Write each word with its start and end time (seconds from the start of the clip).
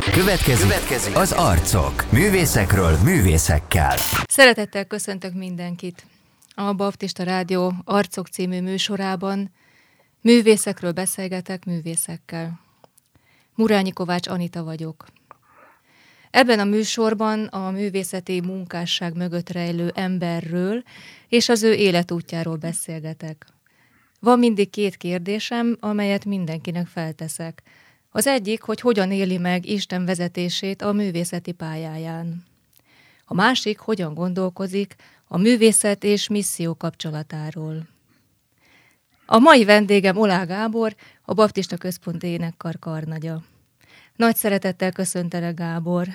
Következik, 0.00 0.68
Következik 0.68 1.16
az 1.16 1.32
arcok. 1.32 2.12
Művészekről 2.12 2.96
művészekkel. 3.04 3.96
Szeretettel 4.26 4.84
köszöntök 4.84 5.34
mindenkit. 5.34 6.06
A 6.54 6.72
Baptista 6.72 7.22
Rádió 7.22 7.72
Arcok 7.84 8.26
című 8.26 8.60
műsorában 8.60 9.50
művészekről 10.20 10.92
beszélgetek 10.92 11.64
művészekkel. 11.64 12.60
Murányi 13.54 13.92
Kovács 13.92 14.28
Anita 14.28 14.64
vagyok. 14.64 15.06
Ebben 16.30 16.58
a 16.58 16.64
műsorban 16.64 17.44
a 17.44 17.70
művészeti 17.70 18.40
munkásság 18.40 19.16
mögött 19.16 19.50
rejlő 19.50 19.92
emberről 19.94 20.82
és 21.28 21.48
az 21.48 21.62
ő 21.62 21.72
életútjáról 21.72 22.56
beszélgetek. 22.56 23.46
Van 24.20 24.38
mindig 24.38 24.70
két 24.70 24.96
kérdésem, 24.96 25.76
amelyet 25.80 26.24
mindenkinek 26.24 26.86
felteszek. 26.86 27.62
Az 28.14 28.26
egyik, 28.26 28.62
hogy 28.62 28.80
hogyan 28.80 29.10
éli 29.10 29.38
meg 29.38 29.66
Isten 29.66 30.04
vezetését 30.04 30.82
a 30.82 30.92
művészeti 30.92 31.52
pályáján. 31.52 32.44
A 33.24 33.34
másik, 33.34 33.78
hogyan 33.78 34.14
gondolkozik 34.14 34.94
a 35.28 35.38
művészet 35.38 36.04
és 36.04 36.28
misszió 36.28 36.74
kapcsolatáról. 36.74 37.82
A 39.26 39.38
mai 39.38 39.64
vendégem 39.64 40.16
Olá 40.16 40.44
Gábor, 40.44 40.94
a 41.24 41.34
Baptista 41.34 41.76
Központ 41.76 42.22
énekkar 42.22 42.78
karnagya. 42.78 43.40
Nagy 44.16 44.36
szeretettel 44.36 44.92
köszöntelek, 44.92 45.54
Gábor. 45.54 46.06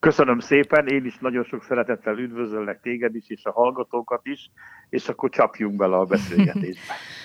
Köszönöm 0.00 0.38
szépen, 0.38 0.86
én 0.86 1.04
is 1.04 1.18
nagyon 1.18 1.44
sok 1.44 1.62
szeretettel 1.62 2.18
üdvözöllek 2.18 2.80
téged 2.80 3.14
is, 3.14 3.24
és 3.28 3.44
a 3.44 3.52
hallgatókat 3.52 4.20
is, 4.26 4.50
és 4.88 5.08
akkor 5.08 5.30
csapjunk 5.30 5.76
bele 5.76 5.96
a 5.96 6.04
beszélgetésbe. 6.04 6.94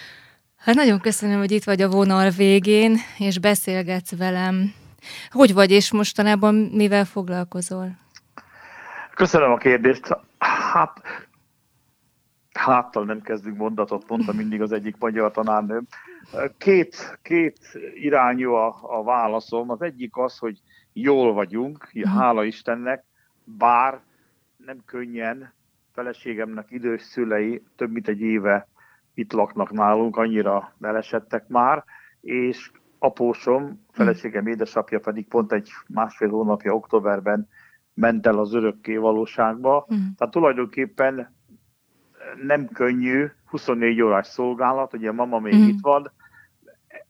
Hát 0.60 0.76
nagyon 0.76 1.00
köszönöm, 1.00 1.40
hogy 1.40 1.52
itt 1.52 1.64
vagy 1.64 1.82
a 1.82 1.90
vonal 1.90 2.30
végén, 2.30 2.96
és 3.18 3.40
beszélgetsz 3.40 4.18
velem. 4.18 4.74
Hogy 5.30 5.54
vagy, 5.54 5.72
és 5.72 5.92
mostanában 5.92 6.56
mivel 6.56 7.06
foglalkozol? 7.06 7.92
Köszönöm 9.14 9.52
a 9.52 9.58
kérdést. 9.58 10.18
Hát, 10.38 11.02
háttal 12.54 13.06
nem 13.06 13.22
kezdünk 13.22 13.58
mondatot, 13.58 14.10
mondta 14.10 14.34
mindig 14.34 14.62
az 14.62 14.72
egyik 14.72 14.96
magyar 15.00 15.32
tanárnőm. 15.32 15.88
Két, 16.58 17.20
két 17.22 17.60
irányú 17.94 18.54
a, 18.54 18.80
a 18.82 19.04
válaszom. 19.04 19.70
Az 19.70 19.82
egyik 19.82 20.18
az, 20.18 20.38
hogy 20.38 20.60
jól 20.94 21.34
vagyunk, 21.34 21.90
mhm. 21.94 22.10
hála 22.10 22.44
Istennek, 22.44 23.04
bár 23.44 24.00
nem 24.66 24.78
könnyen, 24.86 25.54
feleségemnek 25.94 26.72
idős 26.72 27.02
szülei 27.02 27.64
több 27.76 27.92
mint 27.92 28.08
egy 28.08 28.22
éve 28.22 28.68
itt 29.20 29.34
laknak 29.34 29.72
nálunk, 29.72 30.18
annyira 30.18 30.74
belesettek 30.78 31.48
már, 31.48 31.84
és 32.22 32.72
apósom, 33.00 33.86
feleségem 33.92 34.48
édesapja 34.48 35.00
pedig 35.00 35.28
pont 35.28 35.52
egy 35.52 35.70
másfél 35.88 36.30
hónapja 36.30 36.74
októberben 36.74 37.48
ment 37.94 38.28
el 38.28 38.40
az 38.40 38.54
örökké 38.54 38.96
valóságba. 38.96 39.88
Mm. 39.94 39.98
Tehát 40.18 40.34
tulajdonképpen 40.34 41.36
nem 42.46 42.68
könnyű, 42.68 43.26
24 43.46 44.02
órás 44.02 44.28
szolgálat, 44.28 44.94
ugye 44.94 45.10
a 45.10 45.14
mama 45.14 45.40
még 45.40 45.56
mm. 45.56 45.68
itt 45.68 45.82
van. 45.82 46.12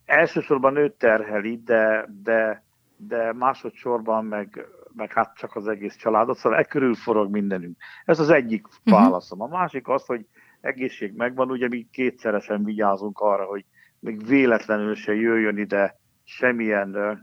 Elsősorban 0.06 0.76
őt 0.76 0.94
terheli, 0.94 1.62
de, 1.66 2.10
de, 2.24 2.64
de 2.98 3.34
másodszorban 3.34 4.26
meg, 4.26 4.68
meg 4.94 5.14
hát 5.14 5.36
csak 5.36 5.56
az 5.56 5.68
egész 5.68 5.96
családot, 5.96 6.38
szóval 6.38 6.60
e 6.60 6.64
körül 6.64 6.96
forog 6.96 7.32
mindenünk. 7.32 7.78
Ez 8.06 8.20
az 8.20 8.30
egyik 8.30 8.68
mm. 8.68 8.94
válaszom. 8.94 9.42
A 9.42 9.48
másik 9.48 9.88
az, 9.88 10.06
hogy 10.06 10.26
egészség 10.62 11.14
megvan, 11.16 11.52
ugye 11.52 11.68
mi 11.68 11.88
kétszeresen 11.92 12.64
vigyázunk 12.64 13.20
arra, 13.20 13.46
hogy 13.46 13.66
még 14.00 14.28
véletlenül 14.28 14.96
se 14.96 15.14
jöjjön 15.14 15.58
ide 15.58 15.96
semmilyen 16.24 16.96
uh, 16.96 17.18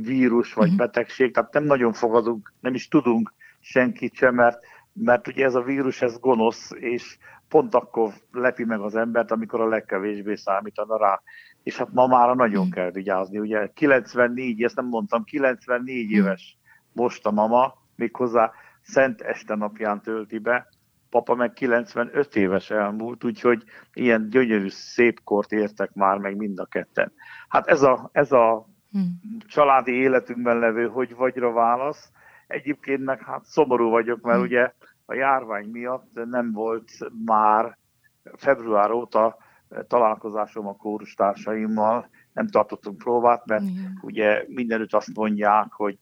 vírus 0.00 0.54
vagy 0.54 0.64
uh-huh. 0.64 0.86
betegség, 0.86 1.32
tehát 1.32 1.52
nem 1.52 1.64
nagyon 1.64 1.92
fogadunk, 1.92 2.52
nem 2.60 2.74
is 2.74 2.88
tudunk 2.88 3.34
senkit 3.60 4.14
sem, 4.14 4.34
mert, 4.34 4.58
mert 4.92 5.28
ugye 5.28 5.44
ez 5.44 5.54
a 5.54 5.62
vírus, 5.62 6.02
ez 6.02 6.18
gonosz, 6.18 6.70
és 6.74 7.18
pont 7.48 7.74
akkor 7.74 8.12
lepi 8.32 8.64
meg 8.64 8.80
az 8.80 8.94
embert, 8.94 9.30
amikor 9.30 9.60
a 9.60 9.68
legkevésbé 9.68 10.34
számítana 10.34 10.98
rá. 10.98 11.20
És 11.62 11.76
hát 11.76 11.92
ma 11.92 12.06
már 12.06 12.36
nagyon 12.36 12.58
uh-huh. 12.58 12.74
kell 12.74 12.90
vigyázni. 12.90 13.38
Ugye 13.38 13.70
94, 13.74 14.62
ezt 14.62 14.76
nem 14.76 14.86
mondtam, 14.86 15.24
94 15.24 16.04
uh-huh. 16.04 16.18
éves 16.18 16.58
most 16.92 17.26
a 17.26 17.30
mama, 17.30 17.74
méghozzá 17.96 18.52
Szent 18.82 19.20
Este 19.20 19.54
napján 19.54 20.00
tölti 20.00 20.38
be, 20.38 20.68
papa 21.10 21.34
meg 21.34 21.52
95 21.52 22.36
éves 22.36 22.70
elmúlt, 22.70 23.24
úgyhogy 23.24 23.64
ilyen 23.92 24.28
gyönyörű 24.30 24.68
szép 24.68 25.20
kort 25.24 25.52
értek 25.52 25.94
már 25.94 26.18
meg 26.18 26.36
mind 26.36 26.58
a 26.58 26.64
ketten. 26.64 27.12
Hát 27.48 27.66
ez 27.66 27.82
a, 27.82 28.08
ez 28.12 28.32
a 28.32 28.66
hmm. 28.90 29.20
családi 29.46 29.92
életünkben 29.92 30.58
levő 30.58 30.88
hogy 30.88 31.14
vagyra 31.14 31.52
válasz. 31.52 32.10
Egyébként 32.46 33.04
meg 33.04 33.22
hát 33.22 33.44
szomorú 33.44 33.90
vagyok, 33.90 34.20
mert 34.20 34.36
hmm. 34.36 34.46
ugye 34.46 34.72
a 35.04 35.14
járvány 35.14 35.68
miatt 35.68 36.10
nem 36.12 36.52
volt 36.52 36.90
már 37.24 37.78
február 38.36 38.90
óta 38.90 39.36
találkozásom 39.88 40.66
a 40.66 40.76
kórustársaimmal, 40.76 42.08
nem 42.32 42.48
tartottunk 42.48 42.98
próbát, 42.98 43.46
mert 43.46 43.62
Igen. 43.62 43.98
ugye 44.02 44.44
mindenütt 44.48 44.94
azt 44.94 45.14
mondják, 45.14 45.72
hogy 45.72 45.98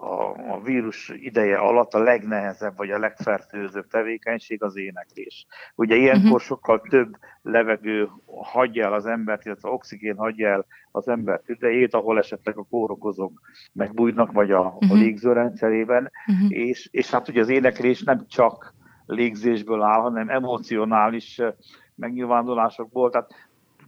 a, 0.00 0.36
a 0.52 0.60
vírus 0.60 1.12
ideje 1.14 1.56
alatt 1.56 1.94
a 1.94 2.02
legnehezebb 2.02 2.76
vagy 2.76 2.90
a 2.90 2.98
legfertőzőbb 2.98 3.86
tevékenység 3.86 4.62
az 4.62 4.76
éneklés. 4.76 5.46
Ugye 5.74 5.96
ilyenkor 5.96 6.24
uh-huh. 6.24 6.40
sokkal 6.40 6.80
több 6.80 7.16
levegő 7.42 8.08
hagyja 8.26 8.84
el 8.84 8.92
az 8.92 9.06
embert, 9.06 9.44
illetve 9.44 9.68
oxigén 9.68 10.16
hagyja 10.16 10.48
el 10.48 10.66
az 10.90 11.08
ember 11.08 11.40
idejét, 11.46 11.94
ahol 11.94 12.18
esetleg 12.18 12.58
a 12.58 12.66
kórokozók 12.70 13.40
megbújnak, 13.72 14.32
vagy 14.32 14.50
a, 14.50 14.60
uh-huh. 14.60 14.90
a 14.90 14.94
mhm. 14.94 15.02
légzőrendszerében, 15.02 16.10
uh-huh. 16.26 16.50
és, 16.50 16.88
és 16.90 17.10
hát 17.10 17.28
ugye 17.28 17.40
az 17.40 17.48
éneklés 17.48 18.02
nem 18.02 18.26
csak 18.28 18.74
légzésből 19.06 19.82
áll, 19.82 20.00
hanem 20.00 20.28
emocionális 20.28 21.40
megnyilvánulásokból, 21.94 23.10
tehát 23.10 23.30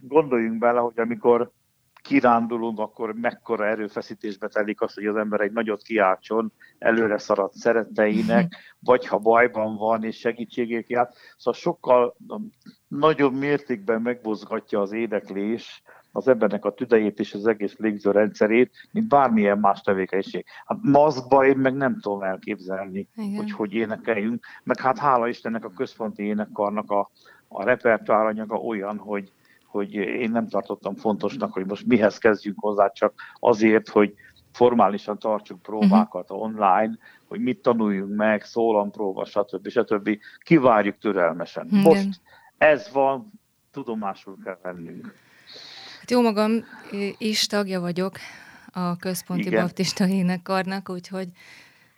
gondoljunk 0.01 0.59
bele, 0.59 0.79
hogy 0.79 0.99
amikor 0.99 1.51
kirándulunk, 2.01 2.79
akkor 2.79 3.13
mekkora 3.13 3.67
erőfeszítésbe 3.67 4.47
telik 4.47 4.81
az, 4.81 4.93
hogy 4.93 5.05
az 5.05 5.15
ember 5.15 5.41
egy 5.41 5.51
nagyot 5.51 5.81
kiáltson 5.81 6.51
előre 6.79 7.17
szaradt 7.17 7.53
szeretteinek, 7.53 8.55
vagy 8.79 9.07
ha 9.07 9.17
bajban 9.17 9.75
van 9.75 10.03
és 10.03 10.17
segítségét 10.17 10.89
jár. 10.89 11.09
Szóval 11.37 11.59
sokkal 11.59 12.15
nagyobb 12.87 13.33
mértékben 13.33 14.01
megmozgatja 14.01 14.81
az 14.81 14.91
éneklés 14.91 15.83
az 16.11 16.27
embernek 16.27 16.65
a 16.65 16.73
tüdejét 16.73 17.19
és 17.19 17.33
az 17.33 17.47
egész 17.47 17.77
légzőrendszerét, 17.77 18.71
mint 18.91 19.07
bármilyen 19.07 19.57
más 19.57 19.81
tevékenység. 19.81 20.45
Hát 20.65 20.77
maszkba 20.81 21.45
én 21.45 21.57
meg 21.57 21.75
nem 21.75 21.99
tudom 21.99 22.23
elképzelni, 22.23 23.07
Igen. 23.15 23.35
hogy 23.35 23.51
hogy 23.51 23.73
énekeljünk, 23.73 24.45
meg 24.63 24.79
hát 24.79 24.97
hála 24.97 25.27
Istennek 25.27 25.65
a 25.65 25.73
központi 25.75 26.23
énekkarnak 26.23 26.91
a, 26.91 27.11
a 27.47 27.63
repertoáranyaga 27.63 28.55
olyan, 28.55 28.97
hogy, 28.97 29.31
hogy 29.71 29.93
én 29.93 30.31
nem 30.31 30.47
tartottam 30.47 30.95
fontosnak, 30.95 31.53
hogy 31.53 31.65
most 31.65 31.85
mihez 31.85 32.17
kezdjünk 32.17 32.59
hozzá, 32.59 32.91
csak 32.91 33.13
azért, 33.39 33.89
hogy 33.89 34.13
formálisan 34.51 35.19
tartsuk 35.19 35.61
próbákat 35.61 36.31
uh-huh. 36.31 36.41
online, 36.41 36.97
hogy 37.27 37.39
mit 37.39 37.61
tanuljunk 37.61 38.15
meg, 38.15 38.45
próba, 38.91 39.25
stb. 39.25 39.69
stb. 39.69 40.17
Kivárjuk 40.43 40.97
türelmesen. 40.97 41.67
Igen. 41.67 41.81
Most 41.81 42.21
ez 42.57 42.89
van, 42.93 43.31
tudomásul 43.71 44.37
kell 44.43 44.59
vennünk. 44.61 45.13
Hát 45.99 46.11
jó 46.11 46.21
magam 46.21 46.51
is 47.17 47.47
tagja 47.47 47.79
vagyok 47.79 48.17
a 48.71 48.95
Központi 48.95 49.47
Igen. 49.47 49.61
Baptista 49.61 50.07
Énekkarnak, 50.07 50.89
úgyhogy 50.89 51.27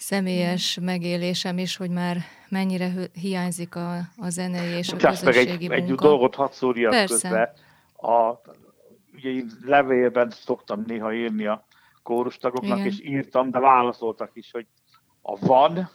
személyes 0.03 0.79
megélésem 0.81 1.57
is, 1.57 1.77
hogy 1.77 1.89
már 1.89 2.17
mennyire 2.49 2.91
hiányzik 3.13 3.75
a, 3.75 3.95
a 4.17 4.29
zenei 4.29 4.77
és 4.77 4.91
Bocsász 4.91 5.21
a 5.21 5.25
közösségi 5.25 5.67
meg 5.67 5.77
egy, 5.77 5.87
munka. 5.87 6.03
egy 6.03 6.09
dolgot 6.09 6.35
hadd 6.35 6.51
szúrjak 6.51 7.05
közbe. 7.05 7.53
A, 7.95 8.31
ugye 9.13 9.29
én 9.29 9.51
levélben 9.65 10.29
szoktam 10.29 10.83
néha 10.87 11.13
írni 11.13 11.45
a 11.45 11.65
kórustagoknak, 12.03 12.77
Igen. 12.77 12.87
és 12.87 13.01
írtam, 13.03 13.51
de 13.51 13.59
válaszoltak 13.59 14.31
is, 14.33 14.51
hogy 14.51 14.67
a 15.21 15.37
van, 15.45 15.89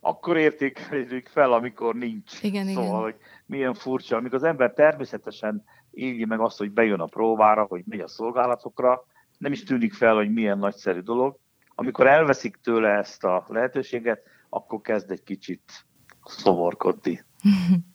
akkor 0.00 0.36
értékeljük 0.36 1.26
fel, 1.26 1.52
amikor 1.52 1.94
nincs. 1.94 2.42
Igen, 2.42 2.66
szóval, 2.66 2.84
igen. 2.84 3.00
hogy 3.00 3.14
milyen 3.46 3.74
furcsa, 3.74 4.16
amikor 4.16 4.36
az 4.36 4.44
ember 4.44 4.72
természetesen 4.72 5.64
éli 5.90 6.24
meg 6.24 6.40
azt, 6.40 6.58
hogy 6.58 6.70
bejön 6.70 7.00
a 7.00 7.06
próbára, 7.06 7.64
hogy 7.64 7.82
megy 7.86 8.00
a 8.00 8.08
szolgálatokra, 8.08 9.04
nem 9.38 9.52
is 9.52 9.62
tűnik 9.62 9.92
fel, 9.92 10.14
hogy 10.14 10.32
milyen 10.32 10.58
nagyszerű 10.58 11.00
dolog. 11.00 11.38
Amikor 11.80 12.06
elveszik 12.06 12.58
tőle 12.62 12.88
ezt 12.88 13.24
a 13.24 13.44
lehetőséget, 13.48 14.20
akkor 14.48 14.80
kezd 14.80 15.10
egy 15.10 15.22
kicsit 15.22 15.84
szovorkodni. 16.24 17.24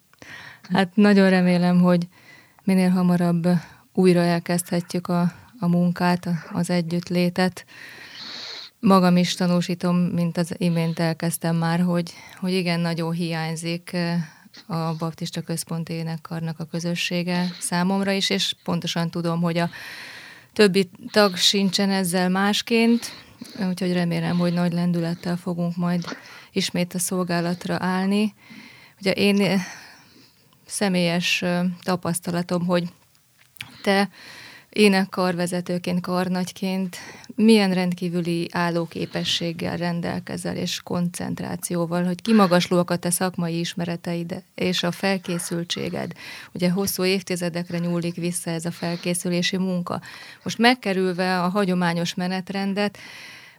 Hát 0.73 0.95
nagyon 0.95 1.29
remélem, 1.29 1.79
hogy 1.79 2.07
minél 2.63 2.89
hamarabb 2.89 3.47
újra 3.93 4.19
elkezdhetjük 4.19 5.07
a, 5.07 5.21
a 5.59 5.67
munkát, 5.67 6.27
az 6.51 6.69
együttlétet. 6.69 7.65
Magam 8.79 9.17
is 9.17 9.33
tanúsítom, 9.33 9.95
mint 9.97 10.37
az 10.37 10.55
imént 10.57 10.99
elkezdtem 10.99 11.55
már, 11.55 11.79
hogy, 11.79 12.13
hogy 12.39 12.53
igen, 12.53 12.79
nagyon 12.79 13.11
hiányzik 13.11 13.93
eh, 13.93 14.15
a 14.67 14.95
Baptista 14.95 15.41
Központ 15.41 15.89
Énekkarnak 15.89 16.59
a 16.59 16.65
közössége 16.65 17.45
számomra 17.59 18.11
is, 18.11 18.29
és 18.29 18.55
pontosan 18.63 19.09
tudom, 19.09 19.41
hogy 19.41 19.57
a 19.57 19.69
többi 20.53 20.89
tag 21.11 21.35
sincsen 21.35 21.89
ezzel 21.89 22.29
másként, 22.29 23.24
úgyhogy 23.69 23.93
remélem, 23.93 24.37
hogy 24.37 24.53
nagy 24.53 24.73
lendülettel 24.73 25.37
fogunk 25.37 25.75
majd 25.75 26.17
ismét 26.51 26.93
a 26.93 26.99
szolgálatra 26.99 27.77
állni. 27.79 28.33
Ugye 28.99 29.11
én 29.11 29.61
személyes 30.65 31.43
tapasztalatom, 31.83 32.65
hogy 32.65 32.93
te 33.81 34.09
énekkarvezetőként, 34.69 36.01
karnagyként 36.01 36.97
milyen 37.35 37.73
rendkívüli 37.73 38.49
állóképességgel 38.51 39.77
rendelkezel 39.77 40.55
és 40.55 40.81
koncentrációval, 40.83 42.03
hogy 42.03 42.21
kimagaslóak 42.21 42.91
a 42.91 42.95
te 42.95 43.09
szakmai 43.09 43.59
ismereteid 43.59 44.43
és 44.55 44.83
a 44.83 44.91
felkészültséged. 44.91 46.11
Ugye 46.53 46.69
hosszú 46.69 47.03
évtizedekre 47.03 47.77
nyúlik 47.77 48.15
vissza 48.15 48.49
ez 48.49 48.65
a 48.65 48.71
felkészülési 48.71 49.57
munka. 49.57 50.01
Most 50.43 50.57
megkerülve 50.57 51.41
a 51.41 51.49
hagyományos 51.49 52.13
menetrendet, 52.13 52.97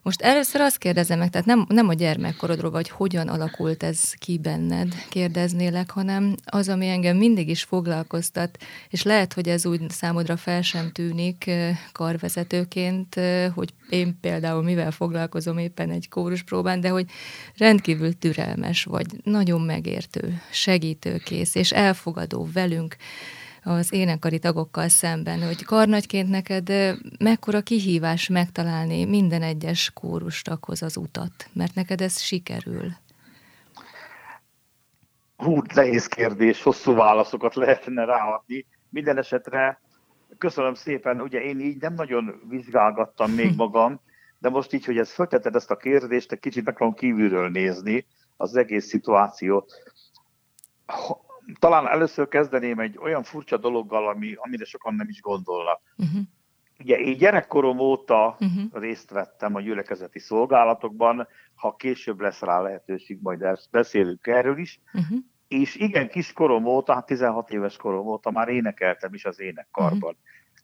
most 0.06 0.22
először 0.22 0.60
azt 0.60 0.78
kérdezem 0.78 1.18
meg, 1.18 1.30
tehát 1.30 1.46
nem, 1.46 1.66
nem 1.68 1.88
a 1.88 1.94
gyermekkorodról, 1.94 2.70
vagy 2.70 2.88
hogyan 2.88 3.28
alakult 3.28 3.82
ez 3.82 4.12
ki 4.12 4.38
benned, 4.38 4.94
kérdeznélek, 5.08 5.90
hanem 5.90 6.34
az, 6.44 6.68
ami 6.68 6.88
engem 6.88 7.16
mindig 7.16 7.48
is 7.48 7.62
foglalkoztat, 7.62 8.58
és 8.88 9.02
lehet, 9.02 9.32
hogy 9.32 9.48
ez 9.48 9.66
úgy 9.66 9.90
számodra 9.90 10.36
fel 10.36 10.62
sem 10.62 10.92
tűnik 10.92 11.50
karvezetőként, 11.92 13.20
hogy 13.54 13.72
én 13.88 14.18
például 14.20 14.62
mivel 14.62 14.90
foglalkozom 14.90 15.58
éppen 15.58 15.90
egy 15.90 16.08
kóruspróbán, 16.08 16.80
de 16.80 16.88
hogy 16.88 17.06
rendkívül 17.56 18.18
türelmes 18.18 18.84
vagy, 18.84 19.06
nagyon 19.24 19.60
megértő, 19.60 20.42
segítőkész 20.50 21.54
és 21.54 21.72
elfogadó 21.72 22.48
velünk, 22.52 22.96
az 23.66 23.92
énekari 23.92 24.38
tagokkal 24.38 24.88
szemben, 24.88 25.42
hogy 25.42 25.64
karnagyként 25.64 26.28
neked 26.28 26.72
mekkora 27.18 27.60
kihívás 27.60 28.28
megtalálni 28.28 29.04
minden 29.04 29.42
egyes 29.42 29.90
kórustaghoz 29.94 30.82
az 30.82 30.96
utat, 30.96 31.48
mert 31.52 31.74
neked 31.74 32.00
ez 32.00 32.20
sikerül. 32.20 32.88
Hú, 35.36 35.62
nehéz 35.74 36.06
kérdés, 36.06 36.62
hosszú 36.62 36.94
válaszokat 36.94 37.54
lehetne 37.54 38.04
ráadni. 38.04 38.66
Minden 38.88 39.18
esetre 39.18 39.80
köszönöm 40.38 40.74
szépen, 40.74 41.20
ugye 41.20 41.40
én 41.40 41.60
így 41.60 41.80
nem 41.80 41.94
nagyon 41.94 42.42
vizsgálgattam 42.48 43.30
még 43.30 43.56
magam, 43.64 44.00
de 44.38 44.48
most 44.48 44.72
így, 44.72 44.84
hogy 44.84 44.98
ezt 44.98 45.12
föltetted 45.12 45.54
ezt 45.54 45.70
a 45.70 45.76
kérdést, 45.76 46.32
egy 46.32 46.40
kicsit 46.40 46.64
meg 46.64 46.94
kívülről 46.94 47.48
nézni 47.48 48.06
az 48.36 48.56
egész 48.56 48.86
szituációt 48.86 49.72
talán 51.58 51.88
először 51.88 52.28
kezdeném 52.28 52.78
egy 52.78 52.98
olyan 52.98 53.22
furcsa 53.22 53.56
dologgal, 53.56 54.08
ami, 54.08 54.34
amire 54.36 54.64
sokan 54.64 54.94
nem 54.94 55.08
is 55.08 55.20
gondolnak. 55.20 55.80
Uh-huh. 55.96 56.20
Ugye 56.78 56.96
én 56.96 57.16
gyerekkorom 57.16 57.78
óta 57.78 58.36
uh-huh. 58.40 58.72
részt 58.72 59.10
vettem 59.10 59.54
a 59.54 59.60
gyülekezeti 59.60 60.18
szolgálatokban, 60.18 61.28
ha 61.54 61.76
később 61.76 62.20
lesz 62.20 62.40
rá 62.40 62.60
lehetőség, 62.60 63.18
majd 63.22 63.58
beszélünk 63.70 64.26
erről 64.26 64.58
is, 64.58 64.80
uh-huh. 64.92 65.18
és 65.48 65.74
igen, 65.74 66.08
kis 66.08 66.32
korom 66.32 66.64
óta, 66.64 66.94
hát 66.94 67.06
16 67.06 67.50
éves 67.50 67.76
korom 67.76 68.06
óta 68.06 68.30
már 68.30 68.48
énekeltem 68.48 69.14
is 69.14 69.24
az 69.24 69.40
énekkarban. 69.40 70.16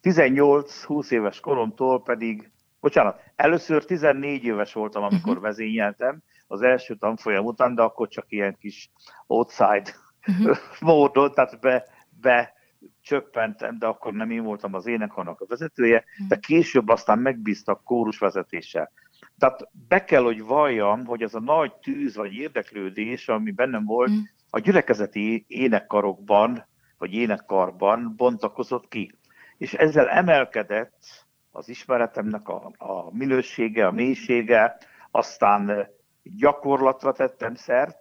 Uh-huh. 0.02 0.36
18-20 0.36 1.10
éves 1.10 1.40
koromtól 1.40 2.02
pedig, 2.02 2.50
bocsánat, 2.80 3.20
először 3.36 3.84
14 3.84 4.44
éves 4.44 4.72
voltam, 4.72 5.02
amikor 5.02 5.28
uh-huh. 5.28 5.42
vezényeltem, 5.42 6.22
az 6.46 6.62
első 6.62 6.94
tanfolyam 6.94 7.44
után, 7.44 7.74
de 7.74 7.82
akkor 7.82 8.08
csak 8.08 8.24
ilyen 8.28 8.56
kis 8.60 8.90
outside 9.26 9.90
uh-huh. 10.26 10.56
módon, 10.80 11.32
tehát 11.32 11.60
be, 11.60 11.84
be 12.20 12.52
csöppentem, 13.00 13.78
de 13.78 13.86
akkor 13.86 14.12
nem 14.12 14.30
én 14.30 14.42
voltam 14.42 14.74
az 14.74 14.86
énekarnak 14.86 15.40
a 15.40 15.46
vezetője, 15.48 16.04
uh-huh. 16.12 16.28
de 16.28 16.36
később 16.36 16.88
aztán 16.88 17.18
megbíztak 17.18 17.84
kórusvezetéssel. 17.84 18.92
Tehát 19.38 19.68
be 19.88 20.04
kell, 20.04 20.22
hogy 20.22 20.42
valljam, 20.42 21.04
hogy 21.04 21.22
ez 21.22 21.34
a 21.34 21.40
nagy 21.40 21.72
tűz 21.74 22.16
vagy 22.16 22.34
érdeklődés, 22.34 23.28
ami 23.28 23.50
bennem 23.50 23.84
volt, 23.84 24.08
uh-huh. 24.08 24.24
a 24.50 24.58
gyülekezeti 24.58 25.44
énekkarokban, 25.48 26.66
vagy 26.98 27.14
énekkarban 27.14 28.12
bontakozott 28.16 28.88
ki. 28.88 29.14
És 29.58 29.74
ezzel 29.74 30.08
emelkedett 30.08 31.26
az 31.50 31.68
ismeretemnek 31.68 32.48
a, 32.48 32.72
a 32.76 33.14
minősége, 33.16 33.86
a 33.86 33.92
mélysége, 33.92 34.76
aztán 35.10 35.88
gyakorlatra 36.22 37.12
tettem 37.12 37.54
szert, 37.54 37.98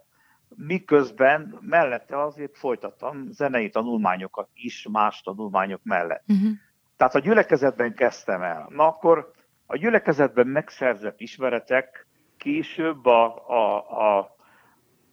miközben 0.56 1.58
mellette 1.60 2.22
azért 2.22 2.58
folytattam 2.58 3.30
zenei 3.30 3.70
tanulmányokat 3.70 4.48
is 4.54 4.86
más 4.90 5.20
tanulmányok 5.20 5.80
mellett. 5.82 6.24
Uh-huh. 6.26 6.50
Tehát 6.96 7.14
a 7.14 7.18
gyülekezetben 7.18 7.94
kezdtem 7.94 8.42
el. 8.42 8.66
Na 8.68 8.86
akkor 8.86 9.30
a 9.66 9.76
gyülekezetben 9.76 10.46
megszerzett 10.46 11.20
ismeretek 11.20 12.06
később 12.36 13.06
a, 13.06 13.48
a, 13.48 13.76
a, 14.18 14.36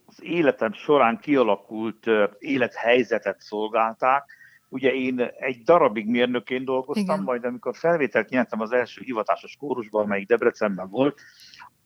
az 0.05 0.23
életem 0.23 0.73
során 0.73 1.19
kialakult 1.19 2.05
élethelyzetet 2.39 3.39
szolgálták. 3.39 4.37
Ugye 4.69 4.93
én 4.93 5.19
egy 5.39 5.63
darabig 5.63 6.07
mérnökén 6.07 6.65
dolgoztam, 6.65 7.15
Igen. 7.15 7.23
majd 7.23 7.45
amikor 7.45 7.75
felvételt 7.75 8.29
nyertem 8.29 8.61
az 8.61 8.71
első 8.71 9.01
hivatásos 9.03 9.55
kórusban, 9.55 10.03
amelyik 10.03 10.27
Debrecenben 10.27 10.89
volt, 10.89 11.19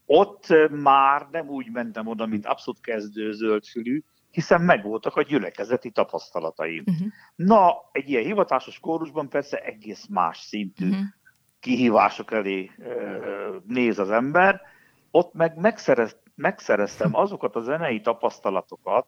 ott 0.05 0.47
már 0.69 1.27
nem 1.31 1.49
úgy 1.49 1.71
mentem 1.71 2.07
oda, 2.07 2.25
mint 2.25 2.45
abszolút 2.45 2.81
kezdő 2.81 3.31
zöldfülű, 3.31 4.03
hiszen 4.31 4.61
megvoltak 4.61 5.15
a 5.15 5.21
gyülekezeti 5.21 5.91
tapasztalataim. 5.91 6.83
Uh-huh. 6.87 7.07
Na, 7.35 7.75
egy 7.91 8.09
ilyen 8.09 8.23
hivatásos 8.23 8.79
kórusban 8.79 9.29
persze 9.29 9.57
egész 9.57 10.05
más 10.09 10.37
szintű 10.39 10.89
uh-huh. 10.89 11.05
kihívások 11.59 12.31
elé 12.31 12.71
uh, 12.77 13.55
néz 13.67 13.99
az 13.99 14.11
ember. 14.11 14.61
Ott 15.11 15.33
meg 15.33 15.57
megszerez, 15.57 16.17
megszereztem 16.35 17.15
azokat 17.23 17.55
a 17.55 17.61
zenei 17.61 18.01
tapasztalatokat, 18.01 19.07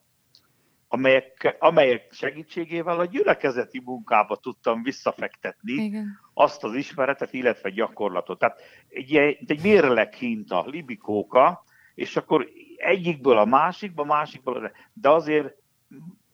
amelyek, 0.88 1.56
amelyek 1.58 2.12
segítségével 2.12 3.00
a 3.00 3.04
gyülekezeti 3.04 3.82
munkába 3.84 4.36
tudtam 4.36 4.82
visszafektetni 4.82 5.72
Igen. 5.72 6.20
azt 6.34 6.64
az 6.64 6.74
ismeretet, 6.74 7.32
illetve 7.32 7.70
gyakorlatot. 7.70 8.38
Tehát 8.38 8.60
egy, 8.88 9.16
egy 9.46 9.62
mérleg 9.62 10.14
hinta, 10.14 10.64
libikóka, 10.66 11.64
és 11.94 12.16
akkor 12.16 12.48
egyikből 12.76 13.38
a 13.38 13.44
másikba, 13.44 14.04
másikból, 14.04 14.72
de 14.92 15.10
azért, 15.10 15.54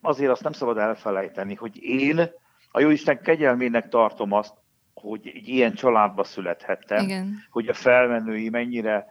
azért 0.01 0.31
azt 0.31 0.43
nem 0.43 0.53
szabad 0.53 0.79
elfelejteni, 0.79 1.55
hogy 1.55 1.83
én 1.83 2.31
a 2.71 2.81
Jóisten 2.81 3.23
kegyelmének 3.23 3.89
tartom 3.89 4.33
azt, 4.33 4.55
hogy 4.95 5.27
egy 5.35 5.49
ilyen 5.49 5.75
családba 5.75 6.25
születhettem, 6.25 7.05
Igen. 7.05 7.47
hogy 7.51 7.69
a 7.69 7.75
felmenői 7.75 8.49
mennyire 8.49 9.07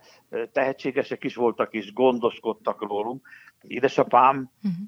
tehetségesek 0.51 1.24
is 1.24 1.36
voltak, 1.36 1.74
és 1.74 1.94
gondoskodtak 1.94 2.82
rólunk. 2.82 3.27
Édesapám 3.62 4.51
uh-huh 4.63 4.88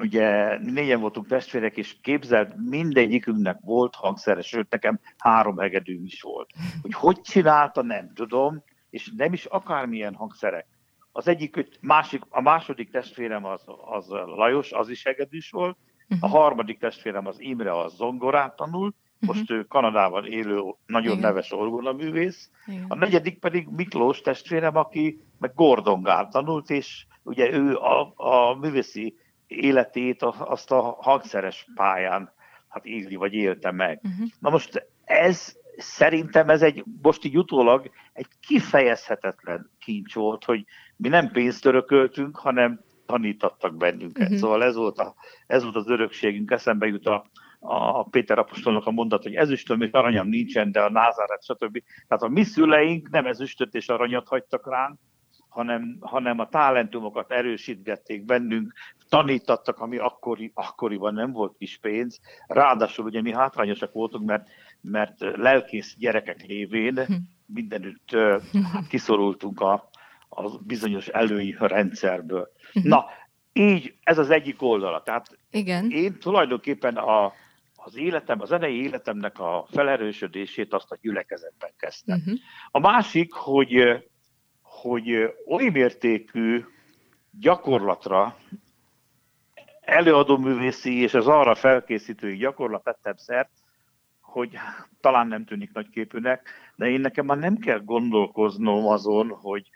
ugye 0.00 0.58
négyen 0.58 1.00
voltunk 1.00 1.26
testvérek, 1.26 1.76
és 1.76 1.96
képzelt, 2.02 2.54
mindegyikünknek 2.56 3.58
volt 3.60 3.94
hangszeres, 3.94 4.46
sőt 4.46 4.70
nekem 4.70 5.00
három 5.18 5.58
hegedű 5.58 6.02
is 6.04 6.22
volt. 6.22 6.50
Hogy 6.82 6.94
hogy 6.94 7.20
csinálta, 7.20 7.82
nem 7.82 8.12
tudom, 8.14 8.62
és 8.90 9.12
nem 9.16 9.32
is 9.32 9.44
akármilyen 9.44 10.14
hangszerek. 10.14 10.66
Az 11.12 11.28
egyik, 11.28 11.68
másik, 11.80 12.22
a 12.28 12.40
második 12.40 12.90
testvérem 12.90 13.44
az, 13.44 13.62
az 13.84 14.08
Lajos, 14.08 14.72
az 14.72 14.88
is 14.88 15.04
hegedűs 15.04 15.50
volt, 15.50 15.76
a 16.20 16.26
mhm. 16.26 16.36
harmadik 16.36 16.78
testvérem 16.78 17.26
az 17.26 17.40
Imre, 17.40 17.78
az 17.78 17.94
zongorát 17.94 18.56
tanult, 18.56 18.94
mhm. 19.18 19.30
most 19.30 19.50
ő 19.50 19.64
Kanadában 19.64 20.26
élő, 20.26 20.60
nagyon 20.86 21.16
Igen. 21.16 21.28
neves 21.28 21.52
orgonaművész. 21.52 22.50
A 22.88 22.94
negyedik 22.94 23.38
pedig 23.38 23.68
Miklós 23.68 24.20
testvérem, 24.20 24.76
aki 24.76 25.24
meg 25.38 25.52
Gordongál 25.54 26.28
tanult, 26.28 26.70
és 26.70 27.06
ugye 27.22 27.52
ő 27.52 27.76
a, 27.76 28.12
a 28.16 28.54
művészi 28.54 29.14
életét 29.50 30.22
azt 30.22 30.70
a 30.70 30.96
hangszeres 31.00 31.66
pályán 31.74 32.32
hát 32.68 32.84
éli, 32.84 33.14
vagy 33.14 33.32
élte 33.32 33.70
meg. 33.70 34.00
Uh-huh. 34.02 34.28
Na 34.38 34.50
most 34.50 34.86
ez 35.04 35.56
szerintem 35.76 36.48
ez 36.50 36.62
egy, 36.62 36.84
most 37.02 37.24
így 37.24 37.38
utólag 37.38 37.90
egy 38.12 38.26
kifejezhetetlen 38.40 39.70
kincs 39.78 40.14
volt, 40.14 40.44
hogy 40.44 40.64
mi 40.96 41.08
nem 41.08 41.30
pénzt 41.30 41.64
örököltünk, 41.64 42.36
hanem 42.36 42.80
tanítattak 43.06 43.76
bennünket. 43.76 44.22
Uh-huh. 44.22 44.38
Szóval 44.38 44.64
ez 44.64 44.74
volt, 44.74 44.98
a, 44.98 45.14
ez 45.46 45.62
volt 45.62 45.76
az 45.76 45.88
örökségünk, 45.88 46.50
eszembe 46.50 46.86
jut 46.86 47.06
a, 47.06 47.24
a 47.60 48.04
Péter 48.04 48.38
apostolnak 48.38 48.86
a 48.86 48.90
mondat, 48.90 49.22
hogy 49.22 49.34
ezüstöm 49.34 49.80
és 49.80 49.90
aranyam 49.90 50.28
nincsen, 50.28 50.72
de 50.72 50.80
a 50.80 50.90
názáret, 50.90 51.44
stb. 51.44 51.82
Tehát 52.08 52.22
a 52.22 52.28
mi 52.28 52.44
szüleink 52.44 53.10
nem 53.10 53.26
ezüstöt 53.26 53.74
és 53.74 53.88
aranyat 53.88 54.28
hagytak 54.28 54.68
ránk, 54.68 54.98
hanem, 55.50 55.96
hanem 56.00 56.38
a 56.38 56.48
talentumokat 56.48 57.30
erősítgették 57.30 58.24
bennünk, 58.24 58.72
tanítattak, 59.08 59.78
ami 59.78 59.98
akkori, 59.98 60.50
akkoriban 60.54 61.14
nem 61.14 61.32
volt 61.32 61.56
kis 61.58 61.78
pénz. 61.78 62.20
Ráadásul 62.46 63.04
ugye 63.04 63.20
mi 63.20 63.32
hátrányosak 63.32 63.92
voltunk, 63.92 64.26
mert, 64.26 64.48
mert 64.80 65.20
lelkész 65.20 65.94
gyerekek 65.98 66.46
lévén 66.46 67.04
hm. 67.04 67.12
mindenütt 67.46 68.16
kiszorultunk 68.88 69.60
a, 69.60 69.90
a 70.28 70.58
bizonyos 70.58 71.08
elői 71.08 71.56
rendszerből. 71.58 72.48
Hm. 72.72 72.88
Na, 72.88 73.04
így 73.52 73.94
ez 74.02 74.18
az 74.18 74.30
egyik 74.30 74.62
oldala. 74.62 75.02
Tehát 75.02 75.38
Igen. 75.50 75.90
én 75.90 76.18
tulajdonképpen 76.18 76.96
a, 76.96 77.32
az 77.74 77.96
életem, 77.96 78.40
a 78.40 78.44
zenei 78.44 78.82
életemnek 78.82 79.38
a 79.38 79.66
felerősödését 79.70 80.74
azt 80.74 80.90
a 80.90 80.98
gyülekezetben 81.00 81.70
kezdtem. 81.76 82.18
Uh-huh. 82.18 82.38
A 82.70 82.78
másik, 82.78 83.32
hogy, 83.32 83.74
hogy 84.82 85.34
oly 85.46 85.68
mértékű 85.68 86.64
gyakorlatra, 87.30 88.36
előadó 89.80 90.36
művészi 90.36 91.00
és 91.00 91.14
az 91.14 91.26
arra 91.26 91.54
felkészítői 91.54 92.36
gyakorlat 92.36 92.82
tettem 92.82 93.16
szert, 93.16 93.50
hogy 94.20 94.56
talán 95.00 95.26
nem 95.26 95.44
tűnik 95.44 95.72
nagyképűnek, 95.72 96.48
de 96.76 96.88
én 96.90 97.00
nekem 97.00 97.26
már 97.26 97.38
nem 97.38 97.56
kell 97.56 97.80
gondolkoznom 97.84 98.86
azon, 98.86 99.28
hogy, 99.28 99.70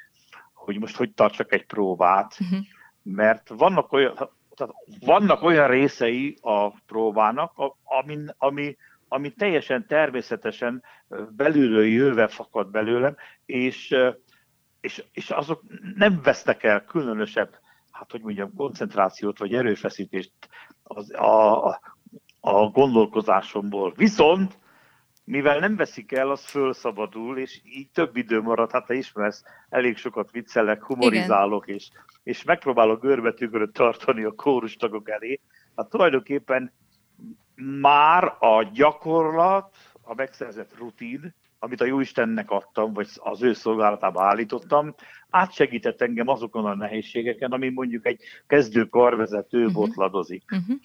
hogy 0.53 0.79
most 0.79 0.97
hogy 0.97 1.13
tartsak 1.13 1.53
egy 1.53 1.67
próbát, 1.67 2.37
uh-huh. 2.41 2.59
mert 3.03 3.49
vannak 3.49 3.93
olyan, 3.93 4.15
tehát 4.55 4.75
vannak 5.01 5.43
olyan 5.43 5.69
részei 5.69 6.37
a 6.41 6.71
próbának, 6.71 7.53
ami, 7.85 8.19
ami, 8.39 8.77
ami 9.09 9.31
teljesen 9.31 9.87
természetesen 9.87 10.83
belülről 11.37 11.87
jöve 11.87 12.27
fakad 12.27 12.71
belőlem, 12.71 13.17
és, 13.47 13.95
és, 14.85 15.05
és 15.13 15.31
azok 15.31 15.63
nem 15.95 16.21
vesznek 16.23 16.63
el 16.63 16.85
különösebb, 16.85 17.59
hát 17.91 18.11
hogy 18.11 18.21
mondjam, 18.21 18.55
koncentrációt 18.55 19.39
vagy 19.39 19.55
erőfeszítést 19.55 20.33
az, 20.83 21.15
a, 21.15 21.67
a 22.41 22.69
gondolkozásomból. 22.73 23.93
Viszont 23.97 24.59
mivel 25.25 25.59
nem 25.59 25.77
veszik 25.77 26.13
el, 26.13 26.31
az 26.31 26.45
fölszabadul, 26.45 27.39
és 27.39 27.61
így 27.65 27.91
több 27.91 28.17
idő 28.17 28.41
marad, 28.41 28.71
hát 28.71 28.87
te 28.87 28.95
ismersz, 28.95 29.43
elég 29.69 29.97
sokat 29.97 30.31
viccelek, 30.31 30.85
humorizálok, 30.85 31.67
és, 31.67 31.91
és 32.23 32.45
megpróbálok 32.45 33.01
görbetűköröt 33.01 33.73
tartani 33.73 34.25
a 34.25 34.33
kórustagok 34.33 35.11
elé. 35.11 35.41
Hát 35.77 35.89
tulajdonképpen 35.89 36.73
már 37.81 38.37
a 38.39 38.71
gyakorlat, 38.73 39.77
a 40.03 40.15
megszerzett 40.15 40.77
rutin, 40.77 41.35
amit 41.65 41.81
a 41.81 41.85
Jóistennek 41.85 42.51
adtam, 42.51 42.93
vagy 42.93 43.09
az 43.15 43.43
ő 43.43 43.53
szolgálatába 43.53 44.25
állítottam, 44.25 44.95
átsegített 45.31 46.01
engem 46.01 46.29
azokon 46.29 46.65
a 46.65 46.75
nehézségeken, 46.75 47.53
ami 47.53 47.69
mondjuk 47.69 48.07
egy 48.07 48.21
kezdő 48.47 48.85
karvezető 48.85 49.59
uh-huh. 49.59 49.75
botladozik. 49.75 50.45
Uh-huh. 50.51 50.77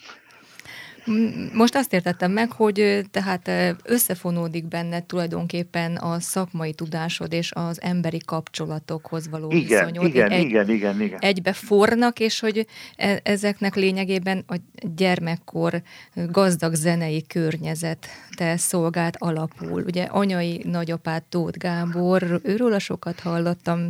Most 1.54 1.76
azt 1.76 1.94
értettem 1.94 2.32
meg, 2.32 2.52
hogy 2.52 3.06
tehát 3.12 3.52
összefonódik 3.84 4.68
benne 4.68 5.06
tulajdonképpen 5.06 5.96
a 5.96 6.20
szakmai 6.20 6.74
tudásod 6.74 7.34
és 7.34 7.52
az 7.54 7.82
emberi 7.82 8.18
kapcsolatokhoz 8.26 9.30
való 9.30 9.52
igen, 9.52 9.86
viszonyod. 9.86 10.06
Igen, 10.06 10.32
egy, 10.32 10.44
igen, 10.44 10.70
igen, 10.70 11.02
igen. 11.02 11.20
Egybe 11.20 11.54
fornak, 11.54 12.20
és 12.20 12.40
hogy 12.40 12.68
e, 12.96 13.20
ezeknek 13.24 13.76
lényegében 13.76 14.44
a 14.48 14.56
gyermekkor 14.96 15.82
gazdag 16.14 16.74
zenei 16.74 17.24
környezet 17.28 18.08
te 18.36 18.58
szolgált 18.58 19.16
alapul. 19.20 19.84
Ugye 19.84 20.04
anyai 20.04 20.62
nagyapád 20.66 21.24
Tóth 21.24 21.58
Gábor, 21.58 22.40
őről 22.44 22.74
a 22.74 22.80
sokat 22.80 23.20
hallottam. 23.20 23.90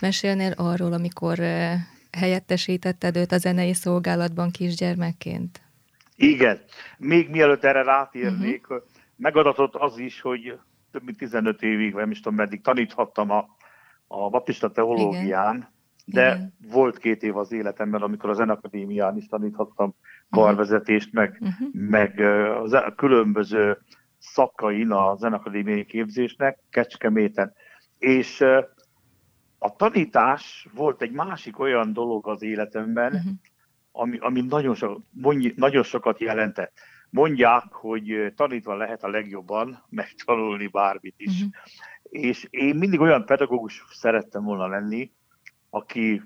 Mesélnél 0.00 0.52
arról, 0.56 0.92
amikor 0.92 1.40
helyettesítetted 2.10 3.16
őt 3.16 3.32
a 3.32 3.38
zenei 3.38 3.74
szolgálatban 3.74 4.50
kisgyermekként? 4.50 5.60
Igen. 6.18 6.60
Még 6.98 7.30
mielőtt 7.30 7.64
erre 7.64 7.82
rátérnék, 7.82 8.70
uh-huh. 8.70 8.86
megadatott 9.16 9.74
az 9.74 9.98
is, 9.98 10.20
hogy 10.20 10.58
több 10.90 11.04
mint 11.04 11.18
15 11.18 11.62
évig, 11.62 11.94
nem 11.94 12.10
is 12.10 12.20
tudom 12.20 12.38
meddig 12.38 12.60
taníthattam 12.60 13.30
a, 13.30 13.48
a 14.06 14.28
baptista 14.28 14.70
teológián, 14.70 15.54
Igen. 15.54 15.68
de 16.04 16.34
Igen. 16.34 16.54
volt 16.70 16.98
két 16.98 17.22
év 17.22 17.36
az 17.36 17.52
életemben, 17.52 18.02
amikor 18.02 18.30
a 18.30 18.34
Zenakadémián 18.34 19.16
is 19.16 19.26
taníthattam 19.26 19.94
karvezetést, 20.30 21.12
meg, 21.12 21.38
uh-huh. 21.40 21.68
meg 21.72 22.20
a 22.70 22.94
különböző 22.96 23.78
szakain 24.18 24.90
a 24.90 25.16
Zenakadémiai 25.16 25.84
képzésnek, 25.84 26.58
Kecskeméten. 26.70 27.52
És 27.98 28.40
a 29.58 29.76
tanítás 29.76 30.68
volt 30.74 31.02
egy 31.02 31.12
másik 31.12 31.58
olyan 31.58 31.92
dolog 31.92 32.28
az 32.28 32.42
életemben, 32.42 33.12
uh-huh 33.12 33.32
ami, 33.98 34.18
ami 34.18 34.40
nagyon, 34.40 34.74
so, 34.74 34.96
mondj, 35.10 35.52
nagyon 35.56 35.82
sokat 35.82 36.20
jelentett. 36.20 36.72
Mondják, 37.10 37.72
hogy 37.72 38.32
tanítva 38.36 38.76
lehet 38.76 39.02
a 39.02 39.08
legjobban 39.08 39.84
megtanulni 39.88 40.66
bármit 40.66 41.14
is. 41.16 41.34
Uh-huh. 41.34 41.52
És 42.02 42.46
én 42.50 42.76
mindig 42.76 43.00
olyan 43.00 43.24
pedagógus 43.24 43.84
szerettem 43.90 44.44
volna 44.44 44.66
lenni, 44.66 45.12
aki 45.70 46.22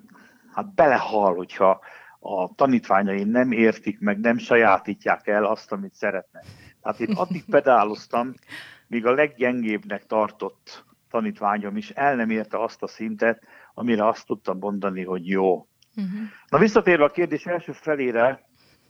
hát 0.52 0.74
belehal, 0.74 1.34
hogyha 1.34 1.80
a 2.20 2.54
tanítványai 2.54 3.24
nem 3.24 3.52
értik 3.52 4.00
meg, 4.00 4.20
nem 4.20 4.38
sajátítják 4.38 5.26
el 5.26 5.44
azt, 5.44 5.72
amit 5.72 5.94
szeretnek. 5.94 6.44
Tehát 6.82 7.00
én 7.00 7.14
addig 7.14 7.44
pedáloztam, 7.50 8.34
míg 8.86 9.06
a 9.06 9.12
leggyengébbnek 9.12 10.06
tartott 10.06 10.84
tanítványom 11.10 11.76
is 11.76 11.90
el 11.90 12.14
nem 12.14 12.30
érte 12.30 12.62
azt 12.62 12.82
a 12.82 12.86
szintet, 12.86 13.42
amire 13.74 14.06
azt 14.06 14.26
tudtam 14.26 14.58
mondani, 14.58 15.04
hogy 15.04 15.28
jó. 15.28 15.66
Uh-huh. 15.96 16.20
Na 16.48 16.58
visszatérve 16.58 17.04
a 17.04 17.10
kérdés 17.10 17.46
első 17.46 17.72
felére, 17.72 18.42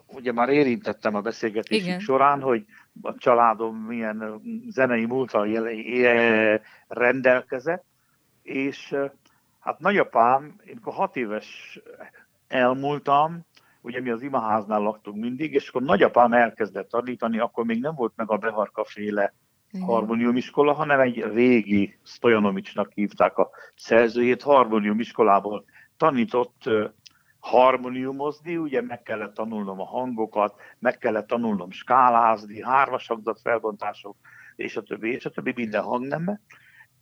ugye 0.06 0.32
már 0.32 0.48
érintettem 0.48 1.14
a 1.14 1.20
beszélgetésünk 1.20 1.86
Igen. 1.86 2.00
során, 2.00 2.40
hogy 2.40 2.64
a 3.02 3.14
családom 3.14 3.76
milyen 3.76 4.40
zenei 4.68 5.06
múltal 5.06 5.68
rendelkezett, 6.88 7.84
és 8.42 8.96
hát 9.60 9.78
nagyapám, 9.78 10.60
én 10.64 10.76
akkor 10.80 10.92
hat 10.92 11.16
éves 11.16 11.80
elmúltam, 12.48 13.46
ugye 13.80 14.00
mi 14.00 14.10
az 14.10 14.22
imaháznál 14.22 14.80
laktunk 14.80 15.20
mindig, 15.20 15.52
és 15.52 15.68
akkor 15.68 15.82
nagyapám 15.82 16.32
elkezdett 16.32 16.88
tanítani, 16.88 17.38
akkor 17.38 17.64
még 17.64 17.80
nem 17.80 17.94
volt 17.94 18.12
meg 18.16 18.30
a 18.30 18.36
Beharka 18.36 18.84
féle 18.84 19.34
harmoniumiskola, 19.80 20.72
hanem 20.72 21.00
egy 21.00 21.24
régi 21.34 21.98
Stojanomicsnak 22.04 22.92
hívták 22.92 23.38
a 23.38 23.50
szerzőjét, 23.76 24.42
harmoniumiskolából 24.42 25.64
tanított 26.02 26.70
harmoniumozni, 27.38 28.56
ugye 28.56 28.82
meg 28.82 29.02
kellett 29.02 29.34
tanulnom 29.34 29.80
a 29.80 29.84
hangokat, 29.84 30.54
meg 30.78 30.98
kellett 30.98 31.26
tanulnom 31.26 31.70
skálázni, 31.70 32.62
hármasagzat 32.62 33.40
felbontások, 33.40 34.16
és 34.56 34.76
a 34.76 34.82
többi, 34.82 35.12
és 35.12 35.24
a 35.24 35.30
többi 35.30 35.52
minden 35.56 35.82
hangnemme. 35.82 36.40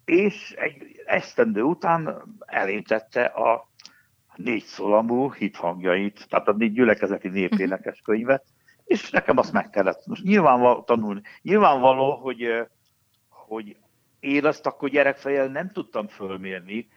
És 0.04 0.52
egy 0.52 1.02
esztendő 1.06 1.62
után 1.62 2.22
elintette 2.46 3.24
a 3.24 3.68
négy 4.36 4.64
szólamú 4.64 5.30
hithangjait, 5.32 6.26
tehát 6.28 6.48
a 6.48 6.52
négy 6.52 6.72
gyülekezeti 6.72 7.28
népénekes 7.28 8.00
könyvet, 8.04 8.44
és 8.84 9.10
nekem 9.10 9.38
azt 9.38 9.52
meg 9.52 9.70
kellett 9.70 10.06
most 10.06 10.22
nyilvánvaló 10.22 10.82
tanulni. 10.82 11.20
Nyilvánvaló, 11.42 12.14
hogy, 12.14 12.66
hogy 13.28 13.76
én 14.18 14.44
azt 14.44 14.66
akkor 14.66 14.88
gyerekfejjel 14.88 15.46
nem 15.46 15.70
tudtam 15.70 16.08
fölmérni, 16.08 16.88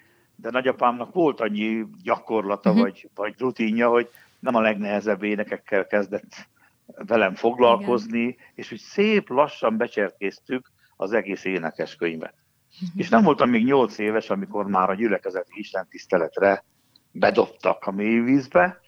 de 0.44 0.50
nagyapámnak 0.50 1.14
volt 1.14 1.40
annyi 1.40 1.86
gyakorlata 2.02 2.70
uh-huh. 2.70 2.84
vagy, 2.84 3.10
vagy 3.16 3.34
rutinja, 3.38 3.90
hogy 3.90 4.10
nem 4.40 4.56
a 4.56 4.62
legnehezebb 4.62 5.24
énekekkel 5.24 5.88
kezdett 5.88 6.48
velem 6.86 7.36
foglalkozni, 7.36 8.22
Igen. 8.22 8.38
és 8.54 8.72
úgy 8.72 8.80
szép 8.80 9.30
lassan 9.30 9.78
becserkéztük 9.78 10.72
az 10.96 11.14
egész 11.14 11.46
énekeskönyvet. 11.46 12.34
Uh-huh. 12.74 12.90
És 12.96 13.10
nem 13.10 13.24
voltam 13.24 13.50
még 13.50 13.66
nyolc 13.66 13.98
éves, 13.98 14.30
amikor 14.30 14.68
már 14.68 14.90
a 14.90 14.96
gyülekezeti 14.96 15.60
istentiszteletre 15.60 16.64
bedobtak 17.12 17.86
a 17.86 17.92
mélyvízbe, 17.92 18.80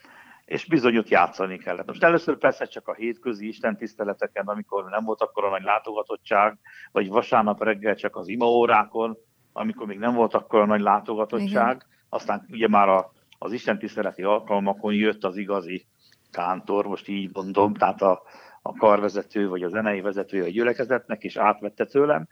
és 0.45 0.65
bizony 0.65 0.97
ott 0.97 1.09
játszani 1.09 1.57
kellett. 1.57 1.87
Most 1.87 2.03
először 2.03 2.37
persze 2.37 2.65
csak 2.65 2.87
a 2.87 2.93
hétközi 2.93 3.47
istentiszteleteken, 3.47 4.45
amikor 4.45 4.85
nem 4.89 5.03
volt 5.03 5.21
akkor 5.21 5.43
a 5.45 5.49
nagy 5.49 5.63
látogatottság, 5.63 6.57
vagy 6.91 7.07
vasárnap 7.07 7.63
reggel 7.63 7.95
csak 7.95 8.15
az 8.15 8.27
imaórákon, 8.27 9.17
amikor 9.57 9.87
még 9.87 9.97
nem 9.97 10.13
volt 10.13 10.33
akkor 10.33 10.59
a 10.59 10.65
nagy 10.65 10.81
látogatottság, 10.81 11.75
Igen. 11.75 11.81
aztán 12.09 12.45
ugye 12.49 12.67
már 12.67 12.89
a, 12.89 13.11
az 13.39 13.51
istentiszteleti 13.51 14.23
alkalmakon 14.23 14.93
jött 14.93 15.23
az 15.23 15.37
igazi 15.37 15.85
kántor, 16.31 16.85
most 16.85 17.07
így 17.07 17.29
mondom, 17.33 17.73
tehát 17.73 18.01
a, 18.01 18.21
a 18.61 18.73
karvezető, 18.73 19.49
vagy 19.49 19.63
a 19.63 19.69
zenei 19.69 20.01
vezető 20.01 20.43
a 20.43 20.47
gyülekezetnek, 20.47 21.23
és 21.23 21.35
átvette 21.37 21.85
tőlem. 21.85 22.27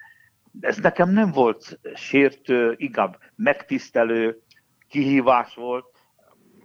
Ez 0.60 0.78
nekem 0.78 1.10
nem 1.10 1.32
volt 1.32 1.80
sértő, 1.94 2.74
inkább 2.78 3.18
megtisztelő 3.36 4.42
kihívás 4.90 5.56
volt. 5.56 5.86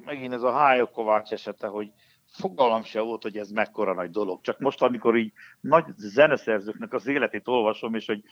Megint 0.05 0.33
ez 0.33 0.43
a 0.43 0.53
Hájó 0.53 0.87
Kovács 0.87 1.33
esete, 1.33 1.67
hogy 1.67 1.91
fogalmam 2.38 2.83
se 2.83 3.00
volt, 3.00 3.23
hogy 3.23 3.37
ez 3.37 3.50
mekkora 3.50 3.95
nagy 3.95 4.11
dolog. 4.11 4.40
Csak 4.40 4.59
most, 4.59 4.83
amikor 4.83 5.16
így 5.16 5.33
nagy 5.61 5.85
zeneszerzőknek 5.97 6.92
az 6.92 7.07
életét 7.07 7.49
olvasom, 7.49 7.95
és 7.95 8.07
hogy 8.07 8.23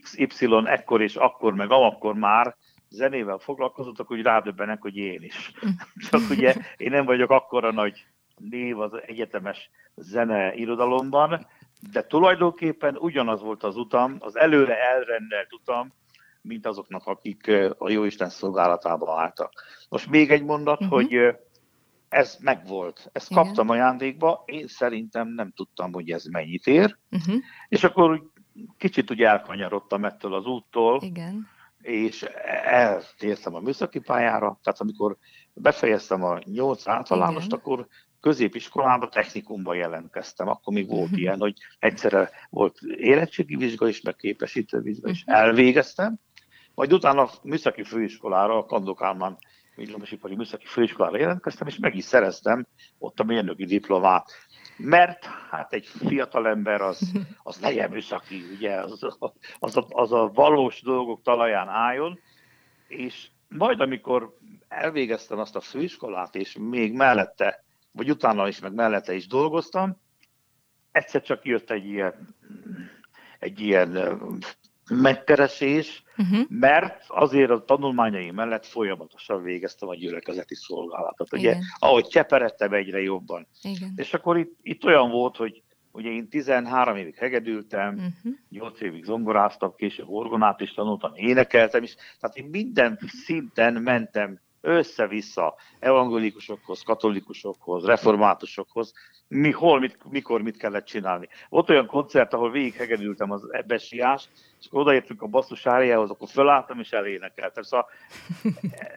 XY 0.00 0.48
ekkor 0.64 1.02
és 1.02 1.16
akkor, 1.16 1.54
meg 1.54 1.70
amakkor 1.70 2.14
már 2.14 2.56
zenével 2.88 3.38
foglalkozott, 3.38 3.98
akkor 3.98 4.16
úgy 4.16 4.22
rádöbbenek, 4.22 4.80
hogy 4.80 4.96
én 4.96 5.22
is. 5.22 5.52
Csak 6.10 6.20
ugye 6.30 6.54
én 6.76 6.90
nem 6.90 7.04
vagyok 7.04 7.30
akkora 7.30 7.72
nagy 7.72 8.06
név 8.36 8.80
az 8.80 8.92
egyetemes 9.06 9.70
zene 9.94 10.54
irodalomban, 10.54 11.46
de 11.92 12.06
tulajdonképpen 12.06 12.96
ugyanaz 12.96 13.42
volt 13.42 13.62
az 13.62 13.76
utam, 13.76 14.16
az 14.18 14.36
előre 14.36 14.76
elrendelt 14.76 15.52
utam, 15.52 15.92
mint 16.42 16.66
azoknak, 16.66 17.06
akik 17.06 17.50
a 17.78 17.90
Jóisten 17.90 18.28
szolgálatába 18.28 19.20
álltak. 19.20 19.52
Most 19.88 20.10
még 20.10 20.30
egy 20.30 20.44
mondat, 20.44 20.80
uh-huh. 20.80 20.96
hogy 20.96 21.36
ez 22.08 22.36
megvolt. 22.40 23.10
Ezt 23.12 23.30
Igen. 23.30 23.42
kaptam 23.42 23.68
ajándékba, 23.68 24.42
én 24.46 24.66
szerintem 24.66 25.28
nem 25.28 25.52
tudtam, 25.56 25.92
hogy 25.92 26.10
ez 26.10 26.24
mennyit 26.24 26.66
ér, 26.66 26.96
uh-huh. 27.10 27.36
és 27.68 27.84
akkor 27.84 28.30
kicsit 28.76 29.10
ugye 29.10 29.28
elkanyarodtam 29.28 30.04
ettől 30.04 30.34
az 30.34 30.46
úttól, 30.46 31.00
Igen. 31.02 31.48
és 31.80 32.22
eltértem 32.64 33.54
a 33.54 33.60
műszaki 33.60 33.98
pályára, 33.98 34.58
tehát 34.62 34.80
amikor 34.80 35.16
befejeztem 35.52 36.24
a 36.24 36.38
nyolc 36.44 36.88
általánost, 36.88 37.52
akkor 37.52 37.86
középiskolában, 38.20 39.10
technikumban 39.10 39.76
jelentkeztem. 39.76 40.48
Akkor 40.48 40.74
még 40.74 40.88
volt 40.88 41.02
uh-huh. 41.02 41.20
ilyen, 41.20 41.38
hogy 41.38 41.54
egyszerre 41.78 42.30
volt 42.50 42.78
érettségi 42.80 43.56
vizsga 43.56 43.88
is, 43.88 44.00
meg 44.00 44.16
képesítő 44.16 44.80
vizsga 44.80 45.10
is. 45.10 45.20
Uh-huh. 45.26 45.40
Elvégeztem, 45.40 46.18
majd 46.74 46.92
utána 46.92 47.22
a 47.22 47.30
műszaki 47.42 47.82
főiskolára, 47.82 48.58
a 48.58 48.64
Kandokálmán 48.64 49.38
villamosipari 49.78 50.36
műszaki 50.36 50.66
főiskolára 50.66 51.18
jelentkeztem, 51.18 51.66
és 51.66 51.78
meg 51.78 51.94
is 51.94 52.04
szereztem 52.04 52.66
ott 52.98 53.20
a 53.20 53.24
mérnöki 53.24 53.64
diplomát. 53.64 54.30
Mert 54.76 55.24
hát 55.50 55.72
egy 55.72 55.86
fiatalember 55.86 56.80
az, 56.80 57.12
az 57.42 57.60
legyen 57.60 57.90
műszaki, 57.90 58.42
ugye, 58.56 58.74
az, 58.80 59.02
az, 59.58 59.76
a, 59.76 59.86
az 59.88 60.12
a 60.12 60.30
valós 60.34 60.82
dolgok 60.82 61.22
talaján 61.22 61.68
álljon, 61.68 62.20
és 62.88 63.28
majd 63.48 63.80
amikor 63.80 64.36
elvégeztem 64.68 65.38
azt 65.38 65.56
a 65.56 65.60
főiskolát, 65.60 66.34
és 66.34 66.56
még 66.60 66.92
mellette, 66.92 67.64
vagy 67.92 68.10
utána 68.10 68.48
is, 68.48 68.60
meg 68.60 68.74
mellette 68.74 69.14
is 69.14 69.26
dolgoztam, 69.26 70.00
egyszer 70.92 71.22
csak 71.22 71.44
jött 71.44 71.70
egy 71.70 71.86
ilyen, 71.86 72.34
egy 73.38 73.60
ilyen 73.60 74.20
megkeresés, 74.90 76.02
uh-huh. 76.18 76.40
mert 76.48 77.04
azért 77.08 77.50
a 77.50 77.64
tanulmányai 77.64 78.30
mellett 78.30 78.66
folyamatosan 78.66 79.42
végeztem 79.42 79.88
a 79.88 79.94
gyülekezeti 79.94 80.54
szolgálatot. 80.54 81.32
Ugye, 81.32 81.50
Igen. 81.50 81.62
ahogy 81.78 82.06
cseperedtem 82.06 82.72
egyre 82.72 83.00
jobban. 83.00 83.46
Igen. 83.62 83.92
És 83.96 84.14
akkor 84.14 84.38
itt, 84.38 84.58
itt 84.62 84.84
olyan 84.84 85.10
volt, 85.10 85.36
hogy 85.36 85.62
ugye 85.92 86.10
én 86.10 86.28
13 86.28 86.96
évig 86.96 87.14
hegedültem, 87.14 87.94
uh-huh. 87.94 88.32
8 88.50 88.80
évig 88.80 89.04
zongoráztam, 89.04 89.74
később 89.76 90.08
orgonát 90.08 90.60
is 90.60 90.72
tanultam, 90.72 91.12
énekeltem 91.14 91.82
is, 91.82 91.94
tehát 92.20 92.36
én 92.36 92.48
minden 92.50 92.98
szinten 93.06 93.74
mentem 93.74 94.40
össze-vissza 94.68 95.54
evangélikusokhoz, 95.78 96.82
katolikusokhoz, 96.82 97.84
reformátusokhoz, 97.84 98.92
mi, 99.28 99.50
hol, 99.50 99.80
mit, 99.80 99.98
mikor 100.10 100.42
mit 100.42 100.56
kellett 100.56 100.84
csinálni. 100.84 101.28
Volt 101.48 101.70
olyan 101.70 101.86
koncert, 101.86 102.32
ahol 102.32 102.50
végighegedültem 102.50 103.30
az 103.30 103.52
ebbesiást, 103.52 104.28
és 104.60 104.66
akkor 104.66 104.80
odaértünk 104.80 105.22
a 105.22 105.26
basszus 105.26 105.66
áriához, 105.66 106.10
akkor 106.10 106.28
fölálltam 106.28 106.78
és 106.78 106.90
elénekeltem. 106.92 107.62
Szóval 107.62 107.88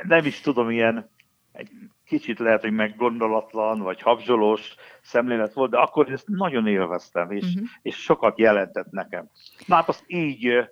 nem 0.04 0.26
is 0.26 0.42
tudom, 0.42 0.70
ilyen 0.70 1.10
egy 1.52 1.70
kicsit 2.06 2.40
lehet, 2.40 2.62
hogy 2.62 2.72
meggondolatlan, 2.74 3.80
vagy 3.80 4.02
habzsolós 4.02 4.76
szemlélet 5.02 5.54
volt, 5.54 5.72
de 5.72 5.78
akkor 5.78 6.12
ezt 6.12 6.28
nagyon 6.28 6.68
élveztem, 6.68 7.32
és, 7.32 7.44
uh-huh. 7.44 7.68
és 7.82 7.96
sokat 7.96 8.40
jelentett 8.40 8.90
nekem. 8.90 9.30
Na 9.66 9.76
hát 9.76 9.88
azt 9.88 10.04
így 10.08 10.70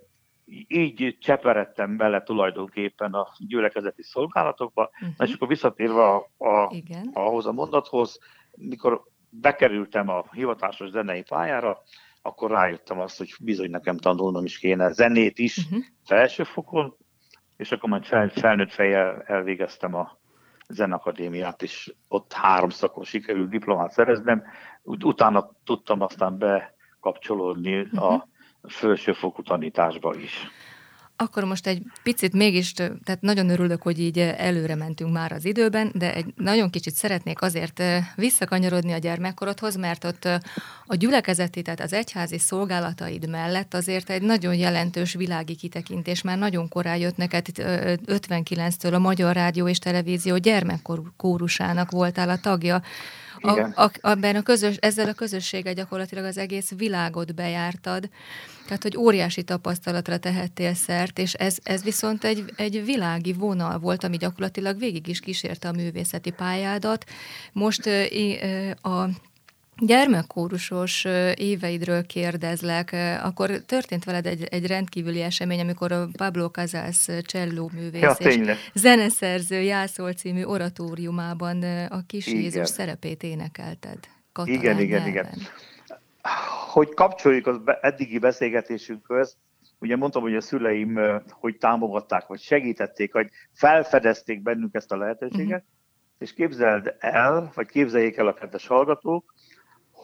így 0.68 1.18
cseperedtem 1.20 1.98
bele 1.98 2.24
tulajdonképpen 2.24 3.13
a 3.13 3.27
gyülekezeti 3.38 4.03
szolgálatokba, 4.03 4.89
uh-huh. 4.94 5.27
és 5.27 5.34
akkor 5.34 5.48
visszatérve 5.48 6.03
a, 6.03 6.15
a, 6.38 6.74
ahhoz 7.13 7.46
a 7.46 7.51
mondathoz, 7.51 8.20
mikor 8.56 9.03
bekerültem 9.29 10.10
a 10.10 10.25
hivatásos 10.32 10.89
zenei 10.89 11.24
pályára, 11.24 11.77
akkor 12.22 12.51
rájöttem 12.51 13.00
azt, 13.00 13.18
hogy 13.18 13.34
bizony 13.39 13.70
nekem 13.70 13.98
tanulnom 13.98 14.46
is 14.46 14.58
kéne 14.58 14.91
zenét 14.91 15.39
is 15.39 15.58
uh-huh. 15.58 15.84
felsőfokon, 16.06 16.96
és 17.58 17.72
akkor 17.72 17.89
majd 17.89 18.06
fel, 18.06 18.29
felnőtt 18.29 18.72
fejjel 18.72 19.22
elvégeztem 19.22 19.94
a 19.96 20.18
zenakadémiát, 20.68 21.62
és 21.62 21.94
ott 22.08 22.34
három 22.34 22.70
szakon 22.70 23.03
sikerült 23.03 23.50
diplomát 23.50 23.91
szereznem, 23.91 24.44
utána 24.84 25.50
tudtam 25.63 26.01
aztán 26.01 26.38
bekapcsolódni 26.38 27.79
uh-huh. 27.79 28.13
a 28.13 28.27
felsőfokú 28.68 29.42
tanításba 29.42 30.16
is. 30.16 30.48
Akkor 31.22 31.44
most 31.44 31.68
egy 31.68 31.82
picit 32.04 32.34
mégis, 32.34 32.72
tehát 32.74 33.18
nagyon 33.20 33.50
örülök, 33.50 33.82
hogy 33.82 34.00
így 34.00 34.20
előre 34.20 34.75
mentünk 34.75 35.13
már 35.13 35.32
az 35.32 35.45
időben, 35.45 35.91
de 35.93 36.13
egy 36.13 36.34
nagyon 36.36 36.69
kicsit 36.69 36.93
szeretnék 36.93 37.41
azért 37.41 37.84
visszakanyarodni 38.15 38.91
a 38.93 38.98
gyermekkorodhoz, 38.98 39.76
mert 39.76 40.04
ott 40.04 40.26
a 40.86 40.95
gyülekezeti, 40.95 41.62
tehát 41.62 41.80
az 41.80 41.93
egyházi 41.93 42.38
szolgálataid 42.38 43.30
mellett 43.30 43.74
azért 43.74 44.10
egy 44.10 44.22
nagyon 44.22 44.56
jelentős 44.56 45.13
világi 45.13 45.56
kitekintés 45.56 46.22
már 46.22 46.38
nagyon 46.38 46.67
korán 46.67 46.98
jött 46.98 47.17
neked, 47.17 47.45
59-től 47.56 48.93
a 48.93 49.00
Magyar 49.00 49.36
Rádió 49.36 49.67
és 49.67 49.80
Televízió 49.80 50.38
gyermekkórusának 50.38 51.91
voltál 51.91 52.30
a 52.30 52.38
tagja. 52.38 52.82
A, 53.41 53.82
a, 53.84 53.91
abban 54.02 54.36
a 54.36 54.41
közös, 54.41 54.75
ezzel 54.75 55.08
a 55.08 55.13
közösséggel 55.13 55.73
gyakorlatilag 55.73 56.25
az 56.25 56.38
egész 56.38 56.71
világot 56.78 57.36
bejártad, 57.36 58.10
tehát 58.65 58.84
hogy 58.84 58.97
óriási 58.97 59.43
tapasztalatra 59.43 60.17
tehettél 60.17 60.73
szert, 60.73 61.19
és 61.19 61.34
ez, 61.34 61.58
ez 61.63 61.84
viszont 61.84 62.23
egy, 62.23 62.54
egy 62.56 62.86
világi 62.86 63.34
vonal 63.34 63.80
volt, 63.80 64.04
ami 64.04 64.17
gyakorlatilag 64.17 64.80
végig 64.80 65.08
is 65.08 65.19
kísérte 65.19 65.67
a 65.67 65.71
művészeti 65.71 66.32
pályádat. 66.32 67.06
Most 67.54 67.89
a 68.82 69.10
gyermekkórusos 69.80 71.06
éveidről 71.36 72.06
kérdezlek, 72.06 72.96
akkor 73.24 73.50
történt 73.65 74.04
veled 74.04 74.26
egy, 74.26 74.44
egy 74.44 74.68
rendkívüli 74.68 75.22
esemény, 75.22 75.60
amikor 75.60 75.92
a 75.92 76.08
Pablo 76.18 76.48
Casals 76.48 77.08
cselló 77.22 77.72
művész 77.74 78.02
ja, 78.02 78.15
és 78.20 78.58
zeneszerző 78.74 79.62
Jászol 79.62 80.13
című 80.13 80.44
oratóriumában 80.44 81.63
a 81.89 82.06
kis 82.08 82.28
igen. 82.28 82.42
Jézus 82.42 82.70
szerepét 82.70 83.24
énekelted. 83.24 84.00
Katalán 84.32 84.60
igen, 84.60 84.80
igen, 84.80 85.08
igen. 85.08 85.28
Hogy 86.72 86.94
kapcsoljuk 86.94 87.48
az 87.48 87.58
eddigi 87.82 88.20
beszélgetésünkhöz, 88.20 89.38
ugye 89.80 89.96
mondtam, 89.96 90.22
hogy 90.22 90.36
a 90.36 90.42
szüleim 90.42 91.00
hogy 91.30 91.58
támogatták, 91.58 92.28
vagy 92.28 92.39
segítették, 92.39 93.13
hogy 93.13 93.30
felfedezték 93.54 94.42
bennünk 94.42 94.76
ezt 94.76 94.92
a 94.92 94.98
lehetőséget, 94.98 95.48
uh-huh. 95.48 95.63
és 96.18 96.34
képzeld 96.34 96.96
el, 97.00 97.52
vagy 97.56 97.68
képzeljék 97.68 98.18
el 98.18 98.28
a 98.28 98.34
kedves 98.34 98.68
hallgatók, 98.68 99.34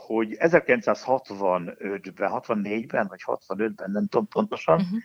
hogy 0.05 0.35
1965-ben, 0.39 2.29
64-ben, 2.33 3.07
vagy 3.07 3.21
65-ben, 3.25 3.91
nem 3.91 4.07
tudom 4.07 4.27
pontosan, 4.27 4.75
uh-huh. 4.75 4.99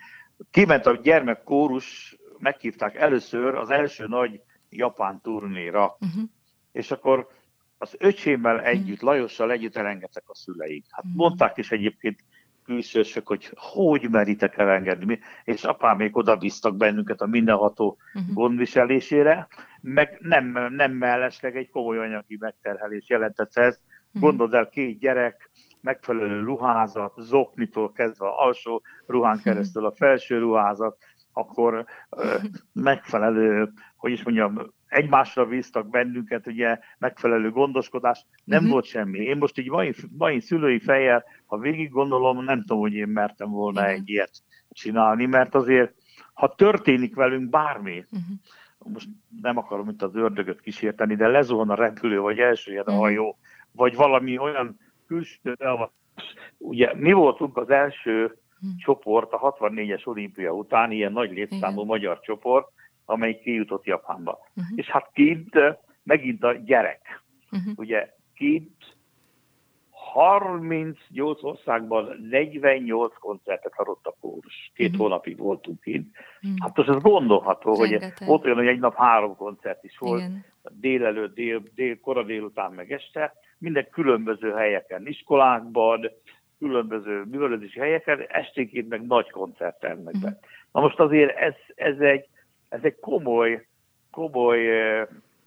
kiment 0.51 0.85
a 0.85 0.99
gyermekkórus, 1.03 2.17
meghívták 2.37 2.95
először 2.95 3.55
az 3.55 3.69
első 3.69 4.07
nagy 4.07 4.41
japán 4.69 5.21
turnéra, 5.21 5.97
uh-huh. 5.99 6.23
és 6.71 6.91
akkor 6.91 7.27
az 7.77 7.95
öcsémmel 7.99 8.55
mhm. 8.55 8.65
együtt. 8.65 9.01
Lajossal 9.01 9.51
együtt 9.51 9.75
elengedtek 9.75 10.23
a 10.27 10.35
szüleik. 10.35 10.85
Hát 10.89 11.03
uh-huh. 11.03 11.19
mondták 11.19 11.57
is 11.57 11.71
egyébként 11.71 12.19
külsősök, 12.65 13.27
hogy 13.27 13.51
hogy 13.55 14.09
meritek 14.09 14.57
elengedni, 14.57 15.19
és 15.43 15.63
apám 15.63 15.97
még 15.97 16.17
oda 16.17 16.35
bíztak 16.35 16.75
bennünket 16.75 17.21
a 17.21 17.25
mindenható 17.25 17.97
uh-huh. 18.13 18.33
gondviselésére, 18.33 19.47
meg 19.81 20.17
nem, 20.19 20.73
nem 20.73 20.91
mellesleg 20.91 21.55
egy 21.55 21.69
komoly 21.69 21.97
anyagi 21.97 22.37
megterhelés 22.39 23.09
jelentett 23.09 23.57
ez. 23.57 23.79
Gondold 24.13 24.53
el, 24.53 24.69
két 24.69 24.99
gyerek, 24.99 25.49
megfelelő 25.81 26.43
ruházat, 26.43 27.13
zoknitól 27.17 27.91
kezdve 27.91 28.27
alsó 28.27 28.81
ruhán 29.05 29.35
mhm. 29.35 29.43
keresztül 29.43 29.85
a 29.85 29.91
felső 29.91 30.39
ruházat, 30.39 30.97
akkor 31.33 31.85
megfelelő, 32.73 33.71
hogy 33.95 34.11
is 34.11 34.23
mondjam, 34.23 34.73
egymásra 34.87 35.45
bíztak 35.45 35.89
bennünket, 35.89 36.47
ugye 36.47 36.79
megfelelő 36.97 37.51
gondoskodás, 37.51 38.25
nem 38.43 38.57
uh-huh. 38.57 38.71
volt 38.71 38.85
semmi. 38.85 39.19
Én 39.19 39.37
most 39.37 39.57
így 39.57 39.69
mai, 39.69 39.93
mai 40.17 40.39
szülői 40.39 40.79
fejjel, 40.79 41.23
ha 41.45 41.57
végig 41.57 41.89
gondolom, 41.89 42.43
nem 42.43 42.59
tudom, 42.59 42.79
hogy 42.79 42.93
én 42.93 43.07
mertem 43.07 43.49
volna 43.49 43.79
uh-huh. 43.79 43.95
egy 43.95 44.09
ilyet 44.09 44.31
csinálni, 44.69 45.25
mert 45.25 45.55
azért, 45.55 45.93
ha 46.33 46.55
történik 46.55 47.15
velünk 47.15 47.49
bármi, 47.49 48.05
uh-huh. 48.11 48.93
most 48.93 49.07
nem 49.41 49.57
akarom 49.57 49.89
itt 49.89 50.01
az 50.01 50.15
ördögöt 50.15 50.61
kísérteni, 50.61 51.15
de 51.15 51.27
lezuhan 51.27 51.69
a 51.69 51.75
repülő, 51.75 52.19
vagy 52.19 52.39
elsőjed 52.39 52.87
a 52.87 52.91
hajó, 52.91 53.37
vagy 53.71 53.95
valami 53.95 54.37
olyan 54.37 54.79
külső 55.07 55.57
Ugye 56.57 56.95
mi 56.95 57.11
voltunk 57.11 57.57
az 57.57 57.69
első 57.69 58.37
hm. 58.59 58.67
csoport 58.77 59.33
a 59.33 59.39
64-es 59.39 60.07
olimpia 60.07 60.51
után, 60.51 60.91
ilyen 60.91 61.11
nagy 61.11 61.31
létszámú 61.31 61.73
Igen. 61.73 61.85
magyar 61.85 62.19
csoport, 62.19 62.67
amely 63.05 63.39
kijutott 63.39 63.85
Japánba. 63.85 64.39
Uh-huh. 64.55 64.73
És 64.75 64.89
hát 64.89 65.09
kint 65.13 65.55
megint 66.03 66.43
a 66.43 66.53
gyerek. 66.53 67.23
Uh-huh. 67.51 67.73
Ugye 67.75 68.13
kint 68.35 68.95
38 69.89 71.43
országban 71.43 72.27
48 72.29 73.17
koncertet 73.19 73.73
adott 73.75 74.05
a 74.05 74.15
kórus. 74.19 74.71
Két 74.75 74.87
uh-huh. 74.87 75.01
hónapig 75.01 75.37
voltunk 75.37 75.81
kint. 75.81 76.15
Uh-huh. 76.41 76.59
Hát 76.61 76.77
az 76.77 76.95
ez 76.95 77.01
gondolható, 77.01 77.75
Rengeteg. 77.75 78.17
hogy 78.17 78.27
volt 78.27 78.43
olyan, 78.45 78.57
hogy 78.57 78.67
egy 78.67 78.79
nap 78.79 78.95
három 78.95 79.35
koncert 79.35 79.83
is 79.83 79.97
volt. 79.97 80.19
Igen. 80.19 80.45
Délelőtt, 80.69 81.33
dél, 81.35 81.63
dél, 81.75 81.99
kora 81.99 82.23
délután, 82.23 82.71
meg 82.71 82.91
este 82.91 83.33
minden 83.57 83.87
különböző 83.91 84.51
helyeken, 84.51 85.07
iskolákban, 85.07 86.11
különböző 86.59 87.23
művelődési 87.23 87.79
helyeken, 87.79 88.25
esténként 88.27 88.89
meg 88.89 89.05
nagy 89.05 89.29
koncertelnek 89.29 90.19
be. 90.21 90.39
Na 90.71 90.81
most 90.81 90.99
azért 90.99 91.37
ez, 91.37 91.53
ez, 91.75 91.99
egy, 91.99 92.27
ez 92.69 92.79
egy 92.83 92.99
komoly, 92.99 93.65
komoly 94.11 94.59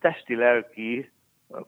testi-lelki 0.01 1.13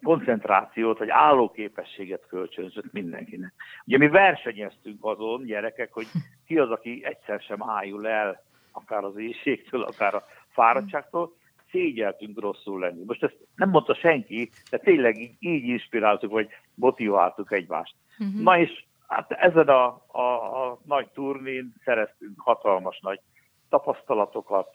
koncentrációt, 0.02 0.98
vagy 0.98 1.11
állóképességet 1.11 2.26
kölcsönzött 2.26 2.92
mindenkinek. 2.92 3.52
Ugye 3.85 3.98
mi 3.98 4.09
versenyeztünk 4.09 5.04
azon, 5.04 5.44
gyerekek, 5.44 5.92
hogy 5.92 6.06
ki 6.46 6.59
az, 6.59 6.70
aki 6.70 7.04
egyszer 7.04 7.40
sem 7.40 7.70
ájul 7.70 8.09
el, 8.09 8.42
akár 8.72 9.04
az 9.04 9.16
éjségtől, 9.16 9.82
akár 9.82 10.14
a 10.14 10.26
fáradtságtól, 10.48 11.37
szégyeltünk 11.76 12.40
rosszul 12.40 12.80
lenni. 12.80 13.04
Most 13.06 13.22
ezt 13.22 13.36
nem 13.54 13.70
mondta 13.70 13.94
senki, 13.94 14.50
de 14.70 14.78
tényleg 14.78 15.20
így, 15.20 15.36
így 15.38 15.64
inspiráltuk, 15.64 16.30
vagy 16.30 16.48
motiváltuk 16.74 17.52
egymást. 17.52 17.94
Uh-huh. 18.18 18.42
Na 18.42 18.58
és 18.58 18.84
hát 19.08 19.32
ezen 19.32 19.68
a, 19.68 20.02
a, 20.06 20.20
a 20.20 20.78
nagy 20.84 21.08
turnén 21.08 21.72
szereztünk 21.84 22.40
hatalmas 22.40 23.00
nagy 23.00 23.20
tapasztalatokat, 23.68 24.74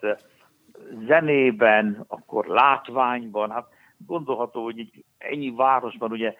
zenében, 1.07 2.05
akkor 2.07 2.45
látványban, 2.45 3.51
hát 3.51 3.67
gondolható, 3.97 4.63
hogy 4.63 4.79
egy 4.79 5.03
ennyi 5.17 5.53
városban, 5.55 6.11
ugye 6.11 6.35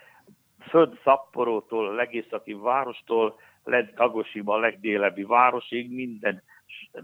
föld 0.69 0.99
Szapporótól, 1.03 1.95
legészaki 1.95 2.53
várostól, 2.53 3.39
lett 3.63 3.95
Dagosiba, 3.95 4.53
a 4.53 4.59
legdélebbi 4.59 5.23
városig, 5.23 5.93
minden, 5.93 6.43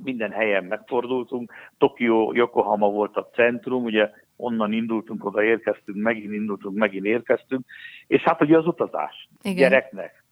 minden 0.03 0.31
helyen 0.31 0.63
megfordultunk. 0.63 1.51
Tokió, 1.77 2.33
Yokohama 2.33 2.89
volt 2.89 3.17
a 3.17 3.29
centrum, 3.33 3.83
ugye 3.83 4.09
onnan 4.35 4.71
indultunk, 4.71 5.25
oda 5.25 5.43
érkeztünk, 5.43 5.97
megint 5.97 6.33
indultunk, 6.33 6.77
megint 6.77 7.05
érkeztünk, 7.05 7.65
és 8.07 8.21
hát 8.21 8.41
ugye 8.41 8.57
az 8.57 8.67
utazás 8.67 9.29
Igen. 9.41 9.55
gyereknek, 9.55 10.23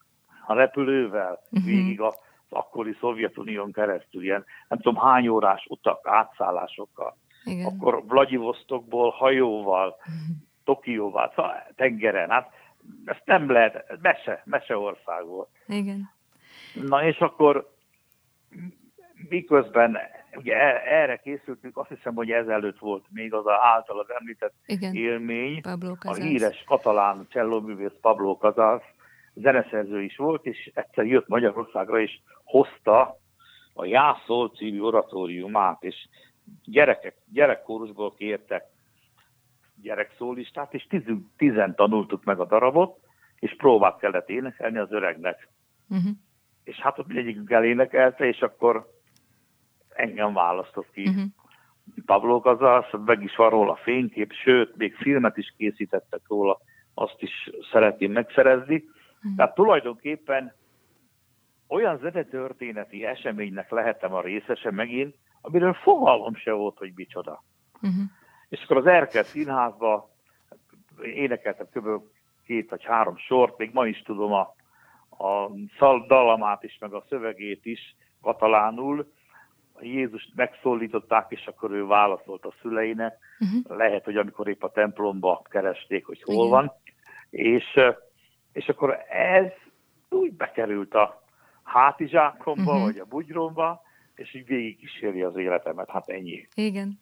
a 0.48 0.54
repülővel, 0.54 1.42
uh-huh. 1.52 1.66
végig 1.66 2.02
az 2.02 2.16
akkori 2.50 2.96
Szovjetunión 3.00 3.72
keresztül, 3.72 4.24
ilyen 4.24 4.46
nem 4.68 4.80
tudom 4.80 5.04
hány 5.04 5.28
órás 5.28 5.66
utak, 5.70 6.08
átszállásokkal. 6.08 7.18
Igen. 7.44 7.66
Akkor 7.66 8.04
Vladivostokból 8.08 9.10
hajóval, 9.10 9.96
Tokióval, 10.64 11.32
szóval 11.36 11.68
tengeren, 11.76 12.30
hát 12.30 12.52
ezt 13.06 13.22
nem 13.26 13.52
lehet, 13.52 13.98
mese, 14.02 14.42
mese 14.46 14.78
ország 14.78 15.26
volt. 15.26 15.50
Igen. 15.68 16.10
Na 16.74 17.04
és 17.04 17.18
akkor 17.18 17.74
miközben 19.30 19.98
ugye 20.36 20.56
e, 20.56 20.82
erre 20.86 21.18
készültünk, 21.18 21.78
azt 21.78 21.90
hiszem, 21.90 22.14
hogy 22.14 22.32
ezelőtt 22.32 22.80
volt 22.80 23.06
még 23.10 23.34
az 23.34 23.44
általad 23.48 24.10
említett 24.20 24.54
Igen. 24.66 24.94
élmény, 24.94 25.62
Pablo 25.62 25.96
a 26.00 26.14
híres 26.14 26.64
katalán 26.68 27.28
csellóművész 27.30 27.98
Pablo 28.02 28.34
Casals, 28.34 28.84
zeneszerző 29.34 30.02
is 30.02 30.16
volt, 30.18 30.46
és 30.46 30.72
egyszer 30.74 31.06
jött 31.06 31.28
Magyarországra, 31.28 32.00
és 32.00 32.20
hozta 32.44 33.18
a 33.74 33.86
Jászol 33.86 34.50
című 34.50 34.80
oratóriumát, 34.80 35.84
és 35.84 36.08
gyerekek, 36.64 37.16
gyerekkórusból 37.32 38.14
kértek 38.14 38.64
gyerekszólistát, 39.82 40.74
és 40.74 40.88
tizen, 40.90 41.32
tizen 41.38 41.76
tanultuk 41.76 42.24
meg 42.24 42.40
a 42.40 42.46
darabot, 42.46 43.00
és 43.40 43.56
próbát 43.56 44.00
kellett 44.00 44.30
énekelni 44.30 44.78
az 44.78 44.92
öregnek. 44.92 45.48
Uh-huh. 45.90 46.12
És 46.64 46.76
hát 46.80 47.00
ott 47.00 47.08
mindegyikünk 47.08 47.52
elénekelte, 47.52 48.26
és 48.26 48.42
akkor 48.42 48.95
engem 49.96 50.34
választott 50.34 50.92
ki. 50.92 51.08
Uh-huh. 51.08 51.24
Pablo 52.06 52.40
Gazas, 52.40 52.86
meg 53.06 53.24
is 53.24 53.36
van 53.36 53.50
róla 53.50 53.76
fénykép, 53.76 54.32
sőt, 54.32 54.76
még 54.76 54.96
filmet 54.96 55.38
is 55.38 55.54
készítettek 55.58 56.22
róla, 56.28 56.60
azt 56.94 57.22
is 57.22 57.50
szeretném 57.72 58.12
megszerezni. 58.12 58.76
Uh-huh. 58.76 59.36
Tehát 59.36 59.56
tulajdonképpen 59.56 60.54
olyan 61.68 61.98
zenetörténeti 61.98 63.06
eseménynek 63.06 63.72
lehettem 63.72 64.14
a 64.14 64.22
részese 64.22 64.72
megint, 64.72 65.16
amiről 65.42 65.74
fogalmam 65.74 66.36
se 66.36 66.52
volt, 66.52 66.78
hogy 66.78 66.92
micsoda. 66.96 67.44
Uh-huh. 67.74 68.04
És 68.50 68.64
akkor 68.64 68.78
az 68.78 68.86
Erkel 68.86 69.24
színházba 69.24 70.10
énekeltem 71.02 71.68
kb. 71.74 71.88
két 72.46 72.70
vagy 72.70 72.84
három 72.84 73.18
sort, 73.18 73.58
még 73.58 73.74
ma 73.74 73.88
is 73.88 74.02
tudom 74.02 74.32
a, 74.32 74.56
a 75.26 75.50
dalamát 76.08 76.64
is, 76.64 76.78
meg 76.80 76.94
a 76.94 77.06
szövegét 77.10 77.66
is 77.66 77.96
katalánul. 78.22 79.14
Jézust 79.82 80.32
megszólították, 80.36 81.26
és 81.30 81.46
akkor 81.46 81.72
ő 81.72 81.86
válaszolt 81.86 82.46
a 82.46 82.54
szüleinek. 82.62 83.18
Uh-huh. 83.40 83.78
Lehet, 83.78 84.04
hogy 84.04 84.18
amikor 84.18 84.48
épp 84.48 84.64
a 84.64 84.72
templomba 84.72 85.42
keresték, 85.50 86.06
hogy 86.06 86.24
hol 86.24 86.36
Igen. 86.36 86.50
van. 86.50 86.72
És, 87.30 87.80
és 88.52 88.68
akkor 88.68 88.98
ez 89.10 89.52
úgy 90.10 90.34
bekerült 90.34 90.94
a 90.94 91.24
hátizsákomba, 91.64 92.72
uh-huh. 92.72 92.86
vagy 92.86 92.98
a 92.98 93.06
bugyromba, 93.06 93.82
és 94.16 94.34
így 94.34 94.46
végig 94.46 94.78
kíséri 94.78 95.22
az 95.22 95.36
életemet, 95.36 95.90
hát 95.90 96.10
ennyi. 96.10 96.48
Igen. 96.56 97.00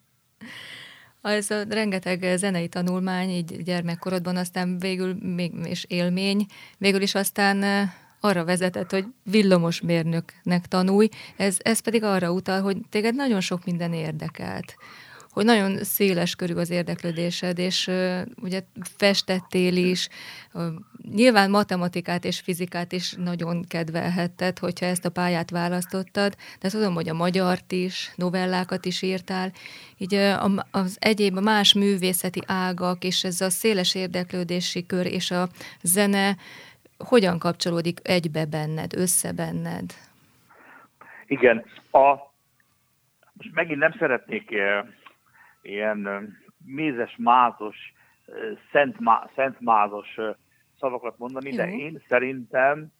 Az 1.20 1.50
a 1.50 1.62
rengeteg 1.68 2.20
zenei 2.36 2.68
tanulmány, 2.68 3.28
így 3.28 3.62
gyermekkorodban, 3.62 4.36
aztán 4.36 4.78
végül 4.78 5.14
még, 5.34 5.52
és 5.66 5.84
élmény, 5.88 6.46
végül 6.78 7.02
is 7.02 7.14
aztán 7.14 7.88
arra 8.24 8.44
vezetett, 8.44 8.90
hogy 8.90 9.04
villamos 9.22 9.80
mérnöknek 9.80 10.66
tanulj, 10.66 11.08
ez, 11.36 11.56
ez 11.62 11.80
pedig 11.80 12.02
arra 12.02 12.32
utal, 12.32 12.62
hogy 12.62 12.76
téged 12.90 13.14
nagyon 13.14 13.40
sok 13.40 13.64
minden 13.64 13.92
érdekelt. 13.92 14.76
Hogy 15.30 15.44
nagyon 15.44 15.84
széles 15.84 16.34
körű 16.34 16.54
az 16.54 16.70
érdeklődésed, 16.70 17.58
és 17.58 17.86
uh, 17.86 18.20
ugye 18.42 18.62
festettél 18.96 19.76
is, 19.76 20.08
uh, 20.52 20.64
nyilván 21.14 21.50
matematikát 21.50 22.24
és 22.24 22.40
fizikát 22.40 22.92
is 22.92 23.12
nagyon 23.12 23.64
kedvelhetted, 23.68 24.58
hogyha 24.58 24.86
ezt 24.86 25.04
a 25.04 25.10
pályát 25.10 25.50
választottad, 25.50 26.34
de 26.60 26.68
tudom, 26.68 26.94
hogy 26.94 27.08
a 27.08 27.14
magyart 27.14 27.72
is, 27.72 28.12
novellákat 28.16 28.84
is 28.84 29.02
írtál, 29.02 29.52
így 29.98 30.14
uh, 30.14 30.58
az 30.70 30.96
egyéb 30.98 31.38
más 31.38 31.72
művészeti 31.72 32.40
ágak, 32.46 33.04
és 33.04 33.24
ez 33.24 33.40
a 33.40 33.50
széles 33.50 33.94
érdeklődési 33.94 34.86
kör 34.86 35.06
és 35.06 35.30
a 35.30 35.48
zene 35.82 36.36
hogyan 36.98 37.38
kapcsolódik 37.38 37.98
egybe 38.02 38.46
benned, 38.46 38.92
össze 38.96 39.32
benned? 39.32 39.92
Igen, 41.26 41.64
a, 41.90 42.08
most 43.32 43.54
megint 43.54 43.78
nem 43.78 43.92
szeretnék 43.98 44.54
ilyen 45.62 46.28
mézes, 46.64 47.16
mázos, 47.18 47.76
szent, 48.72 48.96
szentmázos 49.34 50.18
szavakat 50.78 51.18
mondani, 51.18 51.50
Jó. 51.50 51.56
de 51.56 51.70
én 51.70 52.02
szerintem, 52.08 52.92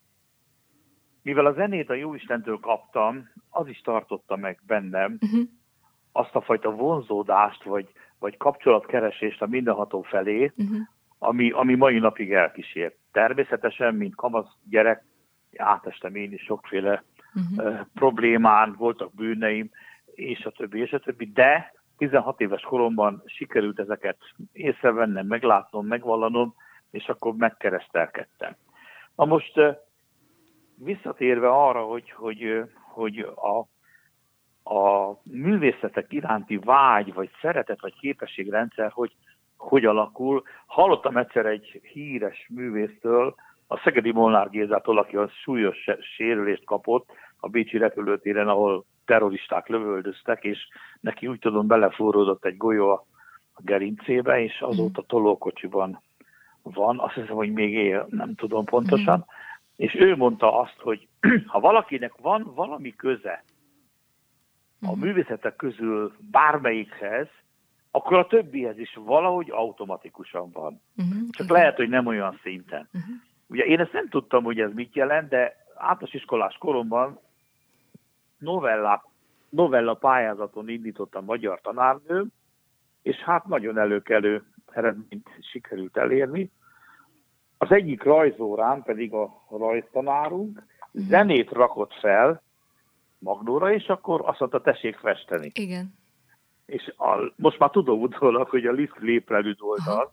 mivel 1.22 1.46
a 1.46 1.52
zenét 1.52 1.90
a 1.90 1.94
Jóistentől 1.94 2.58
kaptam, 2.58 3.28
az 3.50 3.68
is 3.68 3.80
tartotta 3.80 4.36
meg 4.36 4.60
bennem 4.66 5.18
uh-huh. 5.20 5.40
azt 6.12 6.34
a 6.34 6.40
fajta 6.40 6.70
vonzódást, 6.70 7.62
vagy, 7.62 7.88
vagy 8.18 8.36
kapcsolatkeresést 8.36 9.42
a 9.42 9.46
mindenható 9.46 10.02
felé, 10.02 10.52
uh-huh. 10.56 10.76
ami, 11.18 11.50
ami 11.50 11.74
mai 11.74 11.98
napig 11.98 12.32
elkísért. 12.32 12.96
Természetesen, 13.14 13.94
mint 13.94 14.14
kamasz 14.14 14.56
gyerek, 14.68 15.04
átestem 15.56 16.14
én 16.14 16.32
is 16.32 16.42
sokféle 16.42 17.02
uh-huh. 17.34 17.66
uh, 17.66 17.80
problémán, 17.94 18.74
voltak 18.78 19.14
bűneim, 19.14 19.70
és 20.14 20.44
a 20.44 20.50
többi, 20.50 20.80
és 20.80 20.92
a 20.92 20.98
többi, 20.98 21.30
de 21.32 21.72
16 21.96 22.40
éves 22.40 22.62
koromban 22.62 23.22
sikerült 23.26 23.78
ezeket 23.78 24.16
észrevennem, 24.52 25.26
meglátnom, 25.26 25.86
megvallanom, 25.86 26.54
és 26.90 27.08
akkor 27.08 27.34
megkeresztelkedtem. 27.34 28.56
Na 29.16 29.24
most 29.24 29.60
visszatérve 30.76 31.48
arra, 31.48 31.82
hogy, 31.82 32.10
hogy, 32.10 32.64
hogy 32.82 33.18
a, 33.34 33.58
a 34.74 35.18
művészetek 35.22 36.12
iránti 36.12 36.56
vágy, 36.56 37.12
vagy 37.12 37.30
szeretet, 37.40 37.80
vagy 37.80 37.94
képességrendszer, 37.98 38.90
hogy 38.90 39.14
hogy 39.68 39.84
alakul. 39.84 40.42
Hallottam 40.66 41.16
egyszer 41.16 41.46
egy 41.46 41.80
híres 41.92 42.46
művésztől, 42.54 43.34
a 43.66 43.78
Szegedi 43.78 44.12
Molnár 44.12 44.50
Gézától, 44.50 44.98
aki 44.98 45.16
a 45.16 45.28
súlyos 45.28 45.84
sérülést 46.16 46.64
kapott 46.64 47.10
a 47.40 47.48
Bécsi 47.48 47.78
repülőtéren, 47.78 48.48
ahol 48.48 48.84
terroristák 49.04 49.68
lövöldöztek, 49.68 50.44
és 50.44 50.68
neki 51.00 51.26
úgy 51.26 51.38
tudom 51.38 51.66
belefúródott 51.66 52.44
egy 52.44 52.56
golyó 52.56 52.90
a 53.54 53.62
gerincébe, 53.62 54.42
és 54.42 54.60
azóta 54.60 55.00
mhm. 55.00 55.08
tolókocsiban 55.08 56.02
van, 56.62 56.98
azt 56.98 57.14
hiszem, 57.14 57.34
hogy 57.34 57.52
még 57.52 57.74
él, 57.74 58.06
nem 58.10 58.34
tudom 58.34 58.64
pontosan, 58.64 59.18
mm. 59.18 59.22
és 59.76 59.94
ő 59.94 60.16
mondta 60.16 60.60
azt, 60.60 60.76
hogy 60.78 61.08
ha 61.46 61.60
valakinek 61.60 62.12
van 62.20 62.52
valami 62.54 62.94
köze 62.96 63.44
a 64.80 64.90
mhm. 64.90 65.00
művészetek 65.00 65.56
közül 65.56 66.12
bármelyikhez, 66.30 67.28
akkor 67.96 68.18
a 68.18 68.26
többihez 68.26 68.78
is 68.78 68.98
valahogy 69.04 69.50
automatikusan 69.50 70.50
van. 70.52 70.80
Uh-huh, 70.96 71.30
Csak 71.30 71.46
igen. 71.46 71.56
lehet, 71.56 71.76
hogy 71.76 71.88
nem 71.88 72.06
olyan 72.06 72.38
szinten. 72.42 72.88
Uh-huh. 72.92 73.14
Ugye 73.46 73.64
én 73.64 73.80
ezt 73.80 73.92
nem 73.92 74.08
tudtam, 74.08 74.44
hogy 74.44 74.60
ez 74.60 74.72
mit 74.72 74.94
jelent, 74.94 75.28
de 75.28 75.64
általános 75.74 76.14
iskolás 76.14 76.56
koromban 76.58 77.20
novella, 78.38 79.10
novella 79.48 79.94
pályázaton 79.94 80.68
indított 80.68 81.14
a 81.14 81.20
magyar 81.20 81.60
tanárnő, 81.60 82.26
és 83.02 83.16
hát 83.16 83.46
nagyon 83.46 83.78
előkelő 83.78 84.44
eredményt 84.72 85.28
sikerült 85.40 85.96
elérni. 85.96 86.50
Az 87.58 87.70
egyik 87.70 88.02
rajzórán 88.02 88.82
pedig 88.82 89.12
a 89.12 89.44
rajztanárunk 89.50 90.62
zenét 90.92 91.50
rakott 91.50 91.94
fel 91.94 92.42
Magnóra, 93.18 93.72
és 93.72 93.86
akkor 93.86 94.20
azt 94.24 94.40
mondta, 94.40 94.60
tessék 94.60 94.96
festeni. 94.96 95.50
Igen. 95.54 95.94
És 96.66 96.92
a, 96.96 97.32
most 97.36 97.58
már 97.58 97.70
tudom 97.70 98.00
utólag, 98.00 98.48
hogy 98.48 98.66
a 98.66 98.72
Liszt 98.72 98.98
léprelűd 98.98 99.60
volt 99.60 99.86
az, 99.86 100.08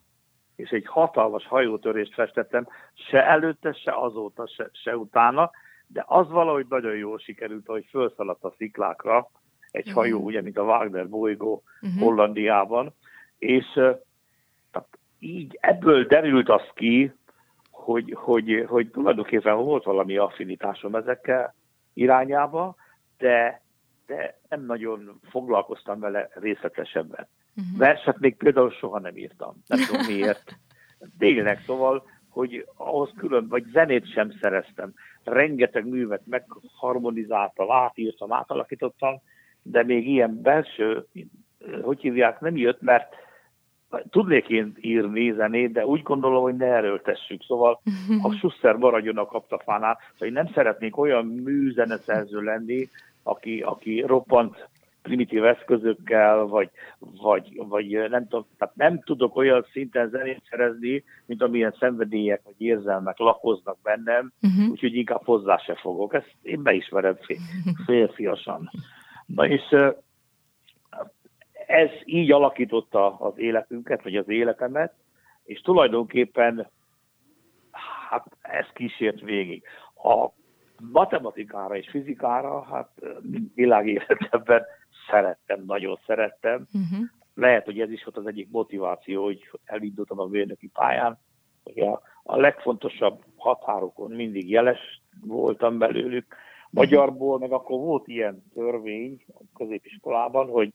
és 0.56 0.70
egy 0.70 0.86
hatalmas 0.86 1.48
hajótörést 1.48 2.14
festettem, 2.14 2.68
se 2.94 3.26
előtte, 3.26 3.74
se 3.74 3.92
azóta, 3.92 4.48
se, 4.48 4.70
se 4.72 4.98
utána, 4.98 5.52
de 5.88 6.04
az 6.08 6.30
valahogy 6.30 6.66
nagyon 6.70 6.96
jól 6.96 7.20
sikerült, 7.20 7.66
hogy 7.66 7.86
felszaladt 7.90 8.44
a 8.44 8.54
sziklákra, 8.58 9.30
egy 9.72 9.88
uh-huh. 9.88 10.02
hajó, 10.02 10.20
ugye, 10.20 10.42
mint 10.42 10.58
a 10.58 10.64
Wagner 10.64 11.10
bolygó 11.10 11.64
uh-huh. 11.82 12.02
Hollandiában, 12.02 12.94
és 13.38 13.66
tehát 14.72 14.98
így 15.20 15.58
ebből 15.62 16.06
derült 16.06 16.50
az 16.50 16.64
ki, 16.74 17.14
hogy, 17.72 18.16
hogy, 18.18 18.66
hogy 18.68 18.90
tulajdonképpen 18.90 19.56
volt 19.56 19.84
valami 19.84 20.18
affinitásom 20.18 20.96
ezekkel 20.96 21.56
irányába, 21.94 22.76
de, 23.18 23.62
de 24.12 24.40
nem 24.50 24.66
nagyon 24.66 25.20
foglalkoztam 25.30 26.00
vele 26.00 26.30
részletesebben. 26.34 27.28
Uh-huh. 27.56 27.78
Verset 27.78 28.20
még 28.20 28.36
például 28.38 28.72
soha 28.72 29.00
nem 29.00 29.18
írtam. 29.18 29.56
Nem 29.68 29.80
tudom 29.86 30.06
miért. 30.16 30.56
Tényleg, 31.18 31.62
szóval, 31.66 32.04
hogy 32.30 32.66
ahhoz 32.76 33.12
külön, 33.18 33.48
vagy 33.48 33.64
zenét 33.72 34.12
sem 34.12 34.32
szereztem. 34.42 34.94
Rengeteg 35.24 35.88
művet 35.88 36.22
megharmonizáltam, 36.26 37.72
átírtam, 37.72 38.34
átalakítottam, 38.34 39.22
de 39.62 39.84
még 39.84 40.08
ilyen 40.08 40.42
belső, 40.42 41.06
hogy 41.82 42.00
hívják, 42.00 42.40
nem 42.40 42.58
jött, 42.58 42.82
mert 42.82 43.16
tudnék 44.10 44.50
én 44.50 44.74
írni 44.80 45.32
zenét, 45.32 45.72
de 45.72 45.86
úgy 45.86 46.02
gondolom, 46.02 46.42
hogy 46.42 46.56
ne 46.56 46.66
erőltessük. 46.66 47.44
Szóval 47.44 47.82
a 48.22 48.32
Schuster 48.38 48.76
maradjon 48.76 49.18
a 49.18 49.26
kaptafánál. 49.26 49.98
Szóval 50.12 50.28
én 50.28 50.34
nem 50.34 50.52
szeretnék 50.54 50.98
olyan 50.98 51.26
műzeneszerző 51.26 52.42
lenni, 52.42 52.90
aki, 53.24 53.62
aki 53.62 54.02
roppant 54.02 54.70
primitív 55.02 55.46
eszközökkel, 55.46 56.46
vagy, 56.46 56.70
vagy, 57.00 57.56
vagy 57.56 58.10
nem, 58.10 58.28
tudom, 58.28 58.46
tehát 58.58 58.76
nem 58.76 59.02
tudok 59.04 59.36
olyan 59.36 59.66
szinten 59.72 60.10
zenét 60.10 60.42
szerezni, 60.50 61.04
mint 61.26 61.42
amilyen 61.42 61.76
szenvedélyek 61.80 62.42
vagy 62.44 62.56
érzelmek 62.58 63.18
lakoznak 63.18 63.78
bennem, 63.84 64.32
uh-huh. 64.42 64.70
úgyhogy 64.70 64.96
inkább 64.96 65.26
hozzá 65.26 65.58
se 65.58 65.76
fogok. 65.76 66.14
Ezt 66.14 66.36
én 66.42 66.64
beismerem 66.64 67.18
férfiasan. 67.86 68.70
Na 69.26 69.48
és 69.48 69.76
ez 71.68 71.90
így 72.06 72.32
alakította 72.32 73.18
az 73.18 73.34
életünket, 73.38 74.04
vagy 74.04 74.16
az 74.16 74.30
életemet, 74.30 74.94
és 75.44 75.62
tulajdonképpen 75.62 76.70
hát 78.10 78.26
ez 78.42 78.66
kísért 78.74 79.22
végig. 79.22 79.64
A 79.96 80.30
matematikára 80.92 81.76
és 81.76 81.90
fizikára, 81.90 82.64
hát 82.64 82.90
világéletemben 83.56 84.64
szerettem, 85.10 85.64
nagyon 85.66 86.00
szerettem. 86.06 86.68
Uh-huh. 86.74 87.08
Lehet, 87.34 87.66
hogy 87.66 87.80
ez 87.80 87.92
is 87.92 88.04
volt 88.04 88.18
az 88.18 88.28
egyik 88.28 88.48
motiváció, 88.52 89.24
hogy 89.24 89.50
elindultam 89.66 90.20
a 90.20 90.26
mérnöki 90.26 90.68
pályán. 90.68 91.20
A, 91.64 92.00
a 92.24 92.38
legfontosabb 92.38 93.24
határokon 93.36 94.12
mindig 94.12 94.50
jeles 94.50 95.02
voltam 95.22 95.78
belőlük. 95.78 96.36
Magyarból 96.70 97.40
meg 97.40 97.52
akkor 97.52 97.80
volt 97.80 98.08
ilyen 98.08 98.44
törvény 98.54 99.24
a 99.28 99.42
középiskolában, 99.58 100.48
hogy 100.48 100.74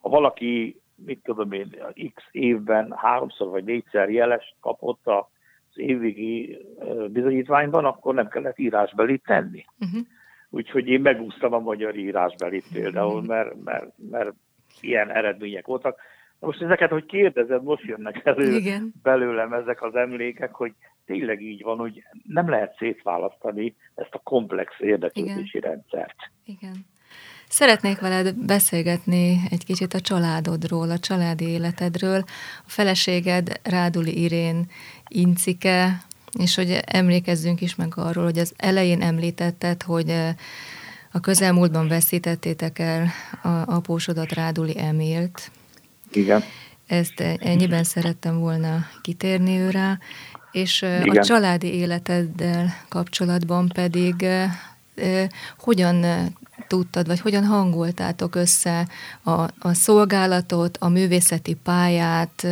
ha 0.00 0.08
valaki, 0.08 0.80
mit 0.94 1.22
tudom 1.22 1.52
én, 1.52 1.76
x 2.14 2.22
évben 2.30 2.92
háromszor 2.96 3.48
vagy 3.48 3.64
négyszer 3.64 4.10
jelest 4.10 4.54
kapott 4.60 5.06
az 5.06 5.24
évvégi 5.74 6.58
bizonyítványban, 7.08 7.84
akkor 7.84 8.14
nem 8.14 8.28
kellett 8.28 8.58
írásbeli 8.58 9.18
tenni. 9.18 9.64
Uh-huh. 9.80 10.00
Úgyhogy 10.50 10.88
én 10.88 11.00
megúsztam 11.00 11.52
a 11.52 11.58
magyar 11.58 11.96
írásbelit 11.96 12.64
például, 12.72 13.22
mert, 13.22 13.54
mert, 13.64 13.92
mert 14.10 14.32
ilyen 14.80 15.10
eredmények 15.10 15.66
voltak. 15.66 16.00
Most 16.38 16.62
ezeket, 16.62 16.90
hogy 16.90 17.06
kérdezed, 17.06 17.62
most 17.62 17.84
jönnek 17.84 18.20
elő 18.24 18.56
Igen. 18.56 18.92
belőlem 19.02 19.52
ezek 19.52 19.82
az 19.82 19.94
emlékek, 19.94 20.54
hogy 20.54 20.72
tényleg 21.06 21.42
így 21.42 21.62
van, 21.62 21.78
hogy 21.78 22.02
nem 22.26 22.48
lehet 22.48 22.76
szétválasztani 22.78 23.76
ezt 23.94 24.14
a 24.14 24.20
komplex 24.24 24.72
érdeklődési 24.78 25.58
Igen. 25.58 25.70
rendszert. 25.70 26.16
Igen. 26.44 26.86
Szeretnék 27.52 28.00
veled 28.00 28.34
beszélgetni 28.34 29.42
egy 29.50 29.64
kicsit 29.64 29.94
a 29.94 30.00
családodról, 30.00 30.90
a 30.90 30.98
családi 30.98 31.44
életedről. 31.48 32.24
A 32.66 32.66
feleséged 32.66 33.60
Ráduli 33.62 34.22
Irén 34.22 34.70
incike, 35.08 36.02
és 36.38 36.54
hogy 36.54 36.80
emlékezzünk 36.84 37.60
is 37.60 37.74
meg 37.74 37.92
arról, 37.96 38.24
hogy 38.24 38.38
az 38.38 38.52
elején 38.56 39.02
említetted, 39.02 39.82
hogy 39.82 40.08
eh, 40.08 40.34
a 41.12 41.20
közelmúltban 41.20 41.88
veszítettétek 41.88 42.78
el 42.78 43.08
a 43.42 43.48
apósodat 43.48 44.32
Ráduli 44.32 44.78
Emilt. 44.78 45.50
Igen. 46.12 46.44
Ezt 46.86 47.20
ennyiben 47.20 47.84
szerettem 47.84 48.38
volna 48.38 48.86
kitérni 49.02 49.58
őre, 49.58 49.98
és 50.52 50.82
eh, 50.82 51.00
Igen. 51.00 51.16
a 51.16 51.24
családi 51.24 51.74
életeddel 51.74 52.74
kapcsolatban 52.88 53.68
pedig 53.68 54.22
eh, 54.22 54.50
hogyan 55.58 56.04
tudtad, 56.68 57.06
vagy 57.06 57.20
hogyan 57.20 57.44
hangoltátok 57.44 58.34
össze 58.34 58.86
a, 59.24 59.40
a 59.40 59.72
szolgálatot, 59.72 60.76
a 60.80 60.88
művészeti 60.88 61.56
pályát 61.64 62.44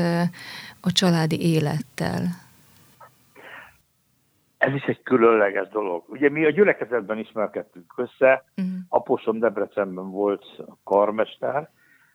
a 0.81 0.93
családi 0.93 1.53
élettel? 1.53 2.21
Ez 4.59 4.75
is 4.75 4.83
egy 4.83 5.03
különleges 5.03 5.69
dolog. 5.69 6.05
Ugye 6.07 6.31
mi 6.31 6.45
a 6.45 6.51
gyülekezetben 6.51 7.19
ismerkedtünk 7.19 7.93
össze, 7.97 8.45
uh-huh. 8.57 8.75
Apósom 8.89 9.39
Debrecenben 9.39 10.11
volt 10.11 10.45
karmester, 10.85 11.71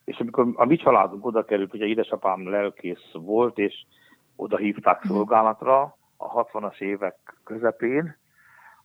és 0.05 0.17
amikor 0.17 0.47
a 0.55 0.65
mi 0.65 0.75
családunk 0.75 1.25
oda 1.25 1.45
került, 1.45 1.73
ugye 1.73 1.85
édesapám 1.85 2.49
lelkész 2.49 3.11
volt, 3.11 3.57
és 3.57 3.85
oda 4.35 4.57
hívták 4.57 4.97
uh-huh. 4.97 5.11
szolgálatra 5.11 5.97
a 6.17 6.43
60-as 6.43 6.79
évek 6.79 7.15
közepén, 7.43 8.17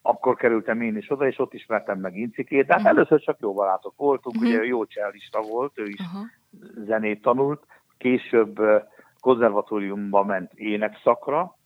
akkor 0.02 0.36
kerültem 0.36 0.80
én 0.80 0.96
is 0.96 1.10
oda, 1.10 1.26
és 1.26 1.38
ott 1.38 1.54
ismertem 1.54 1.98
meg 1.98 2.16
Incikét, 2.16 2.66
de 2.66 2.72
hát 2.72 2.82
uh-huh. 2.82 2.96
először 2.96 3.20
csak 3.20 3.40
jó 3.40 3.54
barátok 3.54 3.96
voltunk, 3.96 4.36
uh-huh. 4.36 4.50
ugye 4.50 4.64
jó 4.64 4.84
csellista 4.84 5.40
volt, 5.40 5.78
ő 5.78 5.86
is 5.86 6.00
uh-huh. 6.00 6.86
zenét 6.86 7.22
tanult, 7.22 7.66
később 7.98 8.60
konzervatóriumba 9.20 10.24
ment 10.24 10.52
énekszakra, 10.54 11.56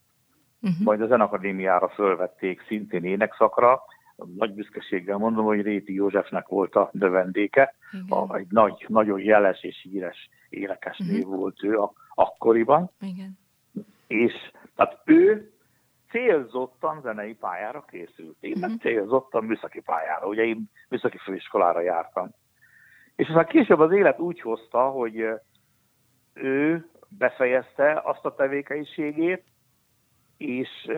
uh-huh. 0.63 0.85
majd 0.85 1.01
a 1.01 1.07
Zenakadémiára 1.07 1.89
fölvették 1.89 2.65
szintén 2.67 3.05
énekszakra, 3.05 3.83
nagy 4.37 4.55
büszkeséggel 4.55 5.19
mondom, 5.19 5.45
hogy 5.45 5.63
Réti 5.63 5.95
Józsefnek 5.95 6.49
volt 6.49 6.75
a 6.75 6.89
növendéke, 6.93 7.75
a, 8.09 8.37
egy 8.37 8.47
nagy, 8.51 8.85
nagyon 8.89 9.21
jeles 9.21 9.63
és 9.63 9.87
híres 9.91 10.29
énekesnő 10.49 11.19
uh-huh. 11.19 11.37
volt 11.37 11.63
ő 11.63 11.79
a, 11.79 11.93
akkoriban. 12.15 12.91
Igen. 13.01 13.39
És 14.07 14.33
tehát 14.77 14.99
ő 15.05 15.52
célzottan 16.13 17.01
zenei 17.01 17.35
pályára 17.35 17.85
készült. 17.89 18.37
Én 18.41 18.57
meg 18.61 18.71
célzottan 18.81 19.45
műszaki 19.45 19.81
pályára. 19.81 20.27
Ugye 20.27 20.45
én 20.45 20.71
műszaki 20.89 21.19
főiskolára 21.19 21.81
jártam. 21.81 22.31
És 23.17 23.29
aztán 23.29 23.47
később 23.47 23.79
az 23.79 23.93
élet 23.93 24.19
úgy 24.19 24.41
hozta, 24.41 24.89
hogy 24.89 25.29
ő 26.35 26.87
befejezte 27.09 28.01
azt 28.05 28.25
a 28.25 28.35
tevékenységét, 28.35 29.45
és 30.37 30.91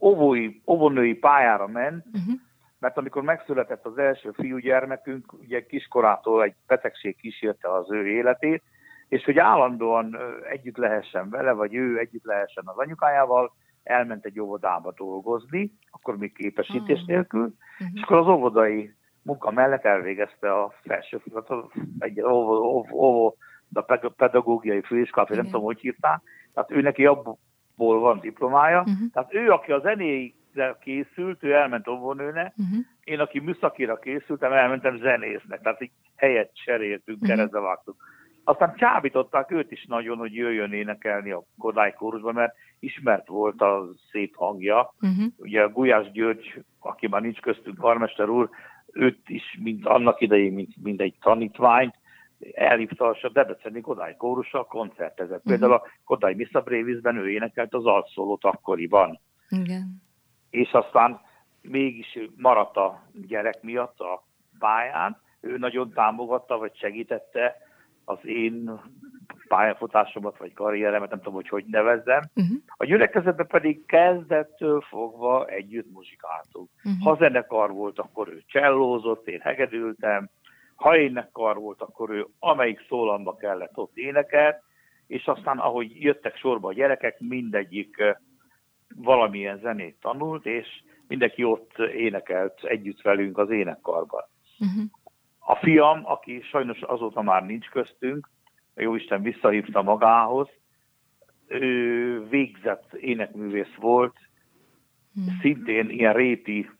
óvói, 0.00 0.60
óvónői 0.66 1.14
pályára 1.14 1.66
ment, 1.66 2.06
uh-huh. 2.06 2.34
mert 2.78 2.96
amikor 2.96 3.22
megszületett 3.22 3.84
az 3.84 3.98
első 3.98 4.30
fiúgyermekünk, 4.30 5.32
ugye 5.32 5.66
kiskorától 5.66 6.42
egy 6.42 6.54
betegség 6.66 7.16
kísérte 7.16 7.72
az 7.72 7.92
ő 7.92 8.08
életét, 8.08 8.62
és 9.08 9.24
hogy 9.24 9.38
állandóan 9.38 10.16
együtt 10.50 10.76
lehessen 10.76 11.30
vele, 11.30 11.52
vagy 11.52 11.74
ő 11.74 11.98
együtt 11.98 12.24
lehessen 12.24 12.64
az 12.66 12.76
anyukájával, 12.76 13.52
elment 13.84 14.24
egy 14.24 14.40
óvodába 14.40 14.92
dolgozni, 14.96 15.72
akkor 15.90 16.16
még 16.16 16.32
képesítés 16.32 17.00
ah. 17.00 17.06
nélkül, 17.06 17.42
uh-huh. 17.42 17.88
és 17.94 18.02
akkor 18.02 18.16
az 18.16 18.26
óvodai 18.26 18.94
munka 19.22 19.50
mellett 19.50 19.84
elvégezte 19.84 20.52
a 20.52 20.72
felsőfogatot, 20.82 21.72
egy 21.98 22.20
óvó, 22.20 22.86
óvó, 22.92 23.36
a 23.72 24.08
pedagógiai 24.16 24.80
főiskolát, 24.80 25.28
nem 25.28 25.44
tudom, 25.44 25.62
hogy 25.62 25.80
hívták, 25.80 26.20
tehát 26.54 26.70
ő 26.70 26.80
neki 26.80 27.06
abból 27.06 28.00
van 28.00 28.20
diplomája, 28.20 28.78
uh-huh. 28.78 29.10
tehát 29.12 29.34
ő, 29.34 29.50
aki 29.50 29.72
a 29.72 29.80
zenére 29.80 30.76
készült, 30.80 31.42
ő 31.42 31.52
elment 31.52 31.88
óvónőnek, 31.88 32.54
uh-huh. 32.56 32.84
én, 33.04 33.20
aki 33.20 33.40
műszakira 33.40 33.98
készültem, 33.98 34.52
elmentem 34.52 34.96
zenésznek, 34.96 35.60
tehát 35.60 35.82
így 35.82 35.92
helyet 36.16 36.54
cseréltünk, 36.54 37.20
uh-huh. 37.20 37.36
keresztbe 37.36 37.60
vágtuk. 37.60 37.96
Aztán 38.44 38.74
csábították 38.76 39.50
őt 39.50 39.70
is 39.70 39.84
nagyon, 39.86 40.16
hogy 40.16 40.34
jöjjön 40.34 40.72
énekelni 40.72 41.30
a 41.30 41.42
Kodály 41.58 41.92
kórusba, 41.92 42.32
mert 42.32 42.54
ismert 42.78 43.28
volt 43.28 43.60
a 43.60 43.88
szép 44.10 44.36
hangja. 44.36 44.94
Uh-huh. 45.00 45.24
Ugye 45.36 45.62
a 45.62 45.68
Gulyás 45.68 46.10
György, 46.10 46.64
aki 46.80 47.08
már 47.08 47.20
nincs 47.20 47.40
köztünk, 47.40 47.78
karmester 47.78 48.28
úr, 48.28 48.48
őt 48.92 49.28
is, 49.28 49.58
mint 49.62 49.86
annak 49.86 50.20
idején, 50.20 50.52
mint, 50.52 50.82
mint 50.82 51.00
egy 51.00 51.14
tanítványt, 51.20 51.94
elhívta 52.52 53.06
a 53.08 53.28
Debreceni 53.32 53.80
Kodály 53.80 54.16
kórussal 54.16 54.66
koncertezett. 54.66 55.38
Uh-huh. 55.38 55.52
Például 55.52 55.72
a 55.72 55.82
Kodály 56.04 56.34
Missa 56.34 56.60
Brevisben 56.60 57.16
ő 57.16 57.30
énekelt 57.30 57.74
az 57.74 57.86
alszólót 57.86 58.44
akkoriban. 58.44 59.20
Igen. 59.48 60.02
És 60.50 60.72
aztán 60.72 61.20
mégis 61.62 62.18
maradt 62.36 62.76
a 62.76 63.02
gyerek 63.12 63.62
miatt 63.62 63.98
a 64.00 64.24
pályán, 64.58 65.22
ő 65.40 65.58
nagyon 65.58 65.92
támogatta, 65.92 66.58
vagy 66.58 66.76
segítette 66.76 67.56
az 68.04 68.18
én 68.22 68.80
pályafutásomat, 69.48 70.38
vagy 70.38 70.52
karrieremet, 70.52 71.10
nem 71.10 71.18
tudom, 71.18 71.34
hogy 71.34 71.48
hogy 71.48 71.64
nevezzem. 71.66 72.22
Uh-huh. 72.34 72.56
A 72.76 72.84
gyülekezetben 72.84 73.46
pedig 73.46 73.86
kezdettől 73.86 74.80
fogva 74.80 75.46
együtt 75.46 75.92
muzsikáltunk. 75.92 76.70
Uh-huh. 76.84 77.02
Ha 77.02 77.16
zenekar 77.16 77.72
volt, 77.72 77.98
akkor 77.98 78.28
ő 78.28 78.42
csellózott, 78.46 79.28
én 79.28 79.40
hegedültem, 79.40 80.28
ha 80.74 80.96
énekkar 80.96 81.56
volt, 81.56 81.82
akkor 81.82 82.10
ő 82.10 82.26
amelyik 82.38 82.84
szólamba 82.88 83.36
kellett 83.36 83.76
ott 83.76 83.96
énekelt, 83.96 84.62
és 85.06 85.26
aztán 85.26 85.58
ahogy 85.58 86.02
jöttek 86.02 86.36
sorba 86.36 86.68
a 86.68 86.72
gyerekek, 86.72 87.20
mindegyik 87.20 88.02
valamilyen 88.96 89.58
zenét 89.58 89.96
tanult, 90.00 90.46
és 90.46 90.66
mindenki 91.08 91.44
ott 91.44 91.78
énekelt 91.78 92.64
együtt 92.64 93.02
velünk 93.02 93.38
az 93.38 93.50
énekkarban. 93.50 94.24
Uh-huh. 94.58 94.84
A 95.46 95.56
fiam, 95.56 96.00
aki 96.04 96.40
sajnos 96.42 96.80
azóta 96.80 97.22
már 97.22 97.46
nincs 97.46 97.68
köztünk, 97.68 98.30
Jóisten 98.74 99.22
visszahívta 99.22 99.82
magához, 99.82 100.48
ő 101.46 102.28
végzett 102.28 102.92
énekművész 102.92 103.74
volt, 103.76 104.16
uh-huh. 105.14 105.40
szintén 105.40 105.90
ilyen 105.90 106.12
réti 106.12 106.70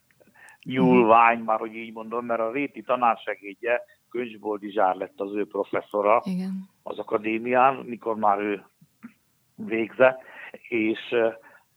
nyúlvány, 0.62 1.38
már 1.38 1.58
hogy 1.58 1.74
így 1.74 1.92
mondom, 1.92 2.24
mert 2.24 2.40
a 2.40 2.52
réti 2.52 2.82
tanársegédje 2.82 3.82
Könycsból 4.10 4.58
Dizsár 4.58 4.94
lett 4.94 5.20
az 5.20 5.34
ő 5.34 5.46
professzora 5.46 6.22
Igen. 6.24 6.68
az 6.82 6.98
akadémián, 6.98 7.74
mikor 7.74 8.16
már 8.16 8.38
ő 8.38 8.64
végzett, 9.54 10.20
és 10.68 11.14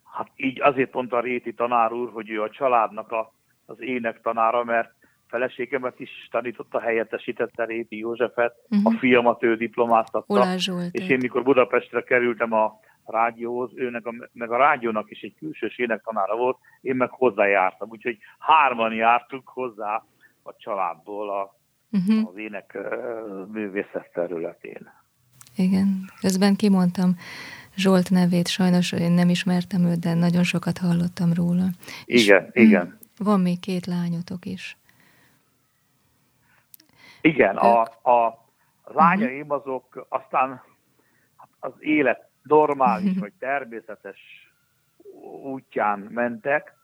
hát 0.04 0.32
így 0.36 0.62
azért 0.62 0.94
mondta 0.94 1.18
a 1.18 1.22
Réti 1.22 1.54
tanár 1.54 1.94
úr, 1.94 2.12
hogy 2.12 2.30
ő 2.30 2.42
a 2.42 2.50
családnak 2.50 3.12
a, 3.12 3.34
az 3.66 3.82
ének 3.82 4.22
tanára, 4.22 4.64
mert 4.64 4.97
feleségemet 5.28 6.00
is 6.00 6.28
tanította, 6.32 6.80
helyettesítette 6.80 7.66
Réti 7.66 7.98
Józsefet, 7.98 8.54
uh-huh. 8.70 8.94
a 8.94 8.98
fiamat 8.98 9.44
ő 9.44 9.56
diplomáztatta, 9.56 10.56
és 10.92 11.10
én 11.10 11.18
mikor 11.18 11.44
Budapestre 11.44 12.04
kerültem 12.04 12.54
a 12.54 12.80
rádióhoz, 13.06 13.72
őnek 13.76 14.06
a, 14.06 14.14
meg 14.34 14.52
a 14.52 14.58
rádiónak 14.58 15.12
is 15.12 15.22
egy 15.22 15.36
külsős 15.40 15.78
énektanára 15.78 16.36
volt, 16.36 16.58
én 16.82 16.96
meg 16.96 17.10
hozzájártam, 17.10 17.90
úgyhogy 17.90 18.18
hárman 18.40 18.94
jártunk 18.94 19.48
hozzá 19.50 20.04
a 20.44 20.56
családból 20.58 21.30
a, 21.30 21.56
uh-huh. 21.92 22.28
az 22.28 22.38
ének 22.38 22.78
művészet 23.52 24.12
területén. 24.14 24.92
Igen, 25.56 25.88
közben 26.22 26.56
kimondtam 26.56 27.16
Zsolt 27.78 28.10
nevét, 28.10 28.48
sajnos 28.48 28.92
én 28.92 29.12
nem 29.12 29.30
ismertem 29.30 29.86
őt, 29.86 30.00
de 30.00 30.14
nagyon 30.14 30.44
sokat 30.44 30.78
hallottam 30.78 31.34
róla. 31.34 31.70
Igen, 32.06 32.50
És, 32.52 32.64
igen. 32.64 32.98
Van 33.18 33.40
még 33.40 33.60
két 33.60 33.86
lányotok 33.86 34.46
is. 34.46 34.78
Igen, 37.22 37.58
a, 37.58 37.82
a 37.82 38.46
lányaim 38.84 39.52
azok 39.52 40.06
aztán 40.10 40.62
az 41.60 41.74
élet 41.80 42.30
normális 42.44 43.18
vagy 43.26 43.34
természetes 43.40 44.52
útján 45.44 46.00
mentek. 46.00 46.76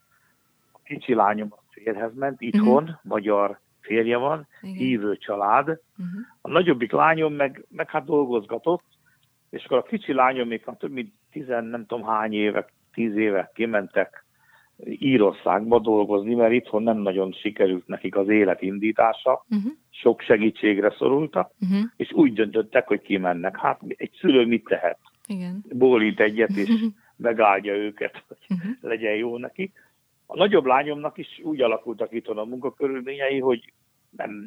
A 0.71 0.79
kicsi 0.83 1.13
lányom 1.13 1.47
a 1.51 1.61
férhez 1.69 2.13
ment, 2.15 2.41
itthon, 2.41 2.83
uh-huh. 2.83 2.99
magyar 3.01 3.59
férje 3.81 4.17
van, 4.17 4.47
Igen. 4.61 4.75
hívő 4.75 5.17
család. 5.17 5.67
Uh-huh. 5.67 6.21
A 6.41 6.49
nagyobbik 6.49 6.91
lányom 6.91 7.33
meg, 7.33 7.65
meg 7.69 7.89
hát 7.89 8.05
dolgozgatott, 8.05 8.83
és 9.49 9.65
akkor 9.65 9.77
a 9.77 9.83
kicsi 9.83 10.13
lányom 10.13 10.47
még 10.47 10.63
több 10.77 10.91
mint 10.91 11.13
tizen, 11.31 11.63
nem 11.63 11.85
tudom 11.85 12.05
hány 12.05 12.33
éve, 12.33 12.65
tíz 12.93 13.15
éve 13.15 13.51
kimentek 13.53 14.22
Írországba 14.85 15.79
dolgozni, 15.79 16.33
mert 16.33 16.53
itthon 16.53 16.83
nem 16.83 16.97
nagyon 16.97 17.31
sikerült 17.31 17.87
nekik 17.87 18.15
az 18.15 18.29
élet 18.29 18.61
indítása, 18.61 19.45
uh-huh. 19.49 19.71
sok 19.89 20.21
segítségre 20.21 20.95
szorultak, 20.97 21.51
uh-huh. 21.61 21.89
és 21.95 22.11
úgy 22.11 22.33
döntöttek, 22.33 22.87
hogy 22.87 23.01
kimennek. 23.01 23.57
Hát 23.57 23.81
egy 23.87 24.11
szülő 24.19 24.45
mit 24.45 24.63
tehet? 24.63 24.99
Igen. 25.27 25.65
Bólít 25.69 26.19
egyet, 26.19 26.49
és 26.49 26.69
uh-huh. 26.69 26.91
megáldja 27.15 27.75
őket, 27.75 28.23
hogy 28.27 28.37
uh-huh. 28.49 28.71
legyen 28.81 29.15
jó 29.15 29.37
neki. 29.37 29.71
A 30.25 30.37
nagyobb 30.37 30.65
lányomnak 30.65 31.17
is 31.17 31.41
úgy 31.43 31.61
alakultak 31.61 32.13
itthon 32.13 32.37
a 32.37 32.43
munkakörülményei, 32.43 33.39
hogy 33.39 33.73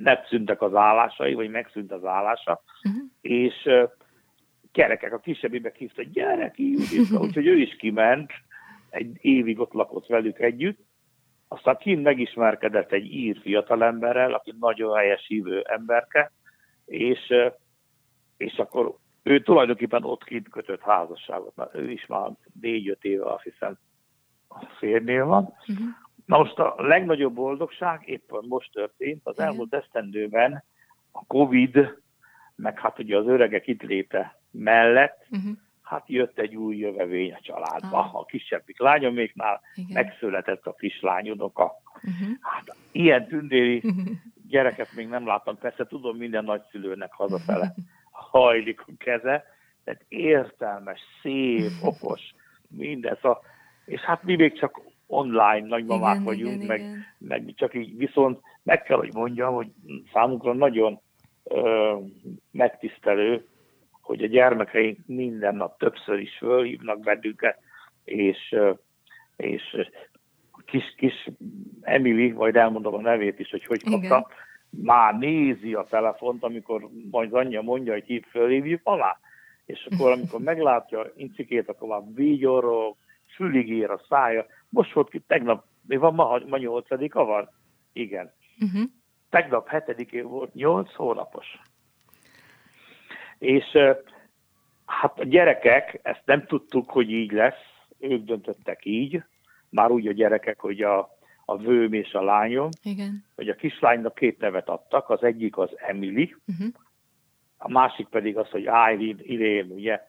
nem, 0.03 0.19
szüntek 0.29 0.63
az 0.63 0.75
állásai, 0.75 1.35
vagy 1.35 1.51
megszűnt 1.51 1.93
az 1.93 2.05
állása, 2.05 2.63
uh-huh. 2.83 3.03
és 3.21 3.69
gyerekek, 4.73 5.13
a 5.13 5.19
kisebbébe 5.19 5.73
hívta, 5.77 6.03
gyerek, 6.03 6.55
Juditka, 6.59 7.21
úgyhogy 7.25 7.47
ő 7.47 7.57
is 7.57 7.77
kiment, 7.77 8.31
egy 8.97 9.17
évig 9.21 9.59
ott 9.59 9.73
lakott 9.73 10.07
velük 10.07 10.39
együtt, 10.39 10.79
aztán 11.49 11.77
kint 11.77 12.03
megismerkedett 12.03 12.93
egy 12.93 13.05
ír 13.05 13.39
fiatalemberrel, 13.41 14.33
aki 14.33 14.55
nagyon 14.61 14.97
helyes 14.97 15.27
hívő 15.27 15.61
emberke, 15.61 16.33
és, 16.85 17.35
és 18.37 18.59
akkor 18.59 18.97
ő 19.23 19.43
tulajdonképpen 19.43 20.05
ott 20.05 20.25
kint 20.25 20.49
kötött 20.49 20.81
házasságot, 20.81 21.57
mert 21.57 21.75
ő 21.75 21.91
is 21.91 22.07
már 22.07 22.31
négy-öt 22.61 23.05
éve 23.05 23.33
azt 23.33 23.43
hiszem 23.43 23.79
a 24.49 24.65
férnél 24.79 25.25
van. 25.25 25.43
Uh-huh. 25.43 25.87
Na 26.25 26.39
most 26.39 26.59
a 26.59 26.75
legnagyobb 26.79 27.35
boldogság 27.35 28.03
éppen 28.05 28.45
most 28.49 28.73
történt, 28.73 29.21
az 29.25 29.33
uh-huh. 29.33 29.47
elmúlt 29.47 29.75
esztendőben 29.75 30.65
a 31.13 31.25
Covid, 31.27 32.03
meg 32.57 32.81
hát 32.81 32.99
ugye 32.99 33.17
az 33.17 33.27
öregek 33.27 33.67
itt 33.67 33.83
léte 33.83 34.41
mellett, 34.51 35.27
uh-huh. 35.31 35.57
Hát 35.87 36.09
jött 36.09 36.39
egy 36.39 36.57
új 36.57 36.77
jövevény 36.77 37.33
a 37.33 37.39
családba. 37.41 37.99
Ah. 37.99 38.15
A 38.15 38.25
kisebbik 38.25 38.79
lányoméknál 38.79 39.61
Igen. 39.75 39.91
megszületett 39.93 40.67
a 40.67 40.75
kislányunoka. 40.75 41.73
Uh-huh. 41.95 42.37
Hát 42.41 42.77
ilyen 42.93 43.27
tündéri 43.27 43.77
uh-huh. 43.77 44.07
gyereket 44.49 44.89
még 44.95 45.09
nem 45.09 45.27
láttam. 45.27 45.59
Persze 45.59 45.87
tudom, 45.87 46.17
minden 46.17 46.45
nagyszülőnek 46.45 47.13
hazafele 47.13 47.75
hajlik 48.31 48.81
a 48.81 48.93
keze, 48.99 49.45
tehát 49.85 50.05
értelmes, 50.09 51.01
szép, 51.23 51.71
okos, 51.91 52.35
minden. 52.69 53.19
Szóval, 53.21 53.43
és 53.85 54.01
hát 54.01 54.23
mi 54.23 54.37
még 54.37 54.59
csak 54.59 54.81
online 55.07 55.67
nagymamák 55.67 56.15
igen, 56.15 56.25
vagyunk, 56.25 56.55
igen, 56.55 56.67
meg, 56.67 56.81
igen. 56.81 57.05
meg 57.19 57.53
csak 57.57 57.75
így 57.75 57.97
viszont 57.97 58.41
meg 58.63 58.83
kell, 58.83 58.97
hogy 58.97 59.15
mondjam, 59.15 59.55
hogy 59.55 59.73
számunkra 60.13 60.53
nagyon 60.53 61.01
ö, 61.45 61.95
megtisztelő, 62.51 63.47
hogy 64.07 64.23
a 64.23 64.27
gyermekeink 64.27 64.99
minden 65.07 65.55
nap 65.55 65.79
többször 65.79 66.19
is 66.19 66.37
fölhívnak 66.39 67.01
bennünket, 67.01 67.59
és, 68.05 68.57
és 69.37 69.77
kis, 70.65 70.95
kis 70.97 71.31
Emily, 71.81 72.31
majd 72.31 72.57
elmondom 72.57 72.95
a 72.95 73.01
nevét 73.01 73.39
is, 73.39 73.51
hogy 73.51 73.65
hogy 73.65 73.83
kapta, 73.83 74.29
már 74.71 75.19
nézi 75.19 75.75
a 75.75 75.87
telefont, 75.91 76.45
amikor 76.45 76.89
majd 77.11 77.35
anyja 77.35 77.63
mondja, 77.63 77.93
hogy 77.93 78.05
hív 78.05 78.25
fölhívjuk 78.31 78.81
alá, 78.83 79.19
és 79.65 79.89
akkor 79.91 80.13
amikor 80.13 80.41
meglátja 80.41 81.13
incikét, 81.17 81.69
akkor 81.69 81.89
már 81.89 82.03
vigyorog, 82.15 82.97
fülig 83.35 83.69
ér 83.69 83.91
a 83.91 84.01
szája. 84.09 84.47
Most 84.69 84.93
volt 84.93 85.11
ki, 85.11 85.19
tegnap, 85.27 85.65
mi 85.87 85.97
van 85.97 86.15
ma, 86.15 86.41
ma 86.47 86.57
nyolcadika 86.57 87.25
van? 87.25 87.49
Igen. 87.93 88.33
Uh-huh. 88.61 88.91
Tegnap 89.31 89.69
hetedikén 89.69 90.29
volt, 90.29 90.55
nyolc 90.55 90.95
hónapos. 90.95 91.47
És 93.39 93.65
hát 94.87 95.19
a 95.19 95.25
gyerekek, 95.25 96.01
ezt 96.03 96.23
nem 96.25 96.47
tudtuk, 96.47 96.91
hogy 96.91 97.11
így 97.11 97.33
lesz, 97.33 97.65
ők 97.99 98.25
döntöttek 98.25 98.85
így, 98.85 99.23
már 99.71 99.91
úgy 99.91 100.07
a 100.07 100.13
gyerekek, 100.13 100.61
hogy 100.61 100.83
a, 100.83 101.17
a 101.45 101.57
vőm 101.57 101.93
és 101.93 102.13
a 102.13 102.23
lányom, 102.23 102.69
Igen. 102.83 103.25
hogy 103.35 103.49
a 103.49 103.55
kislánynak 103.55 104.15
két 104.15 104.39
nevet 104.39 104.69
adtak, 104.69 105.11
az 105.11 105.23
egyik 105.23 105.57
az 105.57 105.71
Emily, 105.77 106.35
uh-huh. 106.47 106.69
a 107.57 107.71
másik 107.71 108.07
pedig 108.07 108.37
az, 108.37 108.51
hogy 108.51 108.63
Irene, 108.63 109.23
Irene, 109.23 109.75
ugye, 109.75 110.01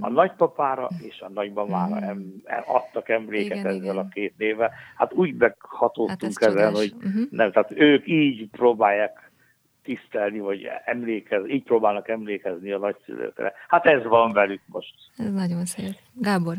a 0.00 0.08
nagypapára 0.08 0.88
és 1.02 1.20
a 1.20 1.28
nagymamára 1.28 1.94
uh-huh. 1.94 2.08
em, 2.08 2.42
adtak 2.66 3.08
emléket 3.08 3.56
igen, 3.56 3.66
ezzel 3.66 3.82
igen. 3.82 3.96
a 3.96 4.08
két 4.08 4.34
nével. 4.36 4.72
Hát 4.96 5.12
úgy 5.12 5.34
meghatódtunk 5.34 6.40
hát 6.40 6.48
ezen, 6.48 6.74
hogy 6.74 6.94
uh-huh. 6.96 7.30
nem, 7.30 7.52
tehát 7.52 7.72
ők 7.76 8.06
így 8.06 8.48
próbálják 8.50 9.27
tisztelni, 9.88 10.38
vagy 10.38 10.68
emlékezni, 10.84 11.52
így 11.52 11.62
próbálnak 11.62 12.08
emlékezni 12.08 12.72
a 12.72 12.78
nagyszülőkre. 12.78 13.52
Hát 13.68 13.86
ez 13.86 14.04
van 14.04 14.32
velük 14.32 14.60
most. 14.66 14.94
Ez 15.16 15.32
nagyon 15.32 15.64
szép. 15.64 15.94
Gábor, 16.14 16.54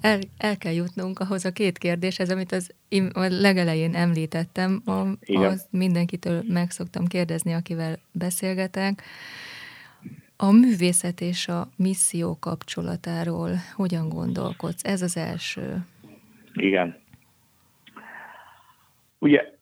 el, 0.00 0.18
el 0.38 0.56
kell 0.56 0.72
jutnunk 0.72 1.18
ahhoz 1.18 1.44
a 1.44 1.52
két 1.52 1.78
kérdéshez, 1.78 2.30
amit 2.30 2.52
az 2.52 2.74
a 3.12 3.26
legelején 3.28 3.94
említettem, 3.94 4.82
a, 4.86 4.92
az 5.32 5.68
mindenkitől 5.70 6.42
meg 6.48 6.70
szoktam 6.70 7.06
kérdezni, 7.06 7.52
akivel 7.52 7.98
beszélgetek. 8.12 9.02
A 10.36 10.52
művészet 10.52 11.20
és 11.20 11.48
a 11.48 11.68
misszió 11.76 12.36
kapcsolatáról 12.40 13.50
hogyan 13.74 14.08
gondolkodsz? 14.08 14.84
Ez 14.84 15.02
az 15.02 15.16
első. 15.16 15.76
Igen. 16.54 16.96
Ugye 19.18 19.54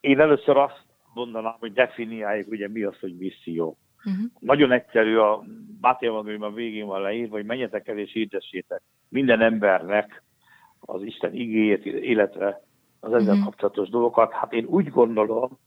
én 0.00 0.20
először 0.20 0.56
azt 0.56 0.90
mondanám, 1.14 1.54
hogy 1.58 1.72
definiáljuk, 1.72 2.50
ugye 2.50 2.68
mi 2.68 2.82
az, 2.82 2.98
hogy 2.98 3.16
misszió. 3.16 3.76
Uh-huh. 4.04 4.24
Nagyon 4.38 4.72
egyszerű, 4.72 5.16
a 5.16 5.44
Máté 5.80 6.06
a 6.06 6.50
végén 6.54 6.86
van 6.86 7.00
leírva, 7.00 7.36
hogy 7.36 7.44
menjetek 7.44 7.88
el 7.88 7.98
és 7.98 8.12
hirdessétek 8.12 8.82
minden 9.08 9.40
embernek 9.40 10.22
az 10.80 11.02
Isten 11.02 11.34
igéjét, 11.34 11.84
illetve 11.84 12.62
az 13.00 13.12
ezzel 13.12 13.28
uh-huh. 13.28 13.44
kapcsolatos 13.44 13.88
dolgokat. 13.88 14.32
Hát 14.32 14.52
én 14.52 14.64
úgy 14.64 14.88
gondolom, 14.88 15.58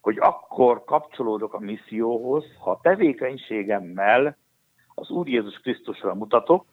hogy 0.00 0.18
akkor 0.18 0.84
kapcsolódok 0.84 1.54
a 1.54 1.58
misszióhoz, 1.58 2.44
ha 2.58 2.70
a 2.70 2.80
tevékenységemmel 2.82 4.36
az 4.94 5.10
Úr 5.10 5.28
Jézus 5.28 5.60
Krisztusra 5.60 6.14
mutatok, 6.14 6.66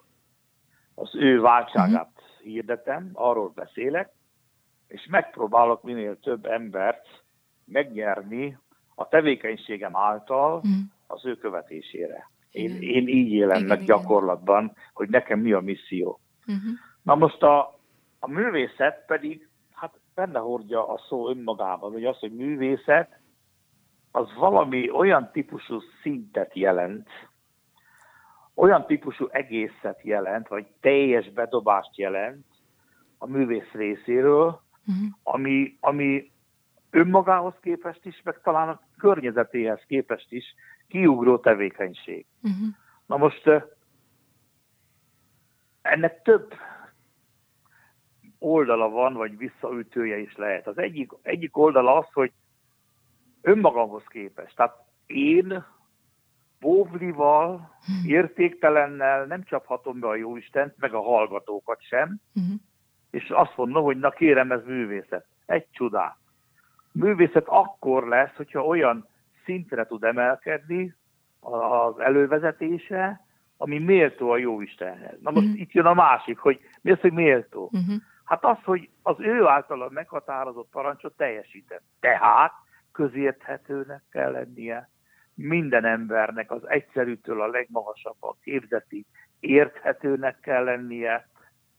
az 0.95 1.15
ő 1.15 1.41
váltságát 1.41 2.11
uh-huh. 2.15 2.51
hirdetem, 2.53 3.09
arról 3.13 3.51
beszélek, 3.55 4.11
és 4.87 5.07
megpróbálok 5.09 5.83
minél 5.83 6.19
több 6.19 6.45
embert 6.45 7.22
megnyerni 7.65 8.57
a 8.95 9.07
tevékenységem 9.07 9.95
által 9.95 10.55
uh-huh. 10.55 10.71
az 11.07 11.25
ő 11.25 11.35
követésére. 11.35 12.29
Én, 12.51 12.81
én 12.81 13.07
így 13.07 13.31
élem 13.31 13.57
igen, 13.57 13.67
meg 13.67 13.81
igen. 13.81 13.95
gyakorlatban, 13.95 14.75
hogy 14.93 15.09
nekem 15.09 15.39
mi 15.39 15.51
a 15.51 15.59
misszió. 15.59 16.19
Uh-huh. 16.47 16.71
Na 17.01 17.15
most 17.15 17.43
a, 17.43 17.79
a 18.19 18.27
művészet 18.27 19.05
pedig, 19.05 19.47
hát 19.71 19.99
benne 20.15 20.39
hordja 20.39 20.87
a 20.87 21.01
szó 21.07 21.29
önmagában, 21.29 21.91
hogy 21.91 22.05
az, 22.05 22.19
hogy 22.19 22.35
művészet, 22.35 23.19
az 24.11 24.33
valami 24.35 24.89
olyan 24.89 25.29
típusú 25.31 25.79
szintet 26.01 26.55
jelent, 26.55 27.09
olyan 28.55 28.85
típusú 28.85 29.27
egészet 29.31 30.01
jelent, 30.03 30.47
vagy 30.47 30.67
teljes 30.79 31.29
bedobást 31.29 31.97
jelent 31.97 32.45
a 33.17 33.27
művész 33.27 33.71
részéről, 33.71 34.61
uh-huh. 34.87 35.05
ami, 35.23 35.77
ami 35.79 36.31
önmagához 36.93 37.53
képest 37.61 38.05
is, 38.05 38.21
meg 38.23 38.41
talán 38.41 38.69
a 38.69 38.81
környezetéhez 38.97 39.81
képest 39.87 40.31
is 40.31 40.55
kiugró 40.87 41.37
tevékenység. 41.37 42.25
Uh-huh. 42.43 42.67
Na 43.05 43.17
most 43.17 43.49
ennek 45.81 46.21
több 46.21 46.53
oldala 48.39 48.89
van, 48.89 49.13
vagy 49.13 49.37
visszaütője 49.37 50.17
is 50.17 50.35
lehet. 50.35 50.67
Az 50.67 50.77
egyik, 50.77 51.11
egyik 51.21 51.57
oldala 51.57 51.97
az, 51.97 52.07
hogy 52.13 52.31
önmagamhoz 53.41 54.03
képest. 54.07 54.55
Tehát 54.55 54.75
én 55.05 55.65
bóvlival, 56.59 57.53
uh-huh. 57.53 58.11
értéktelennel 58.11 59.25
nem 59.25 59.43
csaphatom 59.43 59.99
be 59.99 60.07
a 60.07 60.15
Jóistent, 60.15 60.73
meg 60.77 60.93
a 60.93 61.01
hallgatókat 61.01 61.81
sem, 61.81 62.19
uh-huh. 62.35 62.53
és 63.11 63.29
azt 63.29 63.57
mondom, 63.57 63.83
hogy 63.83 63.97
na 63.97 64.09
kérem, 64.09 64.51
ez 64.51 64.63
művészet. 64.65 65.25
Egy 65.45 65.67
csodát. 65.71 66.21
Művészet 66.93 67.47
akkor 67.47 68.07
lesz, 68.07 68.35
hogyha 68.35 68.65
olyan 68.65 69.07
szintre 69.45 69.85
tud 69.85 70.03
emelkedni 70.03 70.95
az 71.39 71.99
elővezetése, 71.99 73.21
ami 73.57 73.79
méltó 73.79 74.29
a 74.29 74.37
jó 74.37 74.61
Istenhez. 74.61 75.21
Na 75.21 75.31
most 75.31 75.45
uh-huh. 75.45 75.61
itt 75.61 75.71
jön 75.71 75.85
a 75.85 75.93
másik, 75.93 76.37
hogy 76.37 76.59
mi 76.81 76.91
az, 76.91 76.99
hogy 76.99 77.13
méltó? 77.13 77.69
Uh-huh. 77.71 77.95
Hát 78.23 78.43
az, 78.43 78.57
hogy 78.63 78.89
az 79.01 79.15
ő 79.19 79.45
általa 79.45 79.89
meghatározott 79.89 80.69
parancsot 80.71 81.17
teljesített. 81.17 81.83
Tehát 81.99 82.51
közérthetőnek 82.91 84.03
kell 84.11 84.31
lennie 84.31 84.89
minden 85.33 85.85
embernek, 85.85 86.51
az 86.51 86.69
egyszerűtől 86.69 87.41
a 87.41 87.47
legmagasabb 87.47 88.17
a 88.19 88.35
képzeti 88.41 89.05
érthetőnek 89.39 90.39
kell 90.39 90.63
lennie, 90.63 91.27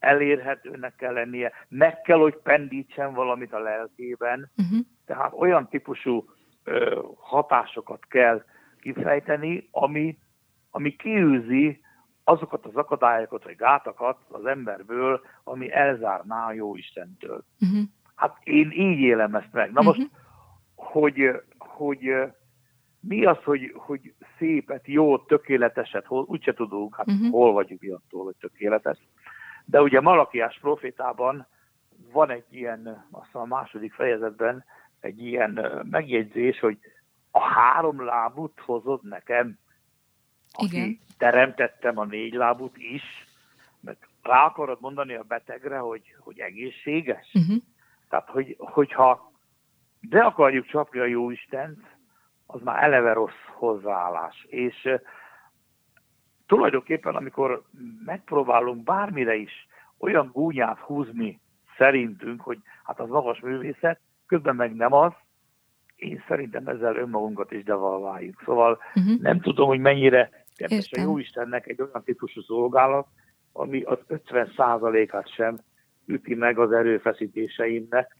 elérhetőnek 0.04 0.94
kell 0.96 1.12
lennie, 1.12 1.52
meg 1.68 2.00
kell, 2.00 2.18
hogy 2.18 2.36
pendítsen 2.36 3.14
valamit 3.14 3.52
a 3.52 3.58
lelkében, 3.58 4.50
uh-huh. 4.56 4.78
tehát 5.06 5.32
olyan 5.32 5.68
típusú 5.68 6.24
ö, 6.64 7.00
hatásokat 7.16 8.06
kell 8.08 8.44
kifejteni, 8.80 9.68
ami, 9.70 10.18
ami 10.70 10.96
kiűzi 10.96 11.82
azokat 12.24 12.66
az 12.66 12.76
akadályokat 12.76 13.44
vagy 13.44 13.56
gátakat 13.56 14.18
az 14.28 14.46
emberből, 14.46 15.20
ami 15.44 15.72
elzárná 15.72 16.46
a 16.46 16.52
jó 16.52 16.76
Istentől. 16.76 17.44
Uh-huh. 17.60 17.82
Hát 18.14 18.36
én 18.42 18.70
így 18.70 18.98
élem 18.98 19.34
ezt 19.34 19.52
meg. 19.52 19.72
Na 19.72 19.80
uh-huh. 19.80 19.96
most, 19.96 20.10
hogy, 20.74 21.30
hogy 21.58 22.14
mi 23.00 23.24
az, 23.24 23.42
hogy, 23.44 23.72
hogy 23.74 24.14
szépet, 24.38 24.86
jót, 24.86 25.26
tökéleteset, 25.26 26.06
hol, 26.06 26.24
úgyse 26.28 26.52
tudunk, 26.52 26.96
hát 26.96 27.06
uh-huh. 27.06 27.30
hol 27.30 27.52
vagyunk 27.52 27.80
mi 27.80 27.90
attól, 27.90 28.24
hogy 28.24 28.34
tökéletes. 28.40 28.98
De 29.64 29.82
ugye 29.82 30.00
Malakiás 30.00 30.58
profétában 30.60 31.46
van 32.12 32.30
egy 32.30 32.44
ilyen, 32.50 33.06
azt 33.10 33.34
a 33.34 33.44
második 33.44 33.92
fejezetben 33.92 34.64
egy 35.00 35.26
ilyen 35.26 35.82
megjegyzés, 35.90 36.60
hogy 36.60 36.78
a 37.30 37.40
három 37.40 38.04
lábút 38.04 38.60
hozod 38.60 39.08
nekem, 39.08 39.58
aki 40.52 40.76
Igen. 40.76 40.98
teremtettem 41.18 41.98
a 41.98 42.04
négy 42.04 42.32
lábút 42.32 42.76
is, 42.76 43.02
mert 43.80 44.06
rá 44.22 44.44
akarod 44.44 44.78
mondani 44.80 45.14
a 45.14 45.22
betegre, 45.22 45.78
hogy, 45.78 46.14
hogy 46.18 46.38
egészséges? 46.38 47.32
Uh-huh. 47.34 47.56
Tehát, 48.08 48.28
hogy, 48.28 48.56
hogyha 48.58 49.32
de 50.00 50.20
akarjuk 50.20 50.66
csapni 50.66 50.98
a 50.98 51.04
jó 51.04 51.30
Istent, 51.30 51.80
az 52.46 52.60
már 52.62 52.82
eleve 52.82 53.12
rossz 53.12 53.42
hozzáállás. 53.46 54.46
És 54.48 54.88
tulajdonképpen, 56.46 57.14
amikor 57.14 57.62
megpróbálunk 58.04 58.84
bármire 58.84 59.34
is 59.34 59.66
olyan 59.98 60.30
gúnyát 60.32 60.78
húzni 60.78 61.40
szerintünk, 61.76 62.40
hogy 62.40 62.58
hát 62.84 63.00
az 63.00 63.08
magas 63.08 63.40
művészet, 63.40 64.00
közben 64.26 64.56
meg 64.56 64.74
nem 64.74 64.92
az, 64.92 65.12
én 65.96 66.24
szerintem 66.28 66.66
ezzel 66.66 66.96
önmagunkat 66.96 67.52
is 67.52 67.64
devalváljuk. 67.64 68.42
Szóval 68.44 68.78
uh-huh. 68.94 69.20
nem 69.20 69.40
tudom, 69.40 69.68
hogy 69.68 69.78
mennyire 69.78 70.30
a 70.56 71.00
jó 71.00 71.18
Istennek 71.18 71.66
egy 71.66 71.80
olyan 71.80 72.02
típusú 72.04 72.40
szolgálat, 72.40 73.06
ami 73.52 73.82
az 73.82 73.98
50%-át 74.08 75.32
sem 75.32 75.58
üti 76.06 76.34
meg 76.34 76.58
az 76.58 76.72
erőfeszítéseimnek, 76.72 78.16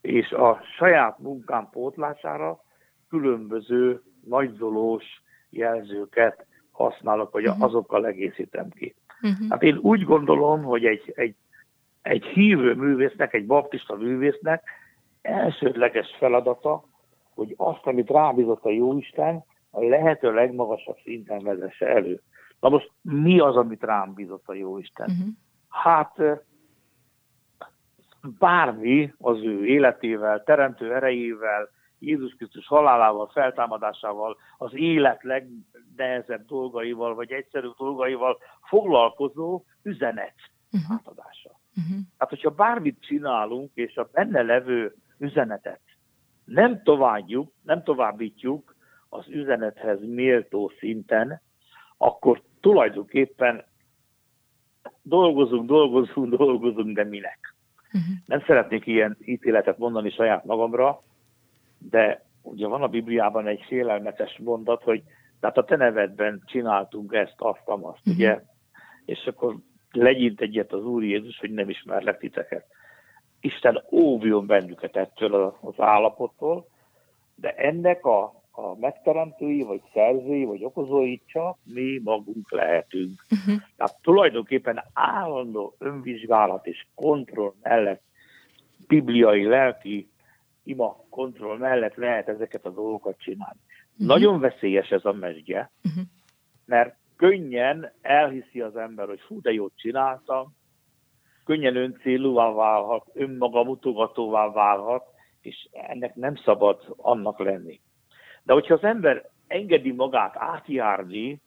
és 0.00 0.30
a 0.30 0.60
saját 0.76 1.18
munkám 1.18 1.68
pótlására 1.70 2.60
különböző 3.08 4.02
nagyzolós 4.24 5.04
jelzőket 5.50 6.46
használok, 6.90 7.32
vagy 7.32 7.46
uh-huh. 7.46 7.62
azokkal 7.62 8.06
egészítem 8.06 8.68
ki. 8.68 8.94
Uh-huh. 9.22 9.48
Hát 9.48 9.62
én 9.62 9.76
úgy 9.76 10.04
gondolom, 10.04 10.62
hogy 10.62 10.84
egy, 10.84 11.12
egy, 11.14 11.34
egy 12.02 12.24
hívő 12.24 12.74
művésznek, 12.74 13.34
egy 13.34 13.46
baptista 13.46 13.96
művésznek 13.96 14.64
elsődleges 15.22 16.16
feladata, 16.18 16.84
hogy 17.34 17.54
azt, 17.56 17.86
amit 17.86 18.10
rábízott 18.10 18.64
a 18.64 18.70
Jóisten, 18.70 19.44
a 19.70 19.84
lehető 19.84 20.34
legmagasabb 20.34 20.96
szinten 21.04 21.42
vezesse 21.42 21.86
elő. 21.86 22.20
Na 22.60 22.68
most 22.68 22.90
mi 23.00 23.40
az, 23.40 23.56
amit 23.56 23.82
rám 23.82 24.14
bízott 24.14 24.48
a 24.48 24.54
Jóisten? 24.54 25.10
Uh-huh. 25.10 25.34
Hát 25.68 26.16
bármi 28.38 29.14
az 29.18 29.42
ő 29.42 29.66
életével, 29.66 30.42
teremtő 30.42 30.94
erejével, 30.94 31.68
Jézus 32.02 32.34
Krisztus 32.34 32.66
halálával, 32.66 33.30
feltámadásával, 33.32 34.36
az 34.58 34.70
élet 34.74 35.22
legnehezebb 35.22 36.46
dolgaival, 36.46 37.14
vagy 37.14 37.32
egyszerű 37.32 37.66
dolgaival 37.78 38.38
foglalkozó 38.62 39.62
üzenet 39.82 40.34
uh-huh. 40.72 40.96
átadása. 40.96 41.50
Uh-huh. 41.76 42.02
Hát, 42.18 42.28
hogyha 42.28 42.50
bármit 42.50 43.00
csinálunk, 43.00 43.70
és 43.74 43.96
a 43.96 44.08
benne 44.12 44.42
levő 44.42 44.94
üzenetet 45.18 45.80
nem 46.44 46.82
továbbjuk, 46.82 47.52
nem 47.62 47.82
továbbítjuk 47.82 48.76
az 49.08 49.28
üzenethez 49.28 49.98
méltó 50.00 50.72
szinten, 50.78 51.40
akkor 51.96 52.42
tulajdonképpen 52.60 53.64
dolgozunk, 55.02 55.66
dolgozunk, 55.66 56.34
dolgozunk, 56.34 56.96
de 56.96 57.04
minek? 57.04 57.54
Uh-huh. 57.86 58.14
Nem 58.26 58.42
szeretnék 58.46 58.86
ilyen 58.86 59.16
ítéletet 59.20 59.78
mondani 59.78 60.10
saját 60.10 60.44
magamra, 60.44 61.02
de 61.90 62.24
ugye 62.42 62.66
van 62.66 62.82
a 62.82 62.88
Bibliában 62.88 63.46
egy 63.46 63.64
félelmetes 63.66 64.38
mondat, 64.38 64.82
hogy 64.82 65.02
tehát 65.40 65.58
a 65.58 65.64
te 65.64 65.76
nevedben 65.76 66.42
csináltunk 66.46 67.12
ezt, 67.12 67.34
azt, 67.36 67.62
azt, 67.64 67.80
uh-huh. 67.82 68.14
ugye? 68.14 68.40
És 69.04 69.26
akkor 69.26 69.56
legyint 69.90 70.40
egyet 70.40 70.72
az 70.72 70.84
Úr 70.84 71.04
Jézus, 71.04 71.38
hogy 71.38 71.50
nem 71.50 71.68
ismerlek 71.68 72.18
titeket. 72.18 72.66
Isten 73.40 73.82
óvjon 73.90 74.46
bennünket 74.46 74.96
ettől 74.96 75.56
az 75.60 75.74
állapottól, 75.76 76.66
de 77.34 77.54
ennek 77.54 78.04
a, 78.04 78.22
a 78.50 78.78
megteremtői, 78.80 79.62
vagy 79.62 79.80
szerzői, 79.92 80.44
vagy 80.44 80.64
okozói 80.64 81.18
csak 81.26 81.58
mi 81.64 82.00
magunk 82.04 82.50
lehetünk. 82.50 83.26
Uh-huh. 83.30 83.62
Tehát 83.76 83.98
tulajdonképpen 84.02 84.84
állandó 84.92 85.74
önvizsgálat 85.78 86.66
és 86.66 86.86
kontroll 86.94 87.54
mellett 87.62 88.02
bibliai, 88.86 89.44
lelki 89.44 90.11
ima 90.64 90.96
kontroll 91.10 91.58
mellett 91.58 91.94
lehet 91.94 92.28
ezeket 92.28 92.64
a 92.64 92.70
dolgokat 92.70 93.18
csinálni. 93.18 93.58
Uh-huh. 93.92 94.06
Nagyon 94.06 94.40
veszélyes 94.40 94.88
ez 94.88 95.04
a 95.04 95.12
mesdje, 95.12 95.70
uh-huh. 95.84 96.04
mert 96.64 96.96
könnyen 97.16 97.92
elhiszi 98.00 98.60
az 98.60 98.76
ember, 98.76 99.06
hogy 99.06 99.20
fú, 99.20 99.40
de 99.40 99.52
jót 99.52 99.72
csináltam, 99.76 100.56
könnyen 101.44 101.76
öncélúvá 101.76 102.52
válhat, 102.52 103.06
önmaga 103.12 103.64
mutogatóvá 103.64 104.50
válhat, 104.50 105.04
és 105.40 105.68
ennek 105.72 106.14
nem 106.14 106.36
szabad 106.36 106.94
annak 106.96 107.38
lenni. 107.38 107.80
De 108.42 108.52
hogyha 108.52 108.74
az 108.74 108.82
ember 108.82 109.30
engedi 109.46 109.92
magát 109.92 110.36
átjárni, 110.36 111.40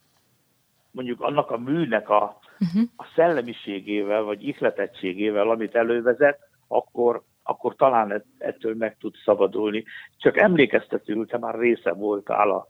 mondjuk 0.92 1.22
annak 1.22 1.52
a 1.52 1.58
műnek 1.58 2.10
a, 2.10 2.38
uh-huh. 2.60 2.90
a 2.96 3.06
szellemiségével, 3.16 4.24
vagy 4.24 4.48
ihletettségével, 4.48 5.50
amit 5.50 5.76
elővezet, 5.76 6.40
akkor 6.68 7.24
akkor 7.48 7.76
talán 7.76 8.24
ettől 8.38 8.76
meg 8.76 8.98
tud 8.98 9.16
szabadulni. 9.24 9.84
Csak 10.18 10.38
emlékeztetőül, 10.38 11.26
te 11.26 11.38
már 11.38 11.60
része 11.60 11.94
voltál 11.94 12.50
a, 12.50 12.68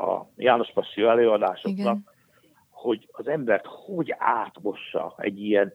a 0.00 0.26
János 0.36 0.70
Passi 0.74 1.02
előadásoknak, 1.02 1.76
Igen. 1.76 2.04
hogy 2.70 3.08
az 3.12 3.28
embert 3.28 3.66
hogy 3.66 4.14
átmossa 4.18 5.14
egy 5.16 5.40
ilyen 5.42 5.72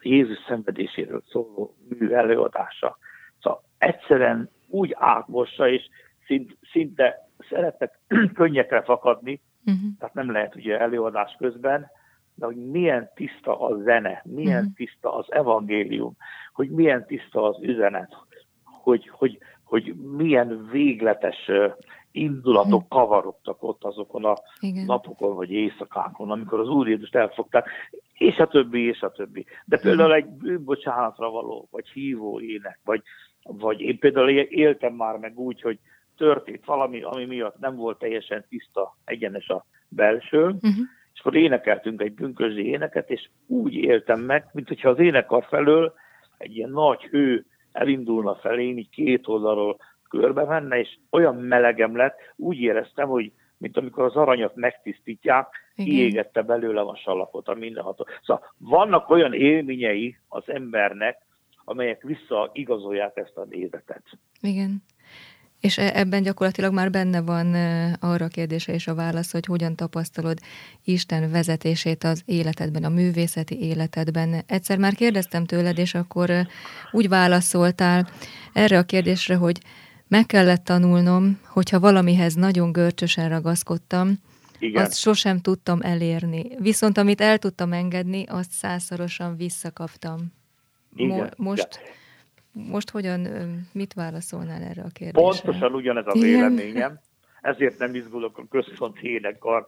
Jézus 0.00 0.38
szenvedéséről 0.48 1.22
szóló 1.28 1.74
mű 1.88 2.10
előadása. 2.10 2.98
Szóval 3.40 3.62
egyszerűen 3.78 4.50
úgy 4.68 4.94
átmossa, 4.98 5.68
és 5.68 5.88
szint, 6.26 6.56
szinte 6.72 7.28
szeretek 7.48 7.98
könnyekre 8.34 8.82
fakadni, 8.82 9.40
uh-huh. 9.66 9.90
tehát 9.98 10.14
nem 10.14 10.30
lehet 10.32 10.54
ugye 10.54 10.78
előadás 10.78 11.36
közben, 11.38 11.90
de 12.40 12.46
hogy 12.46 12.56
milyen 12.56 13.10
tiszta 13.14 13.60
a 13.60 13.82
zene, 13.82 14.22
milyen 14.24 14.58
uh-huh. 14.58 14.74
tiszta 14.74 15.14
az 15.14 15.32
evangélium, 15.32 16.16
hogy 16.52 16.70
milyen 16.70 17.06
tiszta 17.06 17.48
az 17.48 17.62
üzenet, 17.62 18.16
hogy, 18.64 19.08
hogy, 19.08 19.38
hogy 19.64 19.94
milyen 20.16 20.68
végletes 20.72 21.50
indulatok 22.10 22.82
uh-huh. 22.82 22.88
kavarogtak 22.88 23.62
ott 23.62 23.84
azokon 23.84 24.24
a 24.24 24.36
Igen. 24.60 24.84
napokon 24.84 25.34
vagy 25.34 25.50
éjszakákon, 25.50 26.30
amikor 26.30 26.60
az 26.60 26.68
Úr 26.68 26.88
Jézust 26.88 27.14
elfogták, 27.14 27.68
és 28.12 28.36
a 28.36 28.46
többi, 28.46 28.86
és 28.86 29.00
a 29.00 29.10
többi. 29.10 29.46
De 29.64 29.78
például 29.78 30.14
egy 30.14 30.26
bűnbocsánatra 30.26 31.30
való, 31.30 31.68
vagy 31.70 31.88
hívó 31.88 32.40
ének, 32.40 32.80
vagy, 32.84 33.02
vagy 33.42 33.80
én 33.80 33.98
például 33.98 34.30
éltem 34.30 34.94
már 34.94 35.16
meg 35.16 35.38
úgy, 35.38 35.60
hogy 35.60 35.78
történt 36.16 36.64
valami, 36.64 37.02
ami 37.02 37.24
miatt 37.24 37.58
nem 37.58 37.76
volt 37.76 37.98
teljesen 37.98 38.44
tiszta, 38.48 38.96
egyenes 39.04 39.48
a 39.48 39.64
belső, 39.88 40.44
uh-huh. 40.44 40.86
És 41.20 41.26
akkor 41.26 41.38
énekeltünk 41.38 42.02
egy 42.02 42.14
bűnközi 42.14 42.66
éneket, 42.66 43.10
és 43.10 43.28
úgy 43.46 43.74
éltem 43.74 44.20
meg, 44.20 44.44
mint 44.52 44.68
hogyha 44.68 44.88
az 44.88 44.98
énekar 44.98 45.44
felől 45.48 45.94
egy 46.38 46.56
ilyen 46.56 46.70
nagy 46.70 47.02
hő 47.02 47.46
elindulna 47.72 48.34
felé, 48.34 48.68
így 48.68 48.88
két 48.88 49.28
oldalról 49.28 49.76
körbe 50.08 50.44
menne, 50.44 50.78
és 50.78 50.98
olyan 51.10 51.36
melegem 51.36 51.96
lett, 51.96 52.16
úgy 52.36 52.60
éreztem, 52.60 53.08
hogy 53.08 53.32
mint 53.56 53.76
amikor 53.76 54.04
az 54.04 54.14
aranyat 54.14 54.56
megtisztítják, 54.56 55.46
Igen. 55.74 55.90
kiégette 55.90 56.42
belőlem 56.42 56.86
a 56.86 56.96
salakot, 56.96 57.48
a 57.48 57.54
mindenható. 57.54 58.06
Szóval 58.22 58.54
vannak 58.58 59.10
olyan 59.10 59.32
élményei 59.34 60.16
az 60.28 60.42
embernek, 60.46 61.18
amelyek 61.64 62.02
visszaigazolják 62.02 63.16
ezt 63.16 63.36
a 63.36 63.46
nézetet. 63.50 64.02
Igen. 64.40 64.82
És 65.60 65.78
e- 65.78 65.92
ebben 65.94 66.22
gyakorlatilag 66.22 66.72
már 66.72 66.90
benne 66.90 67.20
van 67.20 67.54
e, 67.54 67.96
arra 68.00 68.24
a 68.24 68.28
kérdése 68.28 68.72
és 68.72 68.86
a 68.86 68.94
válasz, 68.94 69.32
hogy 69.32 69.46
hogyan 69.46 69.76
tapasztalod 69.76 70.38
Isten 70.84 71.30
vezetését 71.30 72.04
az 72.04 72.22
életedben, 72.24 72.84
a 72.84 72.88
művészeti 72.88 73.60
életedben. 73.60 74.42
Egyszer 74.46 74.78
már 74.78 74.94
kérdeztem 74.94 75.44
tőled, 75.44 75.78
és 75.78 75.94
akkor 75.94 76.30
e, 76.30 76.48
úgy 76.90 77.08
válaszoltál 77.08 78.10
erre 78.52 78.78
a 78.78 78.82
kérdésre, 78.82 79.34
hogy 79.34 79.60
meg 80.08 80.26
kellett 80.26 80.64
tanulnom, 80.64 81.38
hogyha 81.46 81.80
valamihez 81.80 82.34
nagyon 82.34 82.72
görcsösen 82.72 83.28
ragaszkodtam, 83.28 84.18
igen. 84.58 84.84
azt 84.84 84.98
sosem 84.98 85.40
tudtam 85.40 85.80
elérni. 85.82 86.46
Viszont 86.58 86.98
amit 86.98 87.20
el 87.20 87.38
tudtam 87.38 87.72
engedni, 87.72 88.24
azt 88.28 88.50
százszorosan 88.50 89.36
visszakaptam. 89.36 90.32
Igen. 90.94 91.16
Mo- 91.16 91.38
most... 91.38 91.68
Igen 91.82 91.98
most 92.52 92.90
hogyan, 92.90 93.26
mit 93.72 93.94
válaszolnál 93.94 94.62
erre 94.62 94.82
a 94.82 94.90
kérdésre? 94.92 95.42
Pontosan 95.42 95.74
ugyanez 95.74 96.06
a 96.06 96.12
véleményem, 96.12 97.00
ezért 97.40 97.78
nem 97.78 97.94
izgulok 97.94 98.38
a 98.38 98.46
központ 98.50 98.98
énekkar 98.98 99.66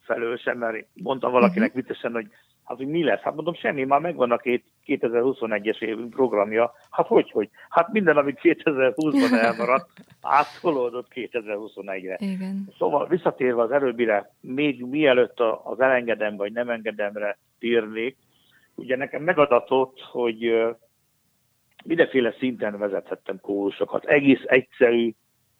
felől 0.00 0.36
sem, 0.36 0.58
mert 0.58 0.86
mondtam 0.92 1.32
valakinek 1.32 1.68
uh-huh. 1.68 1.84
viccesen, 1.86 2.12
hogy 2.12 2.26
hát 2.64 2.76
hogy 2.76 2.86
mi 2.86 3.04
lesz? 3.04 3.20
Hát 3.20 3.34
mondom, 3.34 3.54
semmi, 3.54 3.84
már 3.84 4.00
megvan 4.00 4.30
a 4.30 4.36
két 4.36 4.64
2021-es 4.86 5.80
évünk 5.82 6.10
programja. 6.10 6.72
Hát 6.90 7.06
hogy, 7.06 7.30
hogy? 7.30 7.48
Hát 7.68 7.92
minden, 7.92 8.16
amit 8.16 8.40
2020-ban 8.42 9.32
elmaradt, 9.44 9.90
átszolódott 10.20 11.08
2021-re. 11.14 12.16
Igen. 12.18 12.68
Szóval 12.78 13.06
visszatérve 13.06 13.62
az 13.62 13.70
előbbire, 13.70 14.30
még 14.40 14.84
mielőtt 14.84 15.40
az 15.64 15.80
elengedem 15.80 16.36
vagy 16.36 16.52
nem 16.52 16.70
engedemre 16.70 17.38
térnék, 17.58 18.16
ugye 18.74 18.96
nekem 18.96 19.22
megadatott, 19.22 20.00
hogy 20.00 20.52
mindenféle 21.84 22.34
szinten 22.38 22.78
vezethettem 22.78 23.40
kórusokat, 23.40 24.04
egész 24.04 24.42
egyszerű 24.44 25.12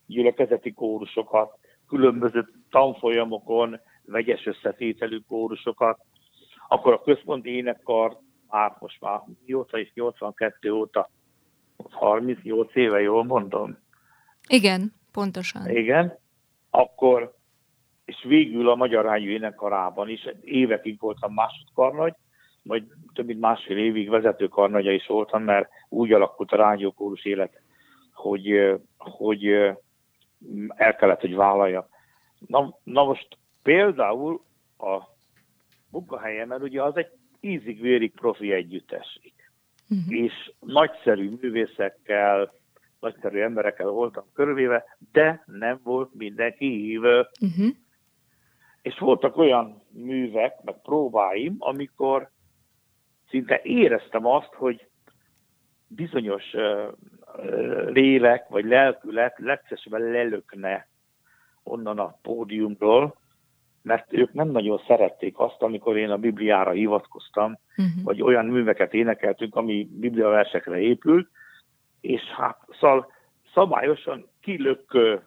gyülekezeti 0.06 0.72
kórusokat, 0.72 1.58
különböző 1.88 2.46
tanfolyamokon, 2.70 3.80
vegyes 4.06 4.46
összetételű 4.46 5.18
kórusokat, 5.28 5.98
akkor 6.68 6.92
a 6.92 7.02
központi 7.02 7.50
énekkar 7.50 8.18
már 8.48 8.76
most 8.78 9.00
már 9.00 9.20
mióta 9.46 9.78
is 9.78 9.92
82 9.94 10.72
óta, 10.72 11.10
38 11.90 12.74
éve, 12.74 13.00
jól 13.00 13.24
mondom. 13.24 13.78
Igen, 14.48 14.92
pontosan. 15.12 15.68
Igen, 15.70 16.18
akkor, 16.70 17.34
és 18.04 18.24
végül 18.28 18.68
a 18.68 18.74
Magyar 18.74 19.04
Rádió 19.04 19.30
énekkarában 19.30 20.08
is 20.08 20.28
évekig 20.40 21.00
voltam 21.00 21.32
másodkarnagy, 21.32 22.14
majd 22.64 22.84
több 23.12 23.26
mint 23.26 23.40
másfél 23.40 23.78
évig 23.78 24.08
vezetőkarnagya 24.08 24.90
is 24.90 25.06
voltam, 25.06 25.42
mert 25.42 25.68
úgy 25.88 26.12
alakult 26.12 26.52
a 26.52 26.56
rádiókórus 26.56 27.24
élet, 27.24 27.60
hogy, 28.12 28.74
hogy 28.98 29.46
el 30.68 30.96
kellett, 30.96 31.20
hogy 31.20 31.34
vállalja. 31.34 31.88
Na, 32.46 32.78
na 32.82 33.04
most 33.04 33.38
például 33.62 34.44
a 34.78 35.02
munkahelyemen 35.90 36.62
ugye 36.62 36.82
az 36.82 36.96
egy 36.96 37.10
ízig-vérig 37.40 38.12
profi 38.12 38.52
együttes. 38.52 39.20
Uh-huh. 39.90 40.16
És 40.16 40.52
nagyszerű 40.60 41.30
művészekkel, 41.40 42.52
nagyszerű 43.00 43.40
emberekkel 43.40 43.88
voltam 43.88 44.24
körülvéve, 44.34 44.84
de 45.12 45.44
nem 45.46 45.80
volt 45.82 46.14
mindenki 46.14 46.66
hívő. 46.66 47.26
Uh-huh. 47.40 47.74
És 48.82 48.98
voltak 48.98 49.36
olyan 49.36 49.82
művek, 49.90 50.62
meg 50.62 50.82
próbáim, 50.82 51.56
amikor 51.58 52.30
szinte 53.28 53.60
éreztem 53.62 54.26
azt, 54.26 54.54
hogy 54.54 54.86
bizonyos 55.86 56.54
lélek 57.86 58.48
vagy 58.48 58.64
lelkület 58.64 59.38
legszesebben 59.38 60.00
lelökne 60.00 60.88
onnan 61.62 61.98
a 61.98 62.18
pódiumról, 62.22 63.16
mert 63.82 64.12
ők 64.12 64.32
nem 64.32 64.48
nagyon 64.48 64.82
szerették 64.86 65.38
azt, 65.38 65.62
amikor 65.62 65.96
én 65.96 66.10
a 66.10 66.18
Bibliára 66.18 66.70
hivatkoztam, 66.70 67.58
uh-huh. 67.76 68.04
vagy 68.04 68.22
olyan 68.22 68.46
műveket 68.46 68.94
énekeltünk, 68.94 69.56
ami 69.56 69.88
Biblia 69.92 70.28
versekre 70.28 70.78
épült, 70.78 71.28
és 72.00 72.22
hát 72.22 72.58
szóval 72.80 73.12
szabályosan 73.54 74.28
kilökkő 74.40 75.22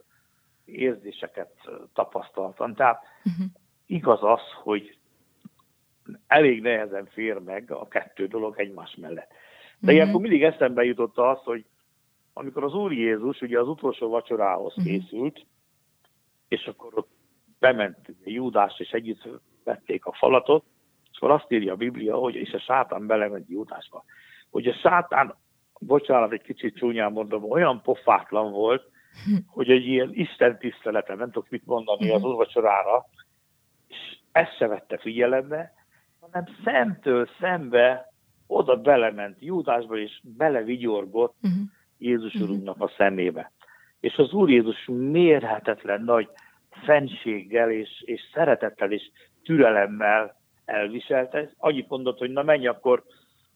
érzéseket 0.66 1.52
tapasztaltam. 1.94 2.74
Tehát 2.74 3.04
uh-huh. 3.24 3.46
igaz 3.86 4.24
az, 4.24 4.42
hogy 4.64 4.97
elég 6.28 6.62
nehezen 6.62 7.06
fér 7.06 7.38
meg 7.38 7.72
a 7.72 7.88
kettő 7.88 8.28
dolog 8.28 8.60
egymás 8.60 8.96
mellett. 8.96 9.30
De 9.30 9.36
uh-huh. 9.80 9.94
ilyenkor 9.94 10.22
mindig 10.22 10.44
eszembe 10.44 10.84
jutott 10.84 11.18
az, 11.18 11.38
hogy 11.44 11.66
amikor 12.34 12.64
az 12.64 12.74
Úr 12.74 12.92
Jézus 12.92 13.42
ugye 13.42 13.60
az 13.60 13.68
utolsó 13.68 14.10
vacsorához 14.10 14.74
uh-huh. 14.78 14.86
készült, 14.86 15.46
és 16.48 16.66
akkor 16.66 16.92
ott 16.96 17.10
bement 17.60 17.98
Júdás, 18.24 18.80
és 18.80 18.92
együtt 18.92 19.28
vették 19.64 20.06
a 20.06 20.14
falatot, 20.14 20.64
és 21.12 21.18
akkor 21.18 21.32
azt 21.32 21.52
írja 21.52 21.74
a 21.74 21.76
Biblia, 21.76 22.16
hogy 22.16 22.36
és 22.36 22.54
a 22.54 22.60
sátán 22.60 23.08
belement 23.08 23.50
Júdásba. 23.50 24.04
Hogy 24.50 24.68
a 24.68 24.74
sátán, 24.74 25.36
bocsánat, 25.80 26.32
egy 26.32 26.42
kicsit 26.42 26.78
csúnyán 26.78 27.12
mondom, 27.12 27.52
olyan 27.52 27.82
pofátlan 27.82 28.52
volt, 28.52 28.90
hogy 29.56 29.70
egy 29.70 29.86
ilyen 29.86 30.10
Isten 30.14 30.58
tisztelete, 30.60 31.16
nem 31.16 31.32
tudok 31.32 31.50
mit 31.50 31.66
mondani 31.66 32.10
az 32.10 32.24
úrvacsorára, 32.24 33.06
és 33.88 34.18
ezt 34.32 34.58
se 34.58 34.68
vette 34.68 34.98
figyelembe, 34.98 35.74
hanem 36.38 36.56
szemtől 36.64 37.30
szembe 37.40 38.12
oda 38.48 38.76
belement 38.76 39.38
Júdásba, 39.40 39.98
és 39.98 40.22
belevigyorgott 40.24 41.36
uh-huh. 41.42 41.60
Jézus 41.98 42.34
uh-huh. 42.34 42.50
Urunknak 42.50 42.82
a 42.82 42.92
szemébe. 42.98 43.52
És 44.00 44.16
az 44.16 44.34
Úr 44.34 44.50
Jézus 44.50 44.86
mérhetetlen 44.86 46.02
nagy 46.02 46.30
fenséggel 46.70 47.72
és, 47.72 48.02
és 48.06 48.22
szeretettel 48.34 48.92
és 48.92 49.12
türelemmel 49.44 50.36
elviselte. 50.66 51.50
Annyit 51.58 51.90
mondott, 51.90 52.18
hogy 52.18 52.32
na 52.32 52.44
menj, 52.44 52.68
akkor 52.68 53.04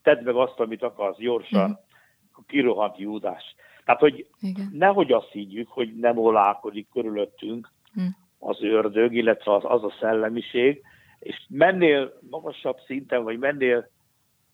tedd 0.01 0.23
meg 0.23 0.36
azt, 0.36 0.59
amit 0.59 0.84
akarsz, 0.84 1.17
gyorsan, 1.17 1.69
uh-huh. 1.69 2.45
kirohant 2.47 2.97
Júdás. 2.97 3.55
Tehát, 3.86 4.01
hogy 4.01 4.27
Igen. 4.39 4.69
nehogy 4.73 5.11
azt 5.11 5.32
higgyük, 5.32 5.67
hogy 5.67 5.95
nem 5.95 6.17
olálkodik 6.17 6.88
körülöttünk 6.93 7.69
uh-huh. 7.95 8.13
az 8.39 8.63
ördög, 8.63 9.13
illetve 9.13 9.53
az, 9.53 9.63
az 9.65 9.84
a 9.84 9.93
szellemiség, 9.99 10.82
és 11.22 11.45
mennél 11.49 12.19
magasabb 12.30 12.78
szinten, 12.86 13.24
vagy 13.24 13.39
mennél, 13.39 13.89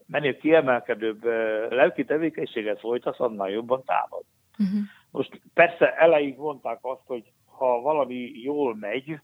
mennél 0.05 0.38
kiemelkedőbb 0.38 1.24
lelki 1.70 2.05
tevékenységet 2.05 2.80
folytasz, 2.80 3.20
annál 3.20 3.49
jobban 3.49 3.84
támad. 3.84 4.24
Uh-huh. 4.59 4.80
Most 5.11 5.41
persze 5.53 5.95
elején 5.95 6.36
mondták 6.38 6.80
azt, 6.82 7.01
hogy 7.05 7.24
ha 7.45 7.82
valami 7.82 8.32
jól 8.34 8.76
megy, 8.76 9.20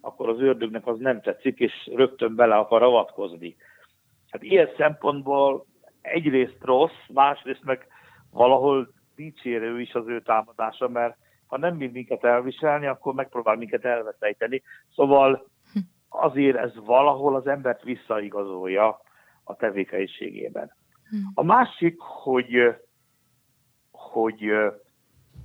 akkor 0.00 0.28
az 0.28 0.40
ördögnek 0.40 0.86
az 0.86 0.98
nem 0.98 1.20
tetszik, 1.20 1.58
és 1.58 1.90
rögtön 1.94 2.34
bele 2.34 2.56
akar 2.56 2.82
avatkozni. 2.82 3.56
Hát 4.30 4.42
ilyen 4.42 4.68
szempontból 4.76 5.66
egyrészt 6.00 6.64
rossz, 6.64 7.06
másrészt 7.12 7.64
meg 7.64 7.86
valahol 8.30 8.92
dicsérő 9.16 9.80
is 9.80 9.92
az 9.92 10.08
ő 10.08 10.20
támadása, 10.22 10.88
mert 10.88 11.16
ha 11.46 11.58
nem 11.58 11.76
bír 11.76 11.90
minket 11.90 12.24
elviselni, 12.24 12.86
akkor 12.86 13.14
megpróbál 13.14 13.56
minket 13.56 13.84
elveszejteni. 13.84 14.62
Szóval 14.94 15.46
azért 16.08 16.56
ez 16.56 16.72
valahol 16.84 17.34
az 17.34 17.46
embert 17.46 17.82
visszaigazolja 17.82 19.00
a 19.44 19.56
tevékenységében. 19.56 20.76
A 21.34 21.42
másik, 21.42 22.00
hogy, 22.00 22.76
hogy 23.90 24.52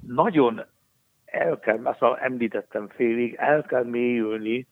nagyon 0.01 0.65
el 1.25 1.59
kell, 1.59 1.87
ezt 1.87 2.01
említettem 2.01 2.87
félig, 2.87 3.33
el 3.33 3.63
kell 3.63 3.83
mélyülni 3.83 4.67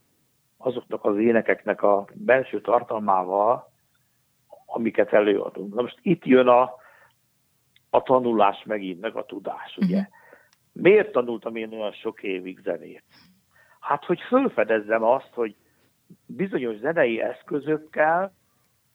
azoknak 0.58 1.06
az 1.06 1.18
énekeknek 1.18 1.82
a 1.82 2.08
belső 2.14 2.62
tartalmával, 2.62 3.72
amiket 4.66 5.14
előadunk. 5.14 5.74
Na 5.74 5.82
most 5.82 5.98
itt 6.02 6.26
jön 6.26 6.48
a, 6.48 6.74
a 7.90 8.02
tanulás 8.02 8.64
megint, 8.64 9.02
meg 9.02 9.16
a 9.16 9.26
tudás, 9.26 9.78
ugye. 9.78 9.98
Uh-huh. 9.98 10.14
Miért 10.72 11.12
tanultam 11.12 11.56
én 11.56 11.74
olyan 11.74 11.92
sok 11.92 12.24
évig 12.24 12.60
zenét? 12.64 13.04
Hát, 13.80 14.06
hogy 14.06 14.20
fölfedezzem 14.22 15.04
azt, 15.04 15.30
hogy 15.34 15.56
bizonyos 16.26 16.76
zenei 16.76 17.22
eszközökkel 17.22 18.34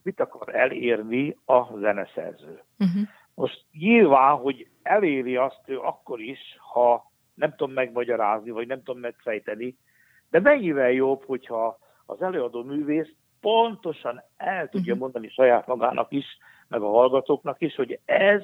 mit 0.03 0.21
akar 0.21 0.55
elérni 0.55 1.37
a 1.45 1.79
zeneszerző. 1.79 2.63
Uh-huh. 2.79 3.03
Most 3.35 3.65
nyilván, 3.73 4.37
hogy 4.37 4.69
eléri 4.83 5.37
azt 5.37 5.63
ő 5.67 5.79
akkor 5.79 6.21
is, 6.21 6.41
ha 6.73 7.11
nem 7.35 7.51
tudom 7.57 7.73
megmagyarázni, 7.73 8.51
vagy 8.51 8.67
nem 8.67 8.83
tudom 8.83 9.01
megfejteni, 9.01 9.77
de 10.31 10.41
mennyivel 10.41 10.91
jobb, 10.91 11.25
hogyha 11.25 11.79
az 12.07 12.23
előadó 12.23 12.63
művész 12.63 13.13
pontosan 13.41 14.23
el 14.37 14.69
tudja 14.69 14.93
uh-huh. 14.93 14.99
mondani 14.99 15.29
saját 15.29 15.67
magának 15.67 16.13
is, 16.13 16.27
meg 16.69 16.83
a 16.83 16.89
hallgatóknak 16.89 17.61
is, 17.61 17.75
hogy 17.75 18.01
ez 18.05 18.43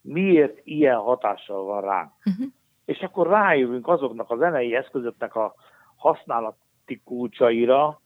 miért 0.00 0.60
ilyen 0.64 0.98
hatással 0.98 1.64
van 1.64 1.80
ránk. 1.80 2.12
Uh-huh. 2.24 2.46
És 2.84 3.00
akkor 3.00 3.26
rájövünk 3.26 3.88
azoknak 3.88 4.30
a 4.30 4.36
zenei 4.36 4.74
eszközöknek 4.74 5.34
a 5.34 5.54
használati 5.96 7.02
kulcsaira, 7.04 8.00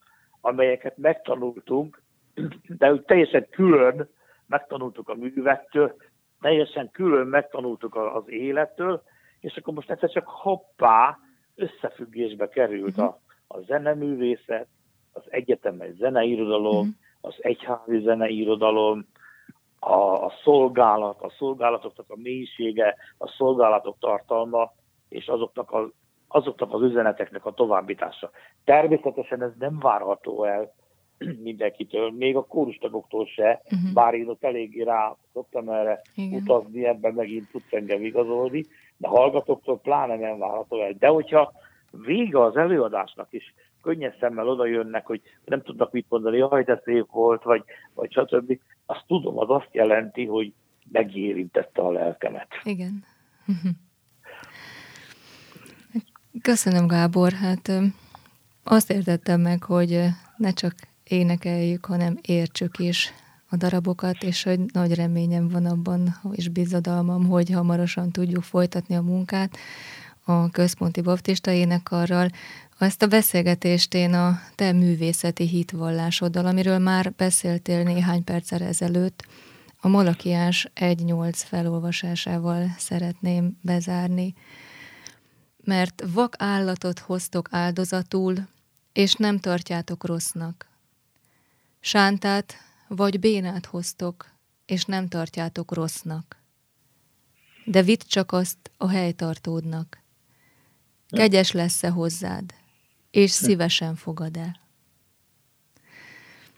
amelyeket 0.49 0.97
megtanultunk, 0.97 2.03
de 2.79 2.93
úgy 2.93 3.03
teljesen 3.03 3.47
külön 3.51 4.09
megtanultuk 4.47 5.09
a 5.09 5.15
művettől, 5.15 5.97
teljesen 6.41 6.91
külön 6.91 7.27
megtanultuk 7.27 7.97
az 7.97 8.23
élettől, 8.27 9.03
és 9.41 9.57
akkor 9.57 9.75
most 9.75 9.91
egyszer 9.91 10.11
csak 10.11 10.27
hoppá, 10.27 11.19
összefüggésbe 11.55 12.49
került 12.49 12.99
a, 12.99 13.21
a 13.47 13.61
zeneművészet, 13.61 14.67
az 15.13 15.23
egyetemes 15.29 15.95
zeneirodalom, 15.95 16.87
mm. 16.87 16.91
az 17.21 17.35
egyházi 17.39 18.01
zeneirodalom, 18.01 19.07
a, 19.79 20.25
a 20.25 20.33
szolgálat, 20.45 21.21
a 21.21 21.31
szolgálatoknak 21.39 22.11
a 22.11 22.17
mélysége, 22.17 22.97
a 23.19 23.29
szolgálatok 23.29 23.97
tartalma, 23.99 24.73
és 25.09 25.27
azoknak, 25.27 25.71
a, 25.71 25.91
azoknak 26.29 26.73
az 26.75 26.83
üzeneteknek 26.83 27.47
a 27.47 27.53
továbbítása. 27.53 28.31
Természetesen 28.65 29.43
ez 29.43 29.51
nem 29.59 29.79
várható 29.79 30.45
el 30.45 30.75
mindenkitől, 31.43 32.11
még 32.11 32.37
a 32.37 32.45
kórustagoktól 32.45 33.27
se, 33.27 33.63
uh-huh. 33.65 33.93
bár 33.93 34.15
én 34.15 34.29
ott 34.29 34.45
eléggé 34.45 34.83
rá 34.83 35.17
szoktam 35.33 35.69
erre 35.69 36.01
Igen. 36.15 36.41
utazni, 36.41 36.87
ebben 36.87 37.15
megint 37.15 37.51
tudsz 37.51 37.73
engem 37.73 38.05
igazolni, 38.05 38.65
de 38.97 39.09
hallgatóktól 39.09 39.79
pláne 39.79 40.17
nem 40.17 40.39
várható 40.39 40.83
el. 40.83 40.93
De 40.99 41.09
hogyha 41.09 41.53
vége 41.91 42.43
az 42.43 42.57
előadásnak 42.57 43.29
is 43.31 43.55
könnyes 43.83 44.15
szemmel 44.21 44.49
oda 44.49 44.67
jönnek, 44.67 45.07
hogy 45.07 45.21
nem 45.45 45.63
tudnak 45.63 45.93
mit 45.93 46.07
mondani, 46.09 46.37
jaj, 46.37 46.63
de 46.63 46.81
szép 46.85 47.07
volt, 47.11 47.43
vagy, 47.43 47.65
vagy 47.95 48.13
stb. 48.13 48.59
Azt 48.87 49.05
tudom, 49.07 49.39
az 49.39 49.51
azt 49.51 49.69
jelenti, 49.73 50.27
hogy 50.27 50.53
megérintette 50.93 51.83
a 51.83 51.91
lelkemet. 51.91 52.49
Igen. 52.65 53.05
Köszönöm, 56.43 56.87
Gábor. 56.87 57.33
Hát 57.33 57.73
azt 58.65 58.91
értettem 58.91 59.41
meg, 59.41 59.63
hogy 59.63 60.05
ne 60.37 60.53
csak 60.53 60.75
énekeljük, 61.05 61.85
hanem 61.85 62.19
értsük 62.23 62.79
is 62.79 63.13
a 63.49 63.57
darabokat, 63.57 64.23
és 64.23 64.43
hogy 64.43 64.61
nagy 64.73 64.95
reményem 64.95 65.49
van 65.49 65.67
abban, 65.67 66.21
és 66.33 66.49
bizadalmam, 66.49 67.27
hogy 67.27 67.51
hamarosan 67.51 68.11
tudjuk 68.11 68.43
folytatni 68.43 68.95
a 68.95 69.03
munkát 69.03 69.57
a 70.25 70.51
Központi 70.51 71.01
Baptista 71.01 71.51
énekarral. 71.51 72.31
Ezt 72.79 73.03
a 73.03 73.07
beszélgetést 73.07 73.95
én 73.95 74.15
a 74.15 74.41
te 74.55 74.73
művészeti 74.73 75.47
hitvallásoddal, 75.47 76.47
amiről 76.47 76.79
már 76.79 77.13
beszéltél 77.17 77.83
néhány 77.83 78.25
perccel 78.25 78.63
ezelőtt, 78.63 79.27
a 79.81 79.89
Malakiás 79.89 80.71
1.8 80.75 81.33
felolvasásával 81.35 82.75
szeretném 82.79 83.59
bezárni. 83.61 84.35
Mert 85.69 86.03
vak 86.15 86.35
állatot 86.39 86.99
hoztok 86.99 87.49
áldozatul, 87.51 88.35
és 88.93 89.15
nem 89.15 89.39
tartjátok 89.39 90.05
rossznak. 90.05 90.67
Sántát 91.81 92.55
vagy 92.89 93.21
bénát 93.21 93.67
hoztok, 93.67 94.27
és 94.67 94.85
nem 94.85 95.09
tartjátok 95.09 95.73
rossznak. 95.73 96.37
De 97.65 97.83
vidd 97.83 98.01
csak 98.09 98.33
azt 98.33 98.71
a 98.77 98.89
helytartódnak. 98.89 99.99
Kegyes 101.09 101.53
lesz-e 101.53 101.89
hozzád, 101.89 102.55
és 103.11 103.31
szívesen 103.31 103.95
fogad 103.95 104.37
el. 104.37 104.61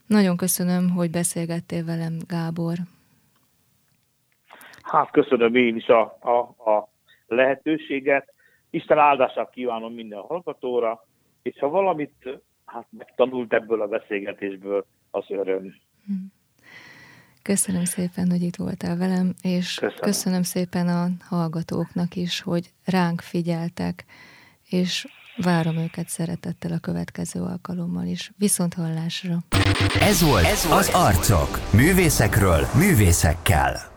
Nagyon 0.07 0.37
köszönöm, 0.37 0.91
hogy 0.91 1.11
beszélgettél 1.11 1.85
velem, 1.85 2.19
Gábor. 2.27 2.77
Hát 4.83 5.11
köszönöm 5.11 5.55
én 5.55 5.77
is 5.77 5.87
a, 5.87 6.01
a, 6.21 6.39
a 6.71 6.89
lehetőséget. 7.27 8.30
Isten 8.71 8.99
áldását 8.99 9.51
kívánom 9.51 9.95
minden 9.95 10.21
hallgatóra, 10.21 11.07
és 11.43 11.59
ha 11.59 11.69
valamit 11.69 12.41
hát 12.65 12.87
megtanult 12.91 13.53
ebből 13.53 13.83
a 13.83 13.87
beszélgetésből, 13.87 14.87
az 15.11 15.25
öröm. 15.29 15.75
Köszönöm 17.43 17.85
szépen, 17.85 18.31
hogy 18.31 18.43
itt 18.43 18.57
voltál 18.57 18.97
velem, 18.97 19.35
és 19.43 19.75
köszönöm. 19.75 20.01
köszönöm 20.01 20.43
szépen 20.43 20.89
a 20.89 21.07
hallgatóknak 21.29 22.15
is, 22.17 22.41
hogy 22.41 22.71
ránk 22.85 23.21
figyeltek, 23.21 24.05
és 24.69 25.07
várom 25.37 25.77
őket 25.77 26.09
szeretettel 26.09 26.73
a 26.73 26.79
következő 26.79 27.41
alkalommal 27.41 28.07
is. 28.07 28.31
Viszont 28.39 28.75
hallásra! 28.75 29.37
Ez 30.01 30.23
volt, 30.29 30.45
Ez 30.45 30.69
volt 30.69 30.79
az 30.79 30.95
Arcok. 30.95 31.59
Művészekről, 31.73 32.61
művészekkel. 32.79 33.90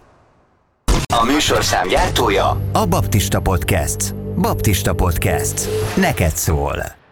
A 1.21 1.25
műsorszám 1.25 1.87
gyártója 1.87 2.49
a 2.73 2.85
Baptista 2.89 3.39
Podcast. 3.39 4.15
Baptista 4.15 4.93
Podcast. 4.93 5.69
Neked 5.97 6.31
szól. 6.31 7.02